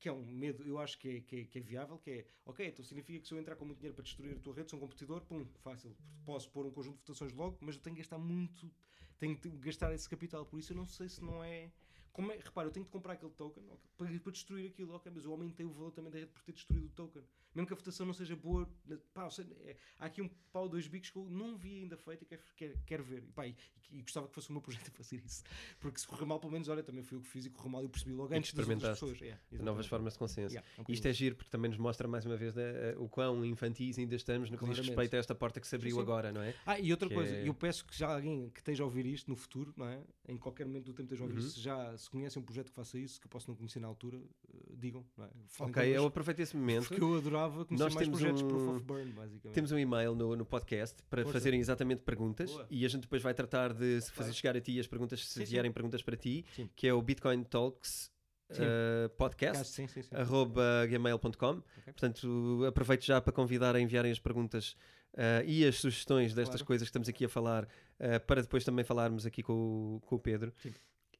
que 0.00 0.08
é 0.08 0.12
um 0.12 0.24
medo, 0.24 0.64
eu 0.66 0.78
acho 0.78 0.98
que 0.98 1.08
é, 1.08 1.20
que 1.20 1.36
é, 1.36 1.44
que 1.44 1.58
é 1.58 1.60
viável, 1.60 1.98
que 1.98 2.10
é, 2.10 2.26
ok, 2.46 2.66
então 2.66 2.82
significa 2.82 3.20
que 3.20 3.28
se 3.28 3.34
eu 3.34 3.38
entrar 3.38 3.54
com 3.54 3.66
muito 3.66 3.78
dinheiro 3.78 3.94
para 3.94 4.02
destruir 4.02 4.34
a 4.34 4.40
tua 4.40 4.54
rede, 4.54 4.70
sou 4.70 4.78
um 4.78 4.80
competidor, 4.80 5.20
pum, 5.26 5.44
fácil. 5.62 5.94
Posso 6.24 6.50
pôr 6.50 6.64
um 6.64 6.70
conjunto 6.70 6.96
de 6.96 7.02
votações 7.02 7.32
logo, 7.34 7.58
mas 7.60 7.74
eu 7.76 7.82
tenho 7.82 7.94
que 7.94 8.00
gastar 8.00 8.18
muito, 8.18 8.70
tenho 9.18 9.36
que 9.36 9.50
gastar 9.58 9.92
esse 9.92 10.08
capital. 10.08 10.46
Por 10.46 10.58
isso 10.58 10.72
eu 10.72 10.76
não 10.78 10.86
sei 10.86 11.08
se 11.08 11.22
não 11.22 11.44
é... 11.44 11.70
Como 12.12 12.32
é, 12.32 12.36
repara, 12.38 12.66
eu 12.68 12.72
tenho 12.72 12.84
de 12.84 12.90
comprar 12.90 13.12
aquele 13.14 13.30
token 13.32 13.64
ok, 13.70 13.90
para, 13.96 14.18
para 14.20 14.32
destruir 14.32 14.70
aquilo, 14.70 14.92
ok, 14.94 15.12
mas 15.14 15.24
eu 15.24 15.30
aumentei 15.32 15.64
o 15.64 15.70
valor 15.70 15.92
também 15.92 16.10
da 16.10 16.18
rede 16.18 16.30
por 16.32 16.42
ter 16.42 16.52
destruído 16.52 16.86
o 16.86 16.90
token. 16.90 17.22
Mesmo 17.54 17.66
que 17.66 17.72
a 17.72 17.76
votação 17.76 18.06
não 18.06 18.12
seja 18.12 18.36
boa, 18.36 18.68
pá, 19.12 19.28
seja, 19.30 19.52
é- 19.64 19.76
há 19.98 20.06
aqui 20.06 20.20
um 20.22 20.28
pau 20.52 20.68
dois 20.68 20.86
bicos 20.86 21.10
que 21.10 21.16
eu 21.16 21.24
não 21.30 21.56
vi 21.56 21.80
ainda 21.82 21.96
feito 21.96 22.22
e 22.22 22.26
quero, 22.26 22.42
quero, 22.56 22.78
quero 22.86 23.04
ver. 23.04 23.24
E, 23.24 23.32
pá, 23.32 23.46
e, 23.46 23.56
e 23.90 24.02
gostava 24.02 24.28
que 24.28 24.34
fosse 24.34 24.50
o 24.50 24.52
meu 24.52 24.60
projeto 24.62 24.88
a 24.88 24.90
fazer 24.92 25.16
isso. 25.24 25.42
Porque 25.80 25.98
se 26.00 26.06
correr 26.06 26.26
mal, 26.26 26.38
pelo 26.38 26.52
menos, 26.52 26.68
olha, 26.68 26.82
também 26.82 27.02
fui 27.02 27.16
eu 27.18 27.22
que 27.22 27.28
fiz 27.28 27.46
e 27.46 27.50
correu 27.50 27.70
mal 27.70 27.84
e 27.84 27.88
percebi 27.88 28.12
logo 28.12 28.32
antes 28.34 28.52
das 28.54 28.68
outras 28.68 28.90
pessoas. 28.98 29.20
Yeah, 29.20 29.40
De 29.50 29.58
novas 29.62 29.86
formas 29.86 30.12
de 30.12 30.18
consenso. 30.18 30.54
Yeah, 30.54 30.68
é 30.78 30.80
um 30.80 30.84
Isto 30.88 31.06
é 31.08 31.12
giro 31.12 31.36
porque 31.36 31.50
também 31.50 31.68
nos 31.70 31.78
mostra 31.78 32.06
mais 32.06 32.24
uma 32.26 32.36
vez 32.36 32.54
né, 32.54 32.94
o 32.98 33.08
quão 33.08 33.44
infantis 33.44 33.98
ainda 33.98 34.14
estamos 34.14 34.50
no 34.50 34.58
que 34.58 34.64
diz 34.66 34.78
respeito 34.78 35.14
a 35.14 35.18
esta 35.18 35.34
porta 35.34 35.60
que 35.60 35.66
se 35.66 35.74
abriu 35.74 35.96
sim. 35.96 36.02
agora, 36.02 36.32
não 36.32 36.42
é? 36.42 36.54
Ah, 36.66 36.78
e 36.78 36.90
outra 36.92 37.08
que 37.08 37.14
coisa, 37.14 37.34
é- 37.34 37.48
eu 37.48 37.54
peço 37.54 37.84
que 37.84 37.96
já 37.96 38.14
alguém 38.14 38.48
que 38.50 38.60
esteja 38.60 38.82
a 38.82 38.86
ouvir 38.86 39.06
isto 39.06 39.28
no 39.28 39.36
futuro, 39.36 39.72
não 39.76 39.86
é? 39.86 40.02
Em 40.28 40.36
qualquer 40.36 40.66
momento 40.66 40.84
do 40.86 40.92
tempo 40.92 41.02
esteja 41.06 41.24
a 41.24 41.26
ouvir 41.26 41.40
Uhum. 41.40 41.46
isto, 41.46 41.60
já 41.60 41.96
se 41.98 42.09
conhece 42.10 42.38
um 42.38 42.42
projeto 42.42 42.68
que 42.70 42.74
faça 42.74 42.98
isso, 42.98 43.20
que 43.20 43.26
eu 43.26 43.30
posso 43.30 43.48
não 43.48 43.56
conhecer 43.56 43.78
na 43.80 43.86
altura, 43.88 44.18
eh, 44.18 44.56
digam, 44.76 45.04
não 45.16 45.24
é? 45.24 45.30
Ok, 45.60 45.96
eu 45.96 46.04
aproveito 46.06 46.40
esse 46.40 46.56
momento. 46.56 46.88
porque 46.88 47.02
eu 47.02 47.14
adorava 47.16 47.64
conhecer 47.64 47.84
Nós 47.84 47.94
mais 47.94 48.06
temos 48.06 48.20
projetos 48.20 48.42
um- 48.42 48.48
Proof 48.48 48.68
of 48.76 48.84
Burn, 48.84 49.12
basicamente. 49.12 49.54
Temos 49.54 49.72
um 49.72 49.78
e-mail 49.78 50.14
no, 50.14 50.34
no 50.36 50.44
podcast 50.44 51.02
para 51.08 51.24
fazerem 51.26 51.60
exatamente 51.60 52.02
perguntas 52.02 52.50
Boa. 52.50 52.66
e 52.70 52.84
a 52.84 52.88
gente 52.88 53.02
depois 53.02 53.22
vai 53.22 53.32
tratar 53.34 53.72
de 53.72 54.00
se 54.00 54.10
fazer 54.12 54.32
chegar 54.32 54.56
a 54.56 54.60
ti 54.60 54.78
as 54.80 54.86
perguntas, 54.86 55.24
se 55.26 55.34
Sim, 55.40 55.44
sim. 55.46 55.50
vierem 55.52 55.72
perguntas 55.72 56.02
para 56.02 56.16
ti, 56.16 56.44
Sim. 56.54 56.68
que 56.76 56.86
é 56.88 56.92
o 56.92 57.00
Bitcoin 57.00 57.42
Talks 57.44 58.10
Sim. 58.50 58.62
uh, 58.62 59.08
podcast. 59.16 59.58
Caso- 59.58 59.70
sim, 59.72 59.86
sim, 59.86 60.02
sim. 60.02 60.14
arroba 60.14 60.86
gmail.com. 60.88 61.62
Portanto, 61.84 62.64
aproveito 62.66 63.04
já 63.04 63.20
para 63.20 63.32
convidar 63.32 63.76
a 63.76 63.80
enviarem 63.80 64.10
as 64.10 64.18
perguntas 64.18 64.74
ah, 65.16 65.42
e 65.44 65.64
as 65.66 65.76
sugestões 65.76 66.34
destas 66.34 66.56
Claro. 66.60 66.66
coisas 66.66 66.86
que 66.86 66.90
estamos 66.90 67.08
aqui 67.08 67.24
a 67.24 67.28
falar, 67.28 67.66
ah, 67.98 68.20
para 68.20 68.42
depois 68.42 68.64
também 68.64 68.84
falarmos 68.84 69.26
aqui 69.26 69.42
com, 69.42 69.52
o- 69.96 70.00
com 70.06 70.14
o 70.16 70.18
Pedro. 70.20 70.52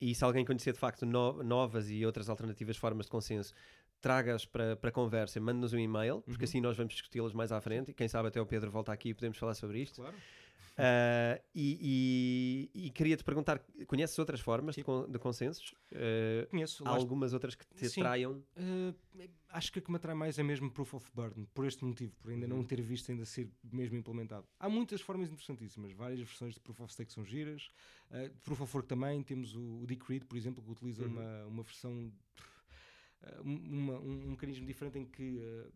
E 0.01 0.15
se 0.15 0.25
alguém 0.25 0.45
conhecer 0.45 0.73
de 0.73 0.79
facto 0.79 1.05
no- 1.05 1.43
novas 1.43 1.91
e 1.91 2.05
outras 2.07 2.29
alternativas 2.31 2.77
formas 2.77 3.07
de 3.07 3.11
consenso, 3.11 3.53
traga-as 4.01 4.47
para, 4.47 4.77
para 4.77 4.91
conversa, 4.91 5.39
mande-nos 5.41 5.73
um 5.75 5.79
e-mail, 5.79 6.23
porque 6.23 6.45
Uhum. 6.45 6.49
assim 6.49 6.61
nós 6.61 6.77
vamos 6.77 6.95
discuti-las 6.95 7.35
mais 7.35 7.53
à 7.53 7.61
frente. 7.61 7.91
E 7.91 7.95
quem 7.95 8.09
sabe 8.09 8.29
até 8.29 8.41
o 8.41 8.47
Pedro 8.47 8.71
volta 8.71 8.93
aqui 8.93 9.11
e 9.11 9.15
podemos 9.15 9.37
falar 9.37 9.55
sobre 9.55 9.81
isto. 9.83 10.01
Claro. 10.01 10.17
Ah, 10.77 11.41
e, 11.55 12.69
e- 12.75 12.87
e 12.87 12.91
queria-te 12.91 13.23
perguntar: 13.25 13.59
conheces 13.87 14.19
outras 14.19 14.41
formas 14.41 14.75
de, 14.77 14.83
con- 14.85 15.07
de 15.11 15.19
consensos? 15.19 15.75
Ah, 15.93 16.47
Conheço. 16.51 16.87
há 16.87 16.91
algumas 16.91 17.33
outras 17.33 17.55
que 17.55 17.67
te 17.67 17.89
Sim. 17.89 18.01
atraiam? 18.01 18.43
Uh, 18.57 18.95
acho 19.51 19.73
que 19.73 19.79
a 19.79 19.83
que 19.83 19.91
me 19.91 19.97
atrai 19.97 20.15
mais 20.15 20.39
é 20.39 20.43
mesmo 20.43 20.71
Proof 20.71 20.95
of 20.95 21.11
Burden, 21.15 21.47
por 21.53 21.67
este 21.67 21.85
motivo, 21.85 22.15
por 22.23 22.31
ainda 22.31 22.47
Uhum. 22.47 22.57
não 22.59 22.65
ter 22.65 22.81
visto 22.81 23.11
ainda 23.11 23.25
ser 23.25 23.51
mesmo 23.63 23.97
implementado. 23.97 24.47
Há 24.59 24.69
muitas 24.69 25.01
formas 25.01 25.29
interessantíssimas, 25.31 25.93
várias 25.93 26.21
versões 26.21 26.55
de 26.55 26.61
Proof 26.61 26.81
of 26.81 26.93
Stake 26.93 27.13
são 27.13 27.25
giras, 27.25 27.71
uh, 28.11 28.31
Proof 28.43 28.61
of 28.63 28.77
Work 28.77 28.89
também, 28.89 29.23
temos 29.23 29.55
o, 29.55 29.81
o 29.83 29.87
Decred, 29.87 30.25
por 30.25 30.37
exemplo, 30.39 30.63
que 30.63 30.71
utiliza 30.71 31.05
Uhum. 31.05 31.11
uma, 31.13 31.47
uma 31.47 31.63
versão, 31.63 32.13
uh, 33.23 33.43
uma- 33.43 33.99
um, 33.99 34.27
um 34.27 34.31
mecanismo 34.31 34.65
diferente 34.67 34.99
em 34.99 35.05
que 35.05 35.39
uh, 35.39 35.73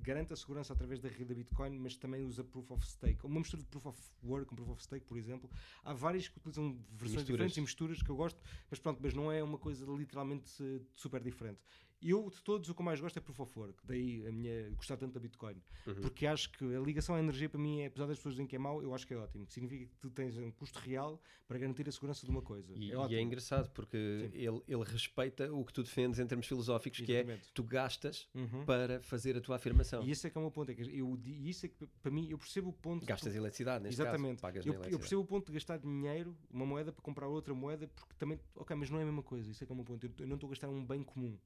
garante 0.00 0.32
a 0.32 0.36
segurança 0.36 0.72
através 0.72 1.00
da 1.00 1.08
rede 1.08 1.26
da 1.26 1.34
Bitcoin, 1.34 1.78
mas 1.78 1.96
também 1.96 2.24
usa 2.24 2.44
Proof 2.44 2.70
of 2.70 2.86
Stake. 2.86 3.24
Uma 3.24 3.40
mistura 3.40 3.62
de 3.62 3.68
Proof 3.68 3.86
of 3.86 4.00
Work 4.24 4.46
com 4.46 4.56
Proof 4.56 4.70
of 4.70 4.82
Stake, 4.82 5.04
por 5.06 5.16
exemplo. 5.16 5.50
Há 5.84 5.92
várias 5.92 6.28
que 6.28 6.38
utilizam 6.38 6.72
versões 6.90 7.00
Misturas. 7.00 7.26
diferentes 7.26 7.56
e 7.56 7.60
misturas 7.60 8.02
que 8.02 8.10
eu 8.10 8.16
gosto, 8.16 8.40
mas 8.70 8.78
pronto, 8.78 9.00
mas 9.02 9.14
não 9.14 9.30
é 9.30 9.42
uma 9.42 9.58
coisa 9.58 9.84
literalmente 9.86 10.50
eh, 10.62 10.80
super 10.94 11.22
diferente. 11.22 11.60
Eu, 12.00 12.30
de 12.30 12.40
todos, 12.44 12.68
o 12.68 12.74
que 12.74 12.82
mais 12.82 13.00
gosto 13.00 13.16
é 13.16 13.20
Proof 13.20 13.40
of 13.40 13.58
Work, 13.58 13.80
daí 13.84 14.24
a 14.26 14.30
minha 14.30 14.70
gostar 14.76 14.96
tanto 14.96 15.14
da 15.14 15.20
Bitcoin, 15.20 15.56
Uhum. 15.86 15.94
porque 16.00 16.26
acho 16.26 16.48
que 16.52 16.64
a 16.64 16.78
ligação 16.78 17.16
à 17.16 17.18
energia 17.18 17.48
para 17.48 17.58
mim, 17.60 17.80
é, 17.80 17.86
apesar 17.86 18.06
das 18.06 18.18
pessoas 18.18 18.34
dizerem 18.34 18.46
que 18.46 18.54
é 18.54 18.58
mau, 18.58 18.80
eu 18.80 18.94
acho 18.94 19.04
que 19.04 19.14
é 19.14 19.16
ótimo, 19.16 19.44
que 19.44 19.52
significa 19.52 19.86
que 19.86 19.96
tu 19.96 20.08
tens 20.10 20.36
um 20.38 20.50
custo 20.52 20.78
real 20.78 21.20
para 21.48 21.58
garantir 21.58 21.88
a 21.88 21.92
segurança 21.92 22.24
de 22.24 22.30
uma 22.30 22.40
coisa. 22.40 22.72
E 22.76 22.92
é 22.92 22.94
e 23.10 23.14
é, 23.16 23.20
engraçado 23.20 23.68
porque 23.70 23.96
ele, 24.32 24.62
ele 24.68 24.84
respeita 24.84 25.52
o 25.52 25.64
que 25.64 25.72
tu 25.72 25.82
defendes 25.82 26.20
em 26.20 26.26
termos 26.26 26.46
filosóficos, 26.46 27.00
que 27.00 27.12
é 27.12 27.16
Exatamente. 27.20 27.52
tu 27.52 27.64
gastas 27.64 28.28
Uhum. 28.34 28.64
para 28.64 29.00
fazer 29.02 29.36
a 29.36 29.40
tua 29.40 29.56
afirmação. 29.56 30.04
E 30.04 30.10
esse 30.12 30.26
é 30.26 30.30
que 30.30 30.38
é 30.38 30.40
o 30.40 30.42
meu 30.44 30.50
ponto, 30.52 30.70
é 30.70 30.74
que 30.76 30.82
eu, 30.82 31.20
isso 31.26 31.66
é 31.66 31.68
que 31.68 31.84
para 32.00 32.12
mim, 32.12 32.28
eu 32.30 32.38
percebo 32.38 32.68
o 32.70 32.72
ponto. 32.72 33.00
de 33.00 33.06
Gastas 33.06 33.32
tu- 33.32 33.36
eletricidade, 33.38 33.82
neste 33.82 34.00
Exatamente. 34.00 34.40
caso. 34.40 34.42
Pagas 34.42 34.64
Eu, 34.66 34.74
eu 34.84 34.98
percebo 35.00 35.22
o 35.22 35.26
ponto 35.26 35.46
de 35.46 35.52
gastar 35.52 35.78
dinheiro, 35.78 36.36
uma 36.48 36.64
moeda, 36.64 36.92
para 36.92 37.02
comprar 37.02 37.26
outra 37.26 37.52
moeda, 37.54 37.88
porque 37.88 38.14
também, 38.18 38.38
ok, 38.54 38.76
mas 38.76 38.88
não 38.88 38.98
é 38.98 39.02
a 39.02 39.06
mesma 39.06 39.22
coisa. 39.22 39.50
Isso 39.50 39.64
é 39.64 39.66
que 39.66 39.72
é 39.72 39.74
o 39.74 39.76
meu 39.76 39.84
ponto. 39.84 40.06
Eu, 40.06 40.12
eu 40.20 40.26
não 40.28 40.36
estou 40.36 40.46
a 40.48 40.50
gastar 40.50 40.68
um 40.68 40.84
bem 40.86 41.02
comum. 41.02 41.36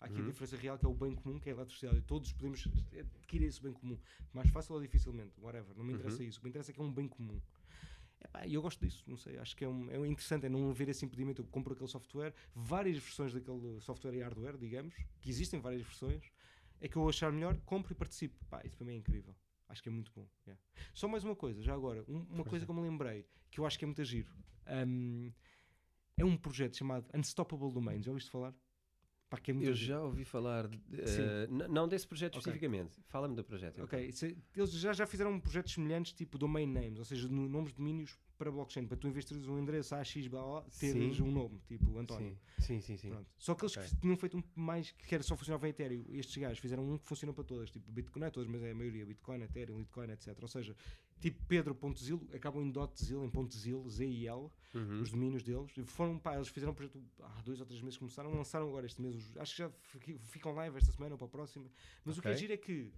Há 0.00 0.06
aqui 0.06 0.20
Uhum. 0.20 0.26
a 0.26 0.30
diferença 0.30 0.56
real 0.56 0.78
que 0.78 0.84
é 0.84 0.88
o 0.88 0.94
bem 0.94 1.14
comum, 1.14 1.38
que 1.40 1.48
é 1.48 1.52
a 1.52 1.56
eletricidade. 1.56 1.98
E 1.98 2.02
todos 2.02 2.32
podemos 2.32 2.66
adquirir 3.16 3.46
esse 3.46 3.62
bem 3.62 3.72
comum. 3.72 3.98
Mais 4.32 4.50
fácil 4.50 4.74
ou 4.74 4.80
dificilmente, 4.80 5.32
whatever. 5.40 5.74
Não 5.76 5.84
me 5.84 5.94
interessa 5.94 6.22
Uhum. 6.22 6.28
isso. 6.28 6.38
O 6.38 6.40
que 6.40 6.44
me 6.46 6.50
interessa 6.50 6.70
é 6.70 6.74
que 6.74 6.80
é 6.80 6.84
um 6.84 6.92
bem 6.92 7.08
comum. 7.08 7.40
E 8.46 8.54
eu 8.54 8.60
gosto 8.62 8.84
disso, 8.84 9.04
não 9.06 9.16
sei. 9.16 9.38
Acho 9.38 9.56
que 9.56 9.64
é, 9.64 9.68
um, 9.68 9.90
é 9.90 9.96
interessante, 10.08 10.46
é 10.46 10.48
não 10.48 10.68
haver 10.70 10.88
esse 10.88 11.04
impedimento. 11.04 11.40
Eu 11.42 11.46
compro 11.46 11.72
aquele 11.72 11.88
software, 11.88 12.34
várias 12.54 12.98
versões 12.98 13.32
daquele 13.32 13.80
software 13.80 14.14
e 14.14 14.20
hardware, 14.20 14.56
digamos, 14.58 14.94
que 15.20 15.30
existem 15.30 15.60
várias 15.60 15.82
versões. 15.82 16.22
É 16.80 16.88
que 16.88 16.96
eu 16.96 17.08
achar 17.08 17.32
melhor, 17.32 17.56
compro 17.64 17.92
e 17.92 17.94
participo. 17.94 18.36
Pá, 18.50 18.60
isso 18.64 18.76
para 18.76 18.86
mim 18.86 18.94
é 18.94 18.96
incrível. 18.96 19.34
Acho 19.68 19.82
que 19.82 19.88
é 19.88 19.92
muito 19.92 20.12
bom. 20.14 20.28
yeah. 20.46 20.60
Só 20.92 21.08
mais 21.08 21.24
uma 21.24 21.34
coisa, 21.36 21.62
já 21.62 21.74
agora, 21.74 22.04
um- 22.08 22.18
uma 22.18 22.26
Força. 22.38 22.50
coisa 22.50 22.64
que 22.66 22.70
eu 22.70 22.74
me 22.74 22.82
lembrei, 22.82 23.26
que 23.50 23.60
eu 23.60 23.66
acho 23.66 23.78
que 23.78 23.84
é 23.84 23.86
muito 23.86 24.04
giro. 24.04 24.30
Um, 24.86 25.32
é 26.16 26.24
um 26.24 26.36
projeto 26.36 26.76
chamado 26.76 27.06
Unstoppable 27.14 27.72
Domains. 27.72 28.04
Já 28.04 28.10
ouviste 28.10 28.30
falar? 28.30 28.54
Pá, 29.28 29.38
é 29.44 29.50
Eu 29.50 29.74
já 29.74 30.00
ouvi 30.00 30.24
falar, 30.24 30.68
de- 30.68 30.78
n- 31.50 31.66
não 31.68 31.88
desse 31.88 32.06
projeto 32.06 32.36
Ok. 32.38 32.40
especificamente. 32.52 33.00
Fala-me 33.08 33.34
do 33.34 33.42
projeto. 33.42 33.74
então. 33.74 33.84
Ok, 33.84 33.98
é- 33.98 34.36
eles 34.56 34.70
já, 34.72 34.92
já 34.92 35.04
fizeram 35.04 35.38
projetos 35.40 35.72
semelhantes, 35.74 36.12
tipo 36.12 36.38
domain 36.38 36.66
names, 36.66 36.98
ou 37.00 37.04
seja, 37.04 37.26
no- 37.28 37.48
nomes 37.48 37.70
de 37.70 37.76
domínios 37.78 38.16
para 38.38 38.52
blockchain, 38.52 38.86
para 38.86 38.96
tu, 38.96 39.10
teres 39.12 39.48
um 39.48 39.58
endereço 39.58 39.94
AX, 39.96 40.28
blá, 40.28 40.42
blá, 40.42 40.62
teres 40.78 41.16
Sim. 41.16 41.22
um 41.22 41.30
nome, 41.32 41.58
tipo 41.66 41.98
António. 41.98 42.38
Sim, 42.58 42.80
sim, 42.80 42.80
sim. 42.80 42.96
sim. 42.98 43.08
Pronto. 43.10 43.26
Só 43.36 43.54
que 43.56 43.64
eles 43.64 43.76
Ok. 43.76 43.88
que 43.88 43.96
tinham 43.96 44.16
feito 44.16 44.36
um 44.38 44.42
mais 44.54 44.92
que 44.92 45.12
era 45.14 45.24
só 45.24 45.36
funcionava 45.36 45.66
em 45.66 45.70
Ethereum. 45.70 46.04
Estes 46.10 46.36
gajos 46.36 46.58
fizeram 46.60 46.84
um 46.88 46.96
que 46.96 47.06
funciona 47.06 47.32
para 47.32 47.42
todas, 47.44 47.70
tipo 47.70 47.90
Bitcoin, 47.90 48.20
não 48.20 48.26
é 48.28 48.30
todas, 48.30 48.48
mas 48.48 48.62
é 48.62 48.70
a 48.70 48.74
maioria, 48.74 49.04
Bitcoin, 49.04 49.42
Ethereum, 49.42 49.78
Litecoin, 49.78 50.10
etc. 50.10 50.38
Ou 50.40 50.48
seja, 50.48 50.76
tipo 51.18 51.42
Pedro.zil, 51.46 52.28
acabam 52.32 52.62
em 52.62 52.72
.zil, 52.94 53.24
em 53.24 53.50
.zil, 53.50 53.88
Z-I-L, 53.88 54.52
Uhum. 54.76 55.00
os 55.02 55.10
domínios 55.10 55.42
deles. 55.42 55.72
E 55.76 55.82
foram, 55.84 56.18
pá, 56.18 56.34
eles 56.36 56.48
fizeram 56.48 56.72
um 56.72 56.74
projeto 56.74 57.02
há 57.22 57.40
dois 57.42 57.60
ou 57.60 57.66
três 57.66 57.80
meses 57.82 57.96
que 57.96 58.00
começaram, 58.00 58.32
lançaram 58.34 58.68
agora 58.68 58.86
este 58.86 59.00
mês. 59.00 59.16
os- 59.16 59.36
acho 59.36 59.52
que 59.52 59.58
já 59.62 59.70
fi- 59.70 60.18
ficam 60.18 60.52
live 60.54 60.76
esta 60.76 60.92
semana 60.92 61.14
ou 61.14 61.18
para 61.18 61.26
a 61.26 61.30
próxima. 61.30 61.66
Mas 62.04 62.18
o 62.18 62.22
que 62.22 62.28
é 62.28 62.36
giro 62.36 62.52
é 62.52 62.56
que 62.56 62.92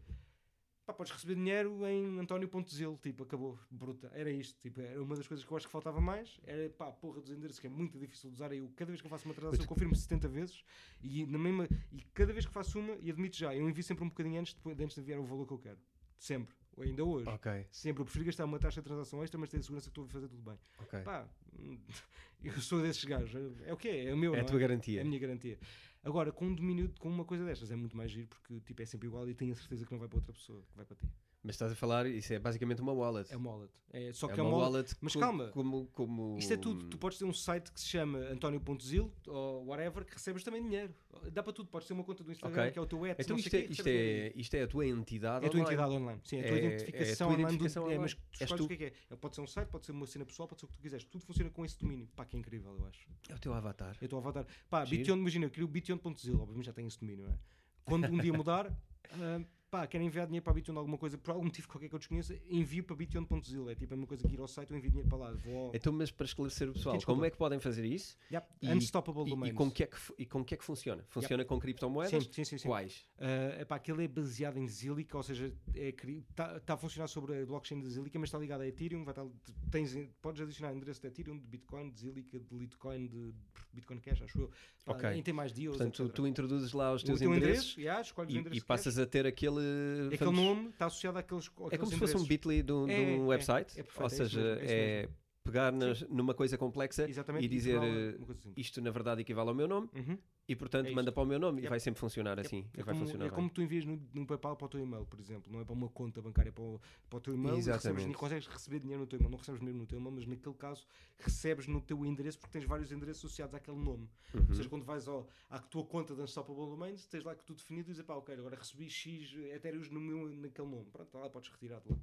pá, 0.86 0.94
podes 0.94 1.12
receber 1.12 1.34
dinheiro 1.34 1.86
em 1.86 2.18
António.zil, 2.18 2.98
tipo, 3.02 3.22
acabou, 3.22 3.58
bruta. 3.70 4.10
Era 4.14 4.30
isto, 4.30 4.58
tipo, 4.58 4.80
era 4.80 5.02
uma 5.02 5.14
das 5.14 5.26
coisas 5.28 5.44
que 5.44 5.52
eu 5.52 5.56
acho 5.56 5.66
que 5.66 5.72
faltava 5.72 6.00
mais. 6.00 6.40
Era 6.44 6.70
pá, 6.70 6.90
porra 6.90 7.20
dos 7.20 7.30
endereços 7.30 7.60
que 7.60 7.66
é 7.66 7.70
muito 7.70 7.98
difícil 7.98 8.30
de 8.30 8.34
usar. 8.36 8.52
Eu, 8.54 8.70
cada 8.74 8.90
vez 8.90 9.00
que 9.00 9.06
eu 9.06 9.10
faço 9.10 9.26
uma 9.26 9.34
transação, 9.34 9.62
eu 9.62 9.68
confirmo 9.68 9.94
70 9.94 10.26
vezes 10.28 10.64
e, 11.02 11.26
na 11.26 11.38
mesma, 11.38 11.68
e 11.92 12.00
cada 12.14 12.32
vez 12.32 12.46
que 12.46 12.52
faço 12.52 12.78
uma, 12.78 12.96
e 13.02 13.10
admito 13.10 13.36
já, 13.36 13.54
eu 13.54 13.68
envio 13.68 13.82
sempre 13.84 14.02
um 14.04 14.08
bocadinho 14.08 14.40
antes, 14.40 14.54
depois, 14.54 14.80
antes 14.80 14.94
de 14.94 15.00
enviar 15.02 15.20
o 15.20 15.24
valor 15.24 15.46
que 15.46 15.52
eu 15.52 15.58
quero. 15.58 15.78
Sempre, 16.18 16.54
ainda 16.82 17.04
hoje. 17.04 17.28
Ok, 17.28 17.66
Sempre, 17.70 18.00
eu 18.02 18.04
prefiro 18.04 18.24
gastar 18.26 18.44
uma 18.44 18.58
taxa 18.58 18.80
de 18.80 18.86
transação 18.86 19.22
extra, 19.22 19.38
mas 19.38 19.48
ter 19.50 19.58
a 19.58 19.62
segurança 19.62 19.86
que 19.86 19.90
estou 19.90 20.04
a 20.04 20.08
fazer 20.08 20.28
tudo 20.28 20.42
bem. 20.42 20.58
ok. 20.80 21.00
Pá, 21.02 21.28
hum, 21.58 21.78
eu 22.44 22.60
sou 22.60 22.80
desses 22.82 23.04
gajos. 23.04 23.34
É 23.66 23.72
o 23.72 23.76
que 23.76 23.88
é, 23.88 24.06
é 24.06 24.14
o 24.14 24.16
meu. 24.16 24.34
É 24.34 24.38
a 24.38 24.42
não 24.42 24.48
tua 24.48 24.58
É 24.58 24.60
garantia. 24.60 25.00
a 25.00 25.04
minha 25.04 25.18
garantia. 25.18 25.58
Agora, 26.04 26.30
com 26.32 26.46
um 26.46 26.54
domínio, 26.54 26.92
com 26.98 27.08
uma 27.08 27.24
coisa 27.24 27.44
destas, 27.44 27.70
é 27.70 27.76
muito 27.76 27.96
mais 27.96 28.10
giro 28.10 28.28
porque 28.28 28.60
tipo, 28.60 28.80
é 28.80 28.86
sempre 28.86 29.08
igual 29.08 29.28
e 29.28 29.34
tenho 29.34 29.52
a 29.52 29.56
certeza 29.56 29.84
que 29.84 29.92
não 29.92 29.98
vai 29.98 30.08
para 30.08 30.18
outra 30.18 30.32
pessoa, 30.32 30.62
que 30.62 30.76
vai 30.76 30.84
para 30.86 30.96
ti. 30.96 31.06
Mas 31.42 31.54
estás 31.54 31.70
a 31.72 31.74
falar, 31.76 32.06
isso 32.06 32.32
é 32.32 32.38
basicamente 32.38 32.82
uma 32.82 32.92
wallet. 32.92 33.32
É 33.32 33.36
uma 33.36 33.50
wallet. 33.52 33.72
É, 33.90 34.12
só 34.12 34.28
É 34.28 34.34
que 34.34 34.40
é 34.40 34.42
uma 34.42 34.50
uma 34.50 34.58
wallet. 34.58 34.72
wallet 34.74 34.96
mas 35.00 35.14
co- 35.14 35.20
calma. 35.20 35.48
Como, 35.48 35.86
como... 35.92 36.36
Isto 36.36 36.52
é 36.52 36.56
tudo. 36.56 36.88
Tu 36.88 36.98
podes 36.98 37.16
ter 37.16 37.24
um 37.24 37.32
site 37.32 37.72
que 37.72 37.80
se 37.80 37.86
chama 37.86 38.18
António.zil 38.18 39.10
ou 39.28 39.64
whatever 39.66 40.04
que 40.04 40.12
recebes 40.14 40.42
também 40.42 40.62
dinheiro. 40.62 40.92
Dá 41.32 41.42
para 41.42 41.52
tudo. 41.52 41.70
Podes 41.70 41.86
ter 41.88 41.94
uma 41.94 42.02
conta 42.04 42.22
do 42.24 42.30
Instagram 42.32 42.60
Ok. 42.62 42.72
que 42.72 42.78
é 42.78 42.82
o 42.82 42.86
teu 42.86 43.04
ads. 43.04 43.24
Então 43.24 43.36
isto 43.38 43.54
é, 43.54 43.58
o 43.60 43.70
isto, 43.70 43.86
é, 43.86 44.32
isto 44.34 44.54
é 44.56 44.62
a 44.62 44.66
tua 44.66 44.84
entidade 44.86 45.44
É 45.44 45.48
a 45.48 45.50
tua 45.50 45.60
online. 45.60 45.74
entidade 45.74 45.92
online. 46.02 46.20
Sim, 46.24 46.36
é 46.36 46.40
a 46.40 46.48
tua 46.48 46.56
É- 46.56 46.58
é 46.58 46.62
a 46.62 46.66
identificação 46.68 47.28
tua 47.28 47.34
online. 47.36 47.36
do- 47.36 47.48
identificação 47.54 47.82
é, 47.90 47.98
mas 47.98 48.12
online. 48.12 48.28
tu 48.30 48.42
escolhes 48.42 48.56
tu. 48.60 48.64
o 48.64 48.68
que 48.68 48.74
é 48.74 48.76
que 48.76 48.84
é. 49.12 49.16
Pode 49.16 49.34
ser 49.36 49.40
um 49.40 49.46
site, 49.46 49.68
pode 49.68 49.86
ser 49.86 49.92
uma 49.92 50.06
cena 50.06 50.24
pessoal, 50.26 50.48
pode 50.48 50.60
ser 50.60 50.66
o 50.66 50.68
que 50.68 50.74
tu 50.74 50.82
quiseres. 50.82 51.04
Tudo 51.06 51.24
funciona 51.24 51.50
com 51.50 51.64
esse 51.64 51.78
domínio. 51.78 52.08
Pá, 52.16 52.24
que 52.26 52.36
é 52.36 52.38
incrível, 52.40 52.76
eu 52.78 52.84
acho. 52.86 53.08
É 53.28 53.34
o 53.34 53.38
teu 53.38 53.54
avatar. 53.54 53.96
Eu 54.00 54.04
estou 54.06 54.18
a 54.18 54.20
avatar. 54.22 54.46
Pá, 54.68 54.84
Giro. 54.84 55.00
Bition, 55.02 55.16
imagina, 55.16 55.46
eu 55.46 55.50
queria 55.50 55.64
o 55.64 55.68
Bition.zil, 55.68 56.40
obviamente 56.40 56.66
já 56.66 56.72
tem 56.74 56.86
esse 56.86 57.00
domínio, 57.00 57.26
não 57.26 57.32
é? 57.32 57.38
Quando 57.84 58.04
um 58.12 58.18
dia 58.18 58.32
mudar, 58.34 58.66
ah, 59.12 59.40
pá, 59.70 59.86
querem 59.86 60.06
enviar 60.06 60.26
dinheiro 60.26 60.42
para 60.42 60.52
a 60.52 60.54
Bition 60.54 60.72
de 60.72 60.78
alguma 60.78 60.96
coisa, 60.98 61.18
por 61.18 61.30
algum 61.32 61.44
motivo 61.44 61.68
qualquer 61.68 61.88
que 61.88 61.94
eu 61.94 61.98
desconheça, 61.98 62.34
envio 62.48 62.82
para 62.84 62.96
Bition.zil. 62.96 63.68
É 63.70 63.74
tipo 63.74 63.92
a 63.92 63.96
mesma 63.96 64.06
coisa 64.06 64.26
que 64.26 64.34
ir 64.34 64.40
ao 64.40 64.48
site, 64.48 64.70
eu 64.70 64.76
envio 64.76 64.90
dinheiro 64.90 65.08
para 65.08 65.18
lá. 65.18 65.32
Vou. 65.32 65.70
Então, 65.74 65.92
mas 65.92 66.10
para 66.10 66.26
esclarecer 66.26 66.68
o 66.68 66.72
pessoal, 66.72 66.96
Desculpa. 66.96 67.16
como 67.16 67.24
é 67.26 67.30
que 67.30 67.36
podem 67.36 67.58
fazer 67.60 67.84
isso? 67.84 68.16
Yep, 68.32 68.46
e- 68.62 68.68
Unstoppable 68.70 69.22
E, 69.26 69.30
Domains. 69.30 69.52
e, 69.52 69.56
com 69.56 69.70
que 69.70 69.82
é 69.82 69.86
que, 69.86 69.96
e 70.18 70.26
com 70.26 70.44
que 70.44 70.54
é 70.54 70.56
que 70.56 70.64
funciona? 70.64 71.04
Funciona 71.08 71.44
com 71.44 71.58
criptomoedas? 71.58 72.24
Sim, 72.24 72.30
sim, 72.32 72.44
sim. 72.44 72.58
sim. 72.58 72.68
Quais? 72.68 73.06
Uh, 73.18 73.60
epá, 73.62 73.76
aquele 73.76 74.04
é 74.04 74.08
baseado 74.08 74.56
em 74.58 74.66
Zilliqa, 74.66 75.16
ou 75.16 75.22
seja, 75.22 75.52
está 75.74 76.60
tá 76.60 76.74
a 76.74 76.76
funcionar 76.76 77.08
sobre 77.08 77.42
a 77.42 77.46
blockchain 77.46 77.80
da 77.80 77.88
Zilliqa, 77.88 78.18
mas 78.18 78.28
está 78.28 78.38
ligado 78.38 78.62
a 78.62 78.66
Ethereum. 78.66 79.04
Vai 79.04 79.12
estar- 79.12 79.26
tens, 79.70 79.96
podes 80.20 80.40
adicionar 80.40 80.74
endereço 80.74 81.00
de 81.00 81.08
Ethereum, 81.08 81.38
de 81.38 81.46
Bitcoin, 81.46 81.90
de 81.90 82.00
Zilliqa, 82.00 82.38
de 82.38 82.54
Litecoin, 82.56 83.06
de 83.06 83.34
Bitcoin 83.72 84.00
Cash, 84.00 84.22
acho 84.22 84.38
eu. 84.40 84.50
Pá, 84.84 84.92
Ok. 84.94 85.12
E 85.18 85.22
tem 85.22 85.34
mais 85.34 85.52
dias. 85.52 85.76
Portanto, 85.76 86.08
tu 86.08 86.26
introduzes 86.26 86.72
lá 86.72 86.92
os 86.94 87.02
o 87.02 87.06
teus 87.06 87.18
teu 87.18 87.28
endereços 87.34 87.72
endereço, 87.76 87.80
yeah, 87.80 88.48
o 88.48 88.54
e, 88.54 88.58
e 88.58 88.60
passas 88.62 88.98
a 88.98 89.06
ter 89.06 89.26
aquele. 89.26 89.57
Aquele 90.06 90.24
vamos- 90.24 90.44
nome 90.44 90.68
está 90.70 90.86
associado 90.86 91.18
àqueles. 91.18 91.50
É 91.70 91.78
como 91.78 91.90
se 91.90 91.98
fosse 91.98 92.16
um 92.16 92.24
bit.ly 92.24 92.62
de 92.62 92.72
um, 92.72 92.86
de 92.86 92.92
É, 92.92 92.98
um 92.98 93.24
é, 93.24 93.26
website. 93.28 93.78
é 93.78 93.82
ou 93.96 94.02
é 94.02 94.06
isso 94.06 94.16
seja, 94.16 94.40
é 94.60 94.64
é 95.04 95.08
pegar 95.50 95.72
nas- 95.72 96.02
numa 96.08 96.34
coisa 96.34 96.56
complexa 96.58 97.08
Exatamente. 97.08 97.44
e 97.44 97.48
dizer 97.48 97.80
eh, 97.82 98.18
isto 98.56 98.80
na 98.80 98.90
verdade 98.90 99.20
equivale 99.22 99.48
ao 99.48 99.54
meu 99.54 99.66
nome 99.68 99.88
Uhum. 99.94 100.18
e 100.48 100.54
portanto 100.56 100.86
É 100.88 100.90
manda 100.94 101.10
para 101.12 101.22
o 101.22 101.26
meu 101.26 101.38
nome 101.38 101.58
e 101.60 101.62
Yep. 101.62 101.70
vai 101.70 101.80
sempre 101.80 102.00
funcionar 102.00 102.38
assim. 102.38 102.66
É 102.74 102.80
e 102.80 102.82
vai 102.82 102.94
como, 102.94 103.06
funcionar 103.06 103.24
é 103.26 103.28
bem. 103.28 103.34
como 103.36 103.50
tu 103.50 103.62
envias 103.62 103.84
no, 103.84 104.00
no 104.14 104.26
PayPal 104.26 104.56
para 104.56 104.66
o 104.66 104.68
teu 104.68 104.80
e-mail, 104.80 105.04
por 105.06 105.18
exemplo. 105.20 105.50
Não 105.52 105.60
é 105.60 105.64
para 105.64 105.72
uma 105.74 105.88
conta 105.88 106.20
bancária, 106.22 106.50
é 106.50 106.52
para 106.52 106.62
o, 106.62 106.80
para 107.08 107.16
o 107.16 107.20
teu 107.20 107.34
e-mail. 107.34 107.58
e 107.58 107.62
Recebes, 107.62 108.04
e 108.04 108.12
consegues 108.14 108.46
receber 108.46 108.80
dinheiro 108.80 109.00
no 109.00 109.06
teu 109.06 109.18
e-mail. 109.18 109.30
Não 109.30 109.38
recebes 109.38 109.60
mesmo 109.60 109.80
no 109.80 109.86
teu 109.86 109.98
e-mail, 109.98 110.14
mas 110.14 110.26
naquele 110.26 110.54
caso 110.54 110.86
recebes 111.18 111.66
no 111.66 111.80
teu 111.80 112.04
endereço 112.04 112.38
porque 112.38 112.52
tens 112.58 112.64
vários 112.68 112.92
endereços 112.92 113.24
associados 113.24 113.54
àquele 113.54 113.76
nome. 113.78 114.08
Uhum. 114.34 114.44
Ou 114.48 114.54
seja, 114.54 114.68
quando 114.68 114.84
vais 114.84 115.08
ao, 115.08 115.28
à 115.50 115.58
tua 115.58 115.84
conta 115.84 116.14
da 116.14 116.22
Unstoppable 116.24 116.66
Domains, 116.66 117.06
tens 117.06 117.24
lá 117.24 117.34
que 117.34 117.44
tu 117.44 117.54
definido 117.54 117.88
e 117.90 117.92
dizes, 117.92 118.04
pá, 118.06 118.14
ok, 118.14 118.34
agora 118.34 118.56
recebi 118.56 118.88
X 118.88 119.34
Ethereum 119.52 119.82
no 119.90 120.00
meu, 120.00 120.28
naquele 120.36 120.68
nome. 120.68 120.86
Pronto, 120.92 121.08
tá 121.10 121.18
lá 121.18 121.28
podes 121.30 121.50
retirar 121.50 121.80
de 121.80 121.90
lá, 121.90 121.98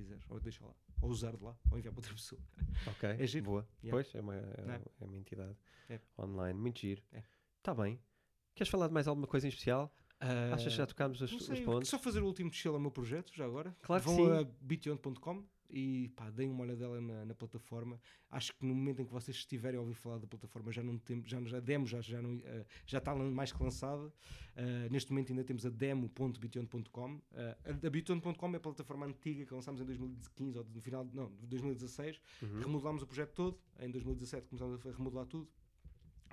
se 0.00 0.06
quiseres. 0.08 0.24
Ou 0.30 0.40
deixa 0.40 0.64
lá. 0.64 0.74
Ou 1.02 1.10
usar 1.10 1.36
de 1.36 1.42
lá, 1.42 1.56
ou 1.70 1.78
enviar 1.78 1.92
para 1.94 2.00
outra 2.00 2.12
pessoa. 2.14 2.40
Ok, 2.86 3.08
É 3.08 3.26
giro. 3.26 3.44
boa. 3.44 3.68
Yeah. 3.82 3.90
Pois, 3.90 4.14
é 4.14 4.20
uma, 4.20 4.34
é, 4.34 4.38
é? 4.38 4.80
é 5.00 5.04
uma 5.04 5.16
entidade 5.18 5.56
É. 5.88 6.00
online, 6.18 6.58
muito 6.58 6.80
giro. 6.80 7.02
É. 7.12 7.22
Está 7.58 7.74
bem. 7.74 7.98
Queres 8.54 8.70
falar 8.70 8.88
de 8.88 8.94
mais 8.94 9.06
alguma 9.08 9.26
coisa 9.26 9.46
em 9.46 9.50
especial? 9.50 9.94
Achas 10.52 10.72
que 10.72 10.76
já 10.76 10.86
tocámos 10.86 11.20
os, 11.22 11.48
os 11.48 11.60
pontos? 11.60 11.88
só 11.88 11.98
fazer 11.98 12.20
o 12.22 12.26
último 12.26 12.52
chill 12.52 12.74
ao 12.74 12.80
meu 12.80 12.90
projeto, 12.90 13.32
já 13.34 13.44
agora. 13.46 13.74
Claro 13.80 14.02
que 14.02 14.08
Vão 14.10 14.16
sim. 14.16 14.32
a 14.32 14.44
bition.com 14.60 15.44
e 15.70 16.08
pá, 16.10 16.30
deem 16.30 16.50
uma 16.50 16.62
olhadela 16.62 17.00
na, 17.00 17.24
na 17.24 17.34
plataforma. 17.34 18.00
Acho 18.30 18.54
que 18.54 18.64
no 18.64 18.74
momento 18.74 19.02
em 19.02 19.04
que 19.04 19.12
vocês 19.12 19.36
estiverem 19.36 19.78
a 19.78 19.80
ouvir 19.80 19.94
falar 19.94 20.18
da 20.18 20.26
plataforma, 20.26 20.72
já 20.72 20.82
não 20.82 20.98
temos, 20.98 21.28
já, 21.28 21.42
já 21.42 21.60
demos, 21.60 21.90
já, 21.90 22.00
já, 22.00 22.20
não, 22.20 22.34
uh, 22.34 22.66
já 22.86 22.98
está 22.98 23.14
mais 23.14 23.52
que 23.52 23.62
lançada. 23.62 24.02
Uh, 24.02 24.90
neste 24.90 25.10
momento 25.12 25.30
ainda 25.30 25.44
temos 25.44 25.64
a 25.64 25.70
demo.bition.com. 25.70 27.14
Uh, 27.14 27.20
a, 27.64 27.86
a 27.86 27.90
bition.com 27.90 28.52
é 28.52 28.56
a 28.56 28.60
plataforma 28.60 29.06
antiga 29.06 29.46
que 29.46 29.54
lançámos 29.54 29.80
em 29.80 29.84
2015 29.84 30.58
ou 30.58 30.64
no 30.64 30.80
final, 30.80 31.04
não, 31.12 31.30
2016. 31.42 32.20
Uhum. 32.42 32.60
Remodelámos 32.60 33.02
o 33.02 33.06
projeto 33.06 33.32
todo. 33.32 33.58
Em 33.78 33.90
2017 33.90 34.48
começámos 34.48 34.86
a 34.86 34.90
remodelar 34.92 35.26
tudo. 35.26 35.48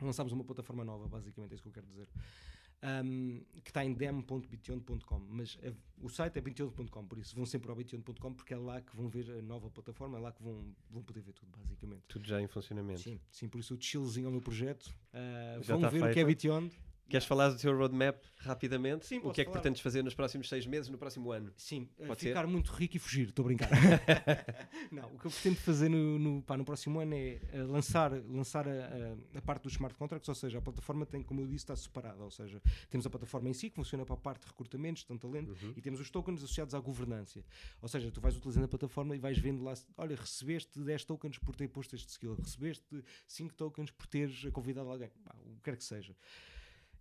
Lançámos 0.02 0.32
uma 0.32 0.44
plataforma 0.44 0.86
nova, 0.86 1.08
basicamente, 1.08 1.54
é 1.54 1.56
isso 1.56 1.64
que 1.64 1.70
eu 1.70 1.74
quero 1.74 1.88
dizer 1.88 2.08
um, 2.84 3.44
que 3.64 3.70
está 3.70 3.84
em 3.84 3.94
demo.bition.com, 3.94 5.20
mas 5.30 5.58
o 6.02 6.10
site 6.10 6.38
é 6.38 6.42
bition.com, 6.42 7.06
por 7.06 7.18
isso 7.18 7.36
vão 7.36 7.46
sempre 7.46 7.70
ao 7.70 7.76
bition.com 7.76 8.34
porque 8.34 8.54
é 8.54 8.58
lá 8.58 8.82
que 8.82 8.96
vão 8.96 9.08
ver 9.08 9.30
a 9.32 9.42
nova 9.42 9.70
plataforma, 9.70 10.18
é 10.18 10.22
lá 10.22 10.32
que 10.32 10.44
vão, 10.44 10.76
vão 10.90 11.02
poder 11.04 11.22
ver 11.22 11.34
tudo, 11.34 11.52
basicamente. 11.58 12.04
Tudo 12.08 12.28
já 12.28 12.42
em 12.42 12.48
funcionamento. 12.48 13.02
Sim, 13.02 13.20
sim 13.32 13.48
por 13.48 13.60
isso 13.60 13.74
o 13.74 13.82
chillzinho 13.82 14.28
ao 14.28 14.32
meu 14.32 14.42
projeto. 14.42 14.94
Uh, 15.14 15.62
vão 15.64 15.80
ver 15.80 15.92
feito. 15.92 16.06
o 16.06 16.14
que 16.14 16.20
é 16.20 16.26
Bition. 16.26 16.70
Queres 17.10 17.26
falar 17.26 17.50
do 17.50 17.58
teu 17.58 17.76
roadmap 17.76 18.18
rapidamente? 18.40 19.06
Sim, 19.06 19.20
o 19.20 19.32
que 19.32 19.42
é 19.42 19.46
que 19.46 19.50
falar. 19.50 19.62
pretendes 19.62 19.82
fazer 19.82 20.04
nos 20.04 20.14
próximos 20.14 20.50
seis 20.50 20.66
meses, 20.66 20.90
no 20.90 20.98
próximo 20.98 21.32
ano? 21.32 21.54
Sim, 21.56 21.88
eh, 21.98 22.06
Pode 22.06 22.20
ficar 22.20 22.42
ser? 22.42 22.48
muito 22.48 22.72
rico 22.72 22.98
e 22.98 23.00
fugir, 23.00 23.30
estou 23.30 23.44
a 23.44 23.48
brincar. 23.48 23.70
não, 24.92 25.14
o 25.14 25.18
que 25.18 25.26
eu 25.26 25.32
pretendo 25.32 25.56
fazer 25.56 25.90
no, 25.90 26.20
no, 26.20 26.42
pá, 26.42 26.58
no 26.58 26.66
próximo 26.66 27.00
ano 27.00 27.14
é 27.14 27.40
uh, 27.54 27.72
lançar, 27.72 28.12
lançar 28.12 28.68
a, 28.68 29.16
a, 29.36 29.42
parte 29.42 29.64
dos 29.64 29.74
smart 29.74 29.96
contracts, 29.96 30.28
ou 30.28 30.36
seja, 30.36 30.58
a 30.58 30.62
plataforma 30.62 31.06
tem, 31.06 31.24
como 31.24 31.40
eu 31.40 31.46
disse, 31.46 31.64
está 31.64 31.76
separada, 31.76 32.22
ou 32.24 32.32
seja, 32.32 32.62
temos 32.90 33.06
a 33.06 33.10
plataforma 33.10 33.50
em 33.50 33.54
si 33.54 33.70
que 33.70 33.76
funciona 33.76 34.06
para 34.06 34.16
a 34.16 34.18
parte 34.18 34.42
de 34.42 34.48
recrutamento, 34.48 35.06
de 35.08 35.20
talento, 35.20 35.56
uhum. 35.62 35.74
e 35.76 35.82
temos 35.82 36.00
os 36.02 36.10
tokens 36.10 36.44
associados 36.44 36.76
à 36.76 36.80
governança. 36.80 37.44
Ou 37.82 37.88
seja, 37.88 38.12
tu 38.12 38.20
vais 38.20 38.36
utilizando 38.36 38.66
a 38.66 38.68
plataforma 38.68 39.16
e 39.16 39.20
vais 39.20 39.38
vendo 39.38 39.64
lá, 39.64 39.74
olha, 39.98 40.16
recebeste 40.16 40.80
10 40.80 41.06
tokens 41.06 41.38
por 41.38 41.56
ter 41.56 41.70
posto 41.70 41.96
este 41.96 42.10
skill, 42.10 42.36
recebeste 42.36 43.04
5 43.28 43.54
tokens 43.54 43.92
por 43.92 44.08
teres 44.08 44.46
convidado 44.52 44.90
alguém, 44.90 45.10
pá, 45.24 45.34
o 45.46 45.56
que 45.56 45.64
quer 45.64 45.78
que 45.78 45.84
seja. 45.84 46.16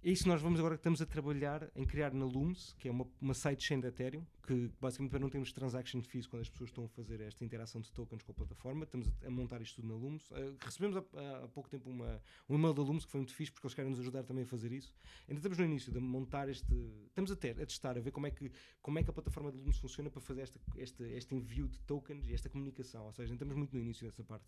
É 0.03 0.11
isso 0.11 0.25
que 0.25 0.29
nós 0.29 0.41
vamos 0.41 0.61
agora 0.61 0.77
estamos 0.77 1.03
a 1.03 1.07
trabalhar 1.07 1.69
em 1.75 1.85
criar 1.85 2.13
na 2.13 2.25
Looms, 2.25 2.75
que 2.79 2.89
é 2.89 2.91
uma, 2.91 3.07
uma 3.21 3.35
sidechain 3.35 3.81
da 3.81 3.89
Ethereum, 3.89 4.25
que 4.47 4.71
basicamente 4.81 5.11
para 5.11 5.19
não 5.19 5.29
termos 5.29 5.53
transaction 5.53 6.01
fees 6.01 6.27
quando 6.27 6.43
as 6.43 6.49
pessoas 6.49 6.71
estão 6.71 6.85
a 6.85 6.89
fazer 6.89 7.21
esta 7.21 7.45
interação 7.45 7.81
de 7.81 7.91
tokens 7.93 8.23
com 8.23 8.31
a 8.31 8.35
plataforma, 8.35 8.85
estamos 8.85 9.09
a, 9.09 9.27
a 9.27 9.31
montar 9.31 9.61
isto 9.61 9.77
tudo 9.77 9.89
na 9.89 9.95
Looms. 9.95 10.31
Uh, 10.31 10.57
recebemos 10.61 10.97
há, 10.97 11.01
há, 11.45 11.49
pouco 11.49 11.69
tempo 11.69 11.91
uma, 11.91 12.21
um 12.49 12.55
e-mail 12.55 12.73
da 12.73 12.83
Looms 12.83 13.05
que 13.05 13.11
foi 13.11 13.21
muito 13.21 13.35
fixe 13.35 13.51
porque 13.51 13.67
eles 13.67 13.75
querem 13.75 13.91
nos 13.91 13.99
ajudar 13.99 14.23
também 14.23 14.45
a 14.45 14.47
fazer 14.47 14.71
isso. 14.71 14.95
Ainda 15.29 15.41
estamos 15.41 15.59
no 15.59 15.65
início 15.65 15.93
de 15.93 15.99
montar 15.99 16.49
este. 16.49 16.73
Estamos 17.09 17.33
a, 17.33 17.37
ter, 17.37 17.61
a 17.61 17.67
testar, 17.67 17.97
a 17.97 18.01
ver 18.01 18.13
como 18.13 18.27
é 18.27 18.31
que, 18.31 18.53
como 18.81 18.99
é 18.99 19.03
que 19.03 19.11
a 19.11 19.13
plataforma 19.13 19.51
da 19.51 19.59
Looms 19.59 19.79
funciona 19.79 20.09
para 20.09 20.21
fazer 20.21 20.43
esta, 20.43 20.61
este, 20.77 21.03
este 21.03 21.35
envio 21.35 21.67
de 21.67 21.79
tokens 21.81 22.29
e 22.29 22.35
esta 22.35 22.49
comunicação. 22.49 23.07
Ou 23.07 23.13
seja, 23.13 23.33
estamos 23.33 23.57
muito 23.57 23.75
no 23.75 23.83
início 23.83 24.07
dessa 24.07 24.23
parte. 24.23 24.47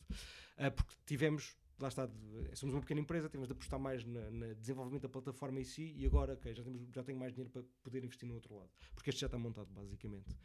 Uh, 0.57 0.71
porque 0.75 0.95
tivemos 1.05 1.57
lá 1.81 1.89
está, 1.89 2.09
somos 2.55 2.75
uma 2.75 2.81
pequena 2.81 3.01
empresa, 3.01 3.29
temos 3.29 3.47
de 3.49 3.53
apostar 3.53 3.79
mais 3.79 4.05
no 4.05 4.55
desenvolvimento 4.57 5.03
da 5.03 5.09
plataforma 5.09 5.61
em 5.61 5.65
si 5.65 5.95
e 5.97 6.07
agora, 6.07 6.35
ok, 6.35 6.55
já, 6.55 6.63
temos, 6.63 6.83
já 6.93 7.03
tenho 7.03 7.19
mais 7.19 7.33
dinheiro 7.33 7.51
para 7.51 7.63
poder 7.83 8.05
investir 8.05 8.29
no 8.29 8.35
outro 8.35 8.57
lado, 8.57 8.71
porque 8.95 9.11
este 9.11 9.21
já 9.21 9.27
está 9.27 9.39
montado, 9.39 9.69
basicamente. 9.73 10.37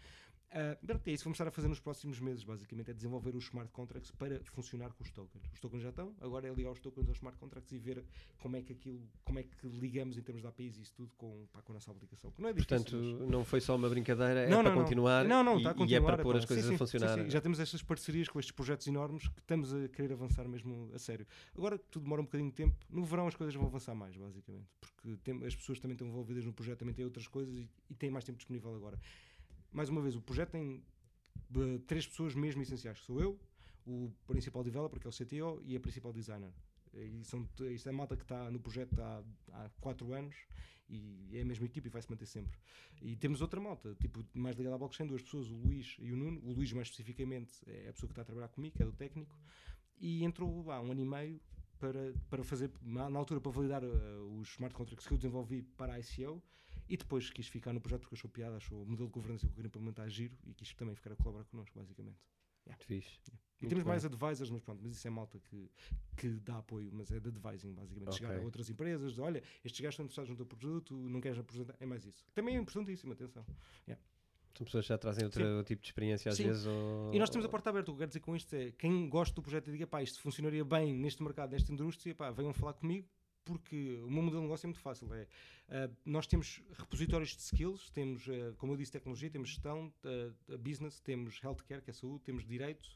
Uh, 0.53 0.77
é 1.03 1.11
isso 1.11 1.23
que 1.23 1.25
vamos 1.25 1.35
estar 1.35 1.47
a 1.47 1.51
fazer 1.51 1.67
nos 1.67 1.79
próximos 1.79 2.19
meses, 2.19 2.43
basicamente, 2.43 2.91
é 2.91 2.93
desenvolver 2.93 3.35
os 3.35 3.45
smart 3.45 3.71
contracts 3.71 4.11
para 4.11 4.39
funcionar 4.45 4.93
com 4.93 5.03
os 5.03 5.09
tokens. 5.09 5.43
Os 5.51 5.59
tokens 5.59 5.81
já 5.81 5.89
estão, 5.89 6.13
agora 6.21 6.47
é 6.47 6.53
ligar 6.53 6.71
os 6.71 6.79
tokens 6.79 7.07
aos 7.07 7.17
smart 7.17 7.39
contracts 7.39 7.71
e 7.71 7.79
ver 7.79 8.03
como 8.37 8.55
é 8.55 8.61
que 8.61 8.73
aquilo, 8.73 9.01
como 9.23 9.39
é 9.39 9.43
que 9.43 9.67
ligamos 9.67 10.15
em 10.15 10.21
termos 10.21 10.43
de 10.43 10.47
APIs 10.47 10.77
e 10.77 10.81
isso 10.83 10.93
tudo 10.93 11.11
com, 11.17 11.47
pá, 11.51 11.63
com 11.63 11.71
a 11.71 11.75
nossa 11.75 11.89
aplicação. 11.89 12.31
não 12.37 12.49
é 12.49 12.53
difícil, 12.53 12.77
Portanto, 12.77 13.17
mas... 13.19 13.29
não 13.29 13.43
foi 13.43 13.61
só 13.61 13.75
uma 13.75 13.89
brincadeira, 13.89 14.41
é 14.41 14.49
não, 14.49 14.61
para 14.61 14.75
não, 14.75 14.81
continuar, 14.83 15.25
não, 15.25 15.43
não, 15.43 15.59
e, 15.59 15.65
a 15.65 15.73
continuar, 15.73 15.89
e 15.89 15.95
é 15.95 16.01
para 16.01 16.21
pôr 16.21 16.37
as 16.37 16.45
coisas 16.45 16.65
sim, 16.65 16.69
sim, 16.69 16.75
a 16.75 16.77
funcionar. 16.77 17.17
Sim, 17.17 17.29
já 17.31 17.41
temos 17.41 17.59
estas 17.59 17.81
parcerias 17.81 18.29
com 18.29 18.39
estes 18.39 18.51
projetos 18.51 18.85
enormes 18.85 19.27
que 19.27 19.39
estamos 19.39 19.73
a 19.73 19.87
querer 19.87 20.13
avançar 20.13 20.47
mesmo 20.47 20.91
a 20.93 20.99
sério. 20.99 21.25
Agora 21.57 21.79
tudo 21.79 22.03
demora 22.03 22.21
um 22.21 22.25
bocadinho 22.25 22.51
de 22.51 22.55
tempo, 22.55 22.77
no 22.91 23.03
verão 23.03 23.25
as 23.25 23.35
coisas 23.35 23.55
vão 23.55 23.65
avançar 23.65 23.95
mais, 23.95 24.15
basicamente, 24.15 24.67
porque 24.79 25.17
tem, 25.23 25.43
as 25.43 25.55
pessoas 25.55 25.79
também 25.79 25.93
estão 25.93 26.07
envolvidas 26.07 26.45
no 26.45 26.53
projeto, 26.53 26.77
também 26.77 26.93
têm 26.93 27.05
outras 27.05 27.27
coisas 27.27 27.55
e, 27.57 27.67
e 27.89 27.95
têm 27.95 28.11
mais 28.11 28.23
tempo 28.23 28.37
disponível 28.37 28.75
agora 28.75 28.99
mais 29.73 29.89
uma 29.89 30.01
vez, 30.01 30.15
o 30.15 30.21
projeto 30.21 30.51
tem 30.51 30.83
três 31.87 32.07
pessoas 32.07 32.33
mesmo 32.35 32.61
essenciais, 32.61 32.99
sou 32.99 33.19
eu, 33.19 33.39
o 33.85 34.11
principal 34.25 34.63
developer, 34.63 34.99
que 34.99 35.07
é 35.07 35.09
o 35.09 35.13
CTO, 35.13 35.61
e 35.65 35.75
a 35.75 35.79
principal 35.79 36.13
designer. 36.13 36.53
E 36.93 37.23
são, 37.25 37.47
isto 37.71 37.87
é 37.87 37.89
a 37.89 37.93
malta 37.93 38.15
que 38.15 38.23
está 38.23 38.51
no 38.51 38.59
projeto 38.59 38.99
há, 39.01 39.23
há 39.51 39.69
quatro 39.81 40.13
anos 40.13 40.35
e 40.87 41.37
é 41.37 41.41
a 41.41 41.45
mesma 41.45 41.65
equipe 41.65 41.87
e 41.87 41.89
vai 41.89 42.01
se 42.01 42.09
manter 42.09 42.27
sempre. 42.27 42.57
E 43.01 43.15
temos 43.15 43.41
outra 43.41 43.59
malta, 43.59 43.95
tipo, 43.95 44.23
mais 44.33 44.55
ligada 44.55 44.75
à 44.75 44.77
blockchain, 44.77 45.07
duas 45.07 45.23
pessoas, 45.23 45.49
o 45.49 45.55
Luís 45.55 45.95
e 45.99 46.11
o 46.11 46.15
Nuno. 46.15 46.39
O 46.43 46.53
Luís, 46.53 46.71
mais 46.71 46.87
especificamente, 46.87 47.51
é 47.65 47.89
a 47.89 47.93
pessoa 47.93 48.07
que 48.07 48.11
está 48.11 48.21
a 48.21 48.25
trabalhar 48.25 48.49
comigo, 48.49 48.75
é 48.79 48.85
do 48.85 48.91
técnico, 48.91 49.35
e 49.99 50.23
entrou 50.23 50.69
há 50.71 50.79
um 50.81 50.91
ano 50.91 51.01
e 51.01 51.05
meio 51.05 51.41
para, 51.79 52.13
para 52.29 52.43
fazer, 52.43 52.71
na 52.81 53.17
altura, 53.17 53.41
para 53.41 53.51
validar 53.51 53.83
uh, 53.83 54.39
os 54.39 54.49
smart 54.49 54.75
contracts 54.75 55.07
que 55.07 55.13
eu 55.13 55.17
desenvolvi 55.17 55.63
para 55.63 55.93
a 55.93 55.99
ICO 55.99 56.41
e 56.87 56.97
depois 56.97 57.29
quis 57.29 57.47
ficar 57.47 57.73
no 57.73 57.81
projeto 57.81 58.01
porque 58.01 58.15
achou 58.15 58.29
piada, 58.29 58.57
achou 58.57 58.83
o 58.83 58.85
modelo 58.85 59.07
de 59.07 59.13
governança 59.13 59.45
que 59.45 59.51
eu 59.51 59.55
queria 59.55 59.67
implementar 59.67 60.09
giro 60.09 60.37
e 60.45 60.53
quis 60.53 60.73
também 60.73 60.95
ficar 60.95 61.11
a 61.11 61.15
colaborar 61.15 61.45
connosco, 61.45 61.77
basicamente. 61.77 62.17
Yeah. 62.65 62.83
Fixe. 62.85 63.19
Yeah. 63.27 63.43
E 63.61 63.67
temos 63.67 63.83
bem. 63.83 63.89
mais 63.89 64.05
advisors, 64.05 64.49
mas 64.49 64.61
pronto, 64.61 64.81
mas 64.83 64.91
isso 64.91 65.07
é 65.07 65.09
malta 65.09 65.39
que, 65.39 65.71
que 66.17 66.27
dá 66.39 66.57
apoio, 66.57 66.91
mas 66.93 67.11
é 67.11 67.19
de 67.19 67.29
advising, 67.29 67.73
basicamente. 67.73 68.09
Okay. 68.09 68.27
Chegar 68.27 68.39
a 68.39 68.43
outras 68.43 68.69
empresas, 68.69 69.19
olha, 69.19 69.41
estes 69.63 69.79
gajos 69.79 69.93
estão 69.93 70.05
interessados 70.05 70.29
no 70.29 70.35
teu 70.35 70.45
produto, 70.45 70.93
não 70.93 71.21
queres 71.21 71.37
apresentar, 71.39 71.75
é 71.79 71.85
mais 71.85 72.05
isso. 72.05 72.25
Também 72.33 72.55
é 72.55 72.59
importantíssimo, 72.59 73.13
atenção. 73.13 73.45
Yeah. 73.87 74.03
São 74.57 74.65
pessoas 74.65 74.85
que 74.85 74.89
já 74.89 74.97
trazem 74.97 75.25
outro 75.25 75.63
tipo 75.63 75.81
de 75.81 75.87
experiência 75.87 76.29
às 76.29 76.37
Sim. 76.37 76.47
vezes. 76.47 76.65
Ou... 76.65 77.13
E 77.13 77.19
nós 77.19 77.29
temos 77.29 77.45
a 77.45 77.49
porta 77.49 77.69
aberta. 77.69 77.89
O 77.89 77.93
que 77.93 77.95
eu 77.95 77.99
quero 77.99 78.09
dizer 78.09 78.19
com 78.19 78.35
isto 78.35 78.53
é 78.53 78.71
quem 78.71 79.09
gosta 79.09 79.33
do 79.33 79.41
projeto 79.41 79.69
e 79.69 79.71
diga, 79.71 79.87
pá, 79.87 80.03
isto 80.03 80.19
funcionaria 80.19 80.63
bem 80.63 80.93
neste 80.93 81.23
mercado, 81.23 81.51
nesta 81.51 81.71
indústria, 81.71 82.13
pá, 82.13 82.29
venham 82.29 82.53
falar 82.53 82.73
comigo, 82.73 83.07
porque 83.43 83.99
o 84.03 84.09
meu 84.09 84.23
modelo 84.23 84.41
de 84.41 84.47
negócio 84.47 84.65
é 84.65 84.69
muito 84.69 84.81
fácil. 84.81 85.13
É, 85.13 85.23
uh, 85.23 85.95
nós 86.05 86.27
temos 86.27 86.61
repositórios 86.73 87.35
de 87.35 87.41
skills, 87.41 87.89
temos, 87.91 88.27
uh, 88.27 88.53
como 88.57 88.73
eu 88.73 88.77
disse, 88.77 88.91
tecnologia, 88.91 89.29
temos 89.29 89.49
gestão, 89.49 89.93
uh, 90.03 90.57
business, 90.57 90.99
temos 90.99 91.41
healthcare, 91.43 91.81
que 91.81 91.89
é 91.89 91.93
saúde, 91.93 92.23
temos 92.23 92.45
direito, 92.45 92.89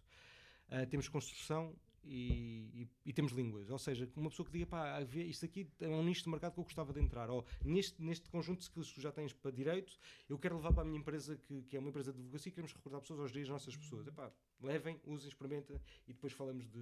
temos 0.90 1.08
construção 1.08 1.74
e, 2.04 2.70
e, 2.74 2.90
e, 3.06 3.14
temos 3.14 3.32
línguas. 3.32 3.70
Ou 3.70 3.78
seja, 3.78 4.10
uma 4.16 4.30
pessoa 4.30 4.46
que 4.46 4.52
diga, 4.52 4.66
pá, 4.66 5.02
isto 5.02 5.46
aqui 5.46 5.70
é 5.80 5.88
um 5.88 6.04
nicho 6.04 6.24
de 6.24 6.30
mercado 6.30 6.54
que 6.54 6.60
eu 6.60 6.64
gostava 6.64 6.94
de 6.94 7.00
entrar. 7.00 7.30
Ou 7.30 7.46
neste, 7.64 8.02
neste 8.02 8.30
conjunto 8.30 8.60
de 8.60 8.64
skills 8.66 8.90
que 8.90 8.96
tu 8.96 9.02
já 9.02 9.12
tens 9.12 9.34
para 9.34 9.52
direito, 9.52 9.98
eu 10.30 10.38
quero 10.38 10.56
levar 10.56 10.74
para 10.74 10.84
a 10.84 10.86
minha 10.86 11.00
empresa, 11.00 11.38
que, 11.38 11.64
que 11.64 11.76
é 11.76 11.80
uma 11.80 11.90
empresa 11.90 12.12
de 12.12 12.20
advocacia, 12.20 12.50
e 12.50 12.54
queremos 12.54 12.74
recrutar 12.74 13.02
pessoas 13.02 13.20
aos 13.20 13.32
dias 13.32 13.50
nossas 13.50 13.76
pessoas. 13.76 14.08
Epá, 14.08 14.32
levem, 14.62 15.00
usem, 15.06 15.28
experimentem 15.28 15.80
e 16.08 16.14
depois 16.14 16.34
falamos 16.34 16.68
de, 16.70 16.82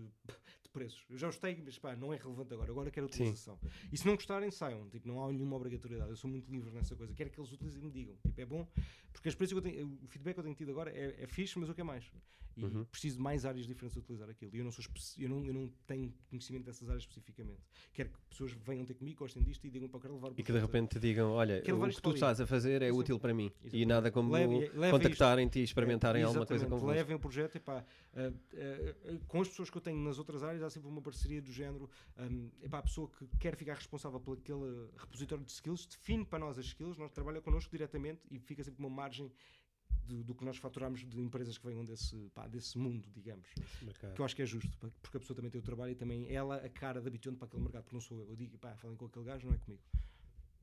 de 0.63 0.69
preços. 0.71 1.05
Eu 1.09 1.17
já 1.17 1.27
os 1.27 1.37
tenho, 1.37 1.63
mas 1.63 1.77
pá, 1.77 1.95
não 1.95 2.13
é 2.13 2.17
relevante 2.17 2.53
agora. 2.53 2.71
Agora 2.71 2.91
quero 2.91 3.05
a 3.05 3.09
utilização. 3.09 3.57
Sim. 3.61 3.69
E 3.91 3.97
se 3.97 4.05
não 4.05 4.15
gostarem, 4.15 4.51
saiam. 4.51 4.89
Tipo, 4.89 5.07
não 5.07 5.23
há 5.23 5.31
nenhuma 5.31 5.55
obrigatoriedade. 5.55 6.09
Eu 6.09 6.17
sou 6.17 6.29
muito 6.29 6.51
livre 6.51 6.71
nessa 6.71 6.95
coisa. 6.95 7.13
Quero 7.13 7.29
que 7.29 7.39
eles 7.39 7.51
utilizem 7.51 7.81
e 7.81 7.85
me 7.85 7.91
digam. 7.91 8.15
Tipo, 8.17 8.41
é 8.41 8.45
bom, 8.45 8.67
porque 9.11 9.27
a 9.27 9.31
experiência 9.31 9.59
que 9.59 9.67
eu 9.67 9.71
tenho, 9.71 9.99
o 10.03 10.07
feedback 10.07 10.33
que 10.33 10.39
eu 10.39 10.43
tenho 10.43 10.55
tido 10.55 10.71
agora 10.71 10.91
é, 10.91 11.23
é 11.23 11.27
fixe, 11.27 11.57
mas 11.57 11.69
o 11.69 11.73
que 11.73 11.81
é 11.81 11.83
mais? 11.83 12.11
E 12.57 12.63
uhum. 12.63 12.85
preciso 12.85 13.17
de 13.17 13.21
mais 13.21 13.45
áreas 13.45 13.67
diferentes 13.67 13.95
de 13.95 13.99
utilizar 13.99 14.29
aquilo. 14.29 14.55
E 14.55 14.59
eu 14.59 14.63
não, 14.63 14.71
sou 14.71 14.83
eu, 15.17 15.29
não, 15.29 15.45
eu 15.45 15.53
não 15.53 15.69
tenho 15.85 16.13
conhecimento 16.29 16.63
dessas 16.63 16.87
áreas 16.87 17.03
especificamente. 17.03 17.59
Quero 17.93 18.09
que 18.09 18.17
pessoas 18.29 18.53
venham 18.53 18.85
ter 18.85 18.93
comigo, 18.93 19.19
gostem 19.19 19.43
disto 19.43 19.65
e 19.67 19.69
digam 19.69 19.89
para 19.89 19.97
eu 19.97 20.01
quero 20.01 20.13
levar 20.15 20.29
o 20.29 20.33
E 20.37 20.43
que 20.43 20.53
de 20.53 20.59
repente 20.59 20.91
te 20.91 20.99
digam: 20.99 21.31
olha, 21.31 21.59
o 21.59 21.89
que 21.89 22.01
tu 22.01 22.13
estás 22.13 22.39
a 22.39 22.47
fazer 22.47 22.81
é 22.81 22.91
útil 22.93 23.19
para 23.19 23.33
mim. 23.33 23.51
Exatamente. 23.61 23.77
E 23.77 23.85
nada 23.85 24.09
como 24.09 24.31
contactarem-te 24.89 25.59
e 25.59 25.63
experimentarem 25.63 26.21
é, 26.21 26.25
alguma 26.25 26.45
coisa 26.45 26.65
com 26.65 26.77
você. 26.77 26.95
Levem 26.95 27.15
o 27.17 27.19
projeto 27.19 27.57
e 27.65 27.71
pá, 27.71 27.83
uh, 28.13 29.15
uh, 29.15 29.19
com 29.27 29.41
as 29.41 29.49
pessoas 29.49 29.69
que 29.69 29.77
eu 29.77 29.81
tenho 29.81 29.97
nas 29.97 30.19
outras 30.19 30.43
áreas, 30.43 30.61
há 30.61 30.69
sempre 30.69 30.87
uma 30.87 31.01
parceria 31.01 31.41
do 31.41 31.51
género. 31.51 31.89
Um, 32.17 32.49
epá, 32.61 32.79
a 32.79 32.83
pessoa 32.83 33.09
que 33.09 33.27
quer 33.37 33.55
ficar 33.55 33.73
responsável 33.73 34.19
por 34.19 34.37
aquele 34.37 34.89
repositório 34.97 35.43
de 35.43 35.51
skills 35.51 35.85
define 35.85 36.25
para 36.25 36.39
nós 36.39 36.57
as 36.57 36.65
skills, 36.65 36.97
nós 36.97 37.11
trabalha 37.11 37.41
connosco 37.41 37.71
diretamente 37.71 38.21
e 38.29 38.39
fica 38.39 38.63
sempre 38.63 38.79
uma 38.79 38.89
margem 38.89 39.31
do, 40.05 40.23
do, 40.23 40.35
que 40.35 40.45
nós 40.45 40.57
faturamos 40.57 40.99
de 40.99 41.19
empresas 41.19 41.57
que 41.57 41.65
venham 41.65 41.83
desse, 41.83 42.29
pá, 42.33 42.47
desse 42.47 42.77
mundo, 42.77 43.09
digamos. 43.11 43.49
Que 44.13 44.21
eu 44.21 44.25
acho 44.25 44.35
que 44.35 44.41
é 44.43 44.45
justo, 44.45 44.77
porque 45.01 45.17
a 45.17 45.19
pessoa 45.19 45.35
também 45.35 45.49
tem 45.49 45.59
o 45.59 45.63
trabalho 45.63 45.91
e 45.91 45.95
também 45.95 46.31
ela 46.31 46.57
a 46.57 46.69
cara 46.69 47.01
da 47.01 47.09
Bition 47.09 47.33
para 47.33 47.47
aquele 47.47 47.63
mercado, 47.63 47.83
porque 47.83 47.95
não 47.95 48.01
sou 48.01 48.19
eu. 48.19 48.29
Eu 48.29 48.35
digo, 48.35 48.57
pá, 48.57 48.75
falem 48.75 48.95
com 48.95 49.05
aquele 49.05 49.25
gajo, 49.25 49.47
não 49.47 49.55
é 49.55 49.57
comigo. 49.57 49.81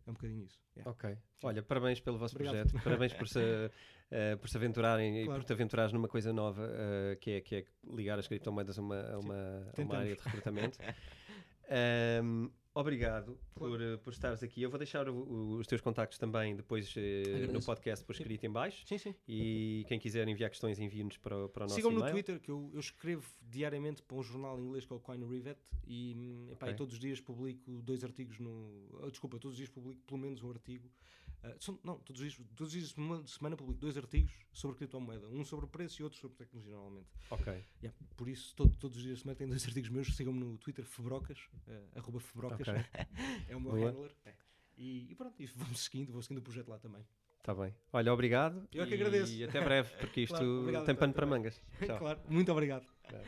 É 0.07 0.11
um 0.11 0.15
bocadinho 0.15 0.45
isso. 0.45 0.59
Yeah. 0.77 0.91
Ok. 0.91 1.15
Sim. 1.15 1.21
Olha, 1.45 1.63
parabéns 1.63 2.01
pelo 2.01 2.19
vosso 2.19 2.35
Obrigado. 2.35 2.69
projeto, 2.69 2.85
parabéns 2.85 3.13
por 3.13 3.29
se, 3.29 3.39
uh, 3.39 4.37
por 4.41 4.49
se 4.49 4.57
aventurarem 4.57 5.25
claro. 5.25 5.31
e 5.31 5.41
por 5.41 5.45
te 5.45 5.53
aventurares 5.53 5.93
numa 5.93 6.09
coisa 6.09 6.33
nova, 6.33 6.65
uh, 6.65 7.17
que, 7.21 7.33
é, 7.33 7.41
que 7.41 7.57
é 7.57 7.65
ligar 7.85 8.19
as 8.19 8.27
criptomoedas 8.27 8.79
a 8.79 8.83
uma, 8.83 9.01
a 9.01 9.19
uma, 9.19 9.73
a 9.77 9.81
uma 9.81 9.97
área 9.99 10.17
de 10.17 10.23
recrutamento. 10.23 10.79
um, 12.23 12.51
Obrigado 12.75 13.39
por, 13.55 13.81
eh, 13.83 13.99
por 13.99 14.13
estares 14.13 14.43
aqui. 14.43 14.63
Eu 14.63 14.71
vou 14.71 14.79
deixar 14.79 15.07
o, 15.07 15.59
os 15.59 15.67
teus 15.67 15.83
contactos 15.83 16.17
também 16.17 16.57
depois 16.57 16.95
uh, 16.97 17.53
no 17.53 17.63
podcast 17.63 18.03
por 18.05 18.13
escrito 18.13 18.47
em 18.47 18.51
baixo. 18.51 18.87
Sim, 18.87 18.97
sim. 18.97 19.15
E 19.29 19.85
quem 19.89 19.99
quiser 19.99 20.27
enviar 20.27 20.49
questões, 20.49 20.79
envie-nos 20.79 21.19
para, 21.19 21.49
para 21.51 21.65
o 21.65 21.67
nosso 21.67 21.75
Sigam-me 21.75 21.99
no 21.99 22.11
Twitter, 22.11 22.41
que 22.41 22.51
eu, 22.51 22.71
eu, 22.73 22.81
escrevo 22.81 23.31
diariamente 23.43 24.03
para 24.03 24.17
um 24.17 24.23
jornal 24.23 24.59
inglês 24.59 24.87
que 24.87 24.93
é 24.93 24.97
o 24.97 25.01
Coin 25.01 25.23
Rivet 25.23 25.59
e, 25.87 26.49
epá, 26.51 26.67
okay. 26.67 26.75
e 26.75 26.77
todos 26.77 26.95
os 26.95 27.01
dias 27.01 27.21
publico 27.21 27.83
dois 27.83 28.03
artigos 28.03 28.39
no... 28.39 28.89
Oh, 29.03 29.11
desculpa, 29.11 29.39
todos 29.39 29.53
os 29.53 29.59
dias 29.59 29.69
publico 29.69 30.01
pelo 30.07 30.19
menos 30.19 30.43
um 30.43 30.51
artigo 30.51 30.91
Uh, 31.45 31.57
são, 31.61 31.79
não, 31.83 31.99
todos 31.99 32.23
os 32.23 32.33
dias, 32.33 32.49
todos 32.55 32.75
os 32.75 32.91
semana, 32.93 33.27
semana 33.27 33.57
publico 33.57 33.81
dois 33.81 33.97
artigos 33.97 34.33
sobre 34.53 34.77
criptomoeda. 34.77 35.27
Um 35.29 35.45
sobre 35.45 35.65
o 35.65 35.69
preço 35.69 36.01
e 36.01 36.05
outro 36.05 36.19
sobre 36.19 36.37
tecnologia, 36.37 36.73
normalmente. 36.73 37.09
Ok. 37.31 37.53
Yeah, 37.83 37.99
por 38.17 38.29
isso, 38.29 38.55
todo- 38.55 38.77
todos 38.77 38.97
os 38.99 39.03
dias 39.03 39.17
de 39.19 39.23
semana 39.23 39.37
tenho 39.37 39.51
dois 39.51 39.67
artigos 39.67 39.91
meus. 39.91 40.15
Sigam-me 40.17 40.39
no 40.39 40.57
Twitter, 40.59 40.85
Febrocas, 40.85 41.39
uh, 41.67 41.99
arroba 41.99 42.21
Febrocas. 42.21 42.69
Ok. 42.69 42.75
é 43.49 43.57
o 43.57 43.61
meu 43.61 43.73
Boa. 43.73 43.91
handler. 43.91 44.15
E, 44.79 45.11
e 45.11 45.15
pronto, 45.15 45.41
e 45.43 45.47
vamos 45.47 45.81
seguindo, 45.85 46.13
vou 46.13 46.23
seguindo 46.23 46.39
o 46.39 46.43
projeto 46.43 46.69
lá 46.69 46.79
também. 46.79 47.05
Está 47.39 47.55
bem. 47.55 47.75
Olha, 47.93 48.13
obrigado. 48.13 48.69
Eu 48.73 48.85
é 48.85 48.87
que 48.87 48.93
e 48.93 48.95
agradeço. 48.95 49.45
até 49.45 49.61
breve, 49.61 49.93
porque 49.97 50.21
isto 50.23 50.35
Claro, 50.35 50.61
obrigado, 50.61 50.87
tem 50.87 50.95
pano 50.95 51.13
para 51.13 51.27
também. 51.27 51.39
mangas. 51.41 51.61
Tchau. 51.85 51.99
claro, 51.99 52.21
muito 52.29 52.53
obrigado. 52.53 52.87
Tchau. 53.09 53.21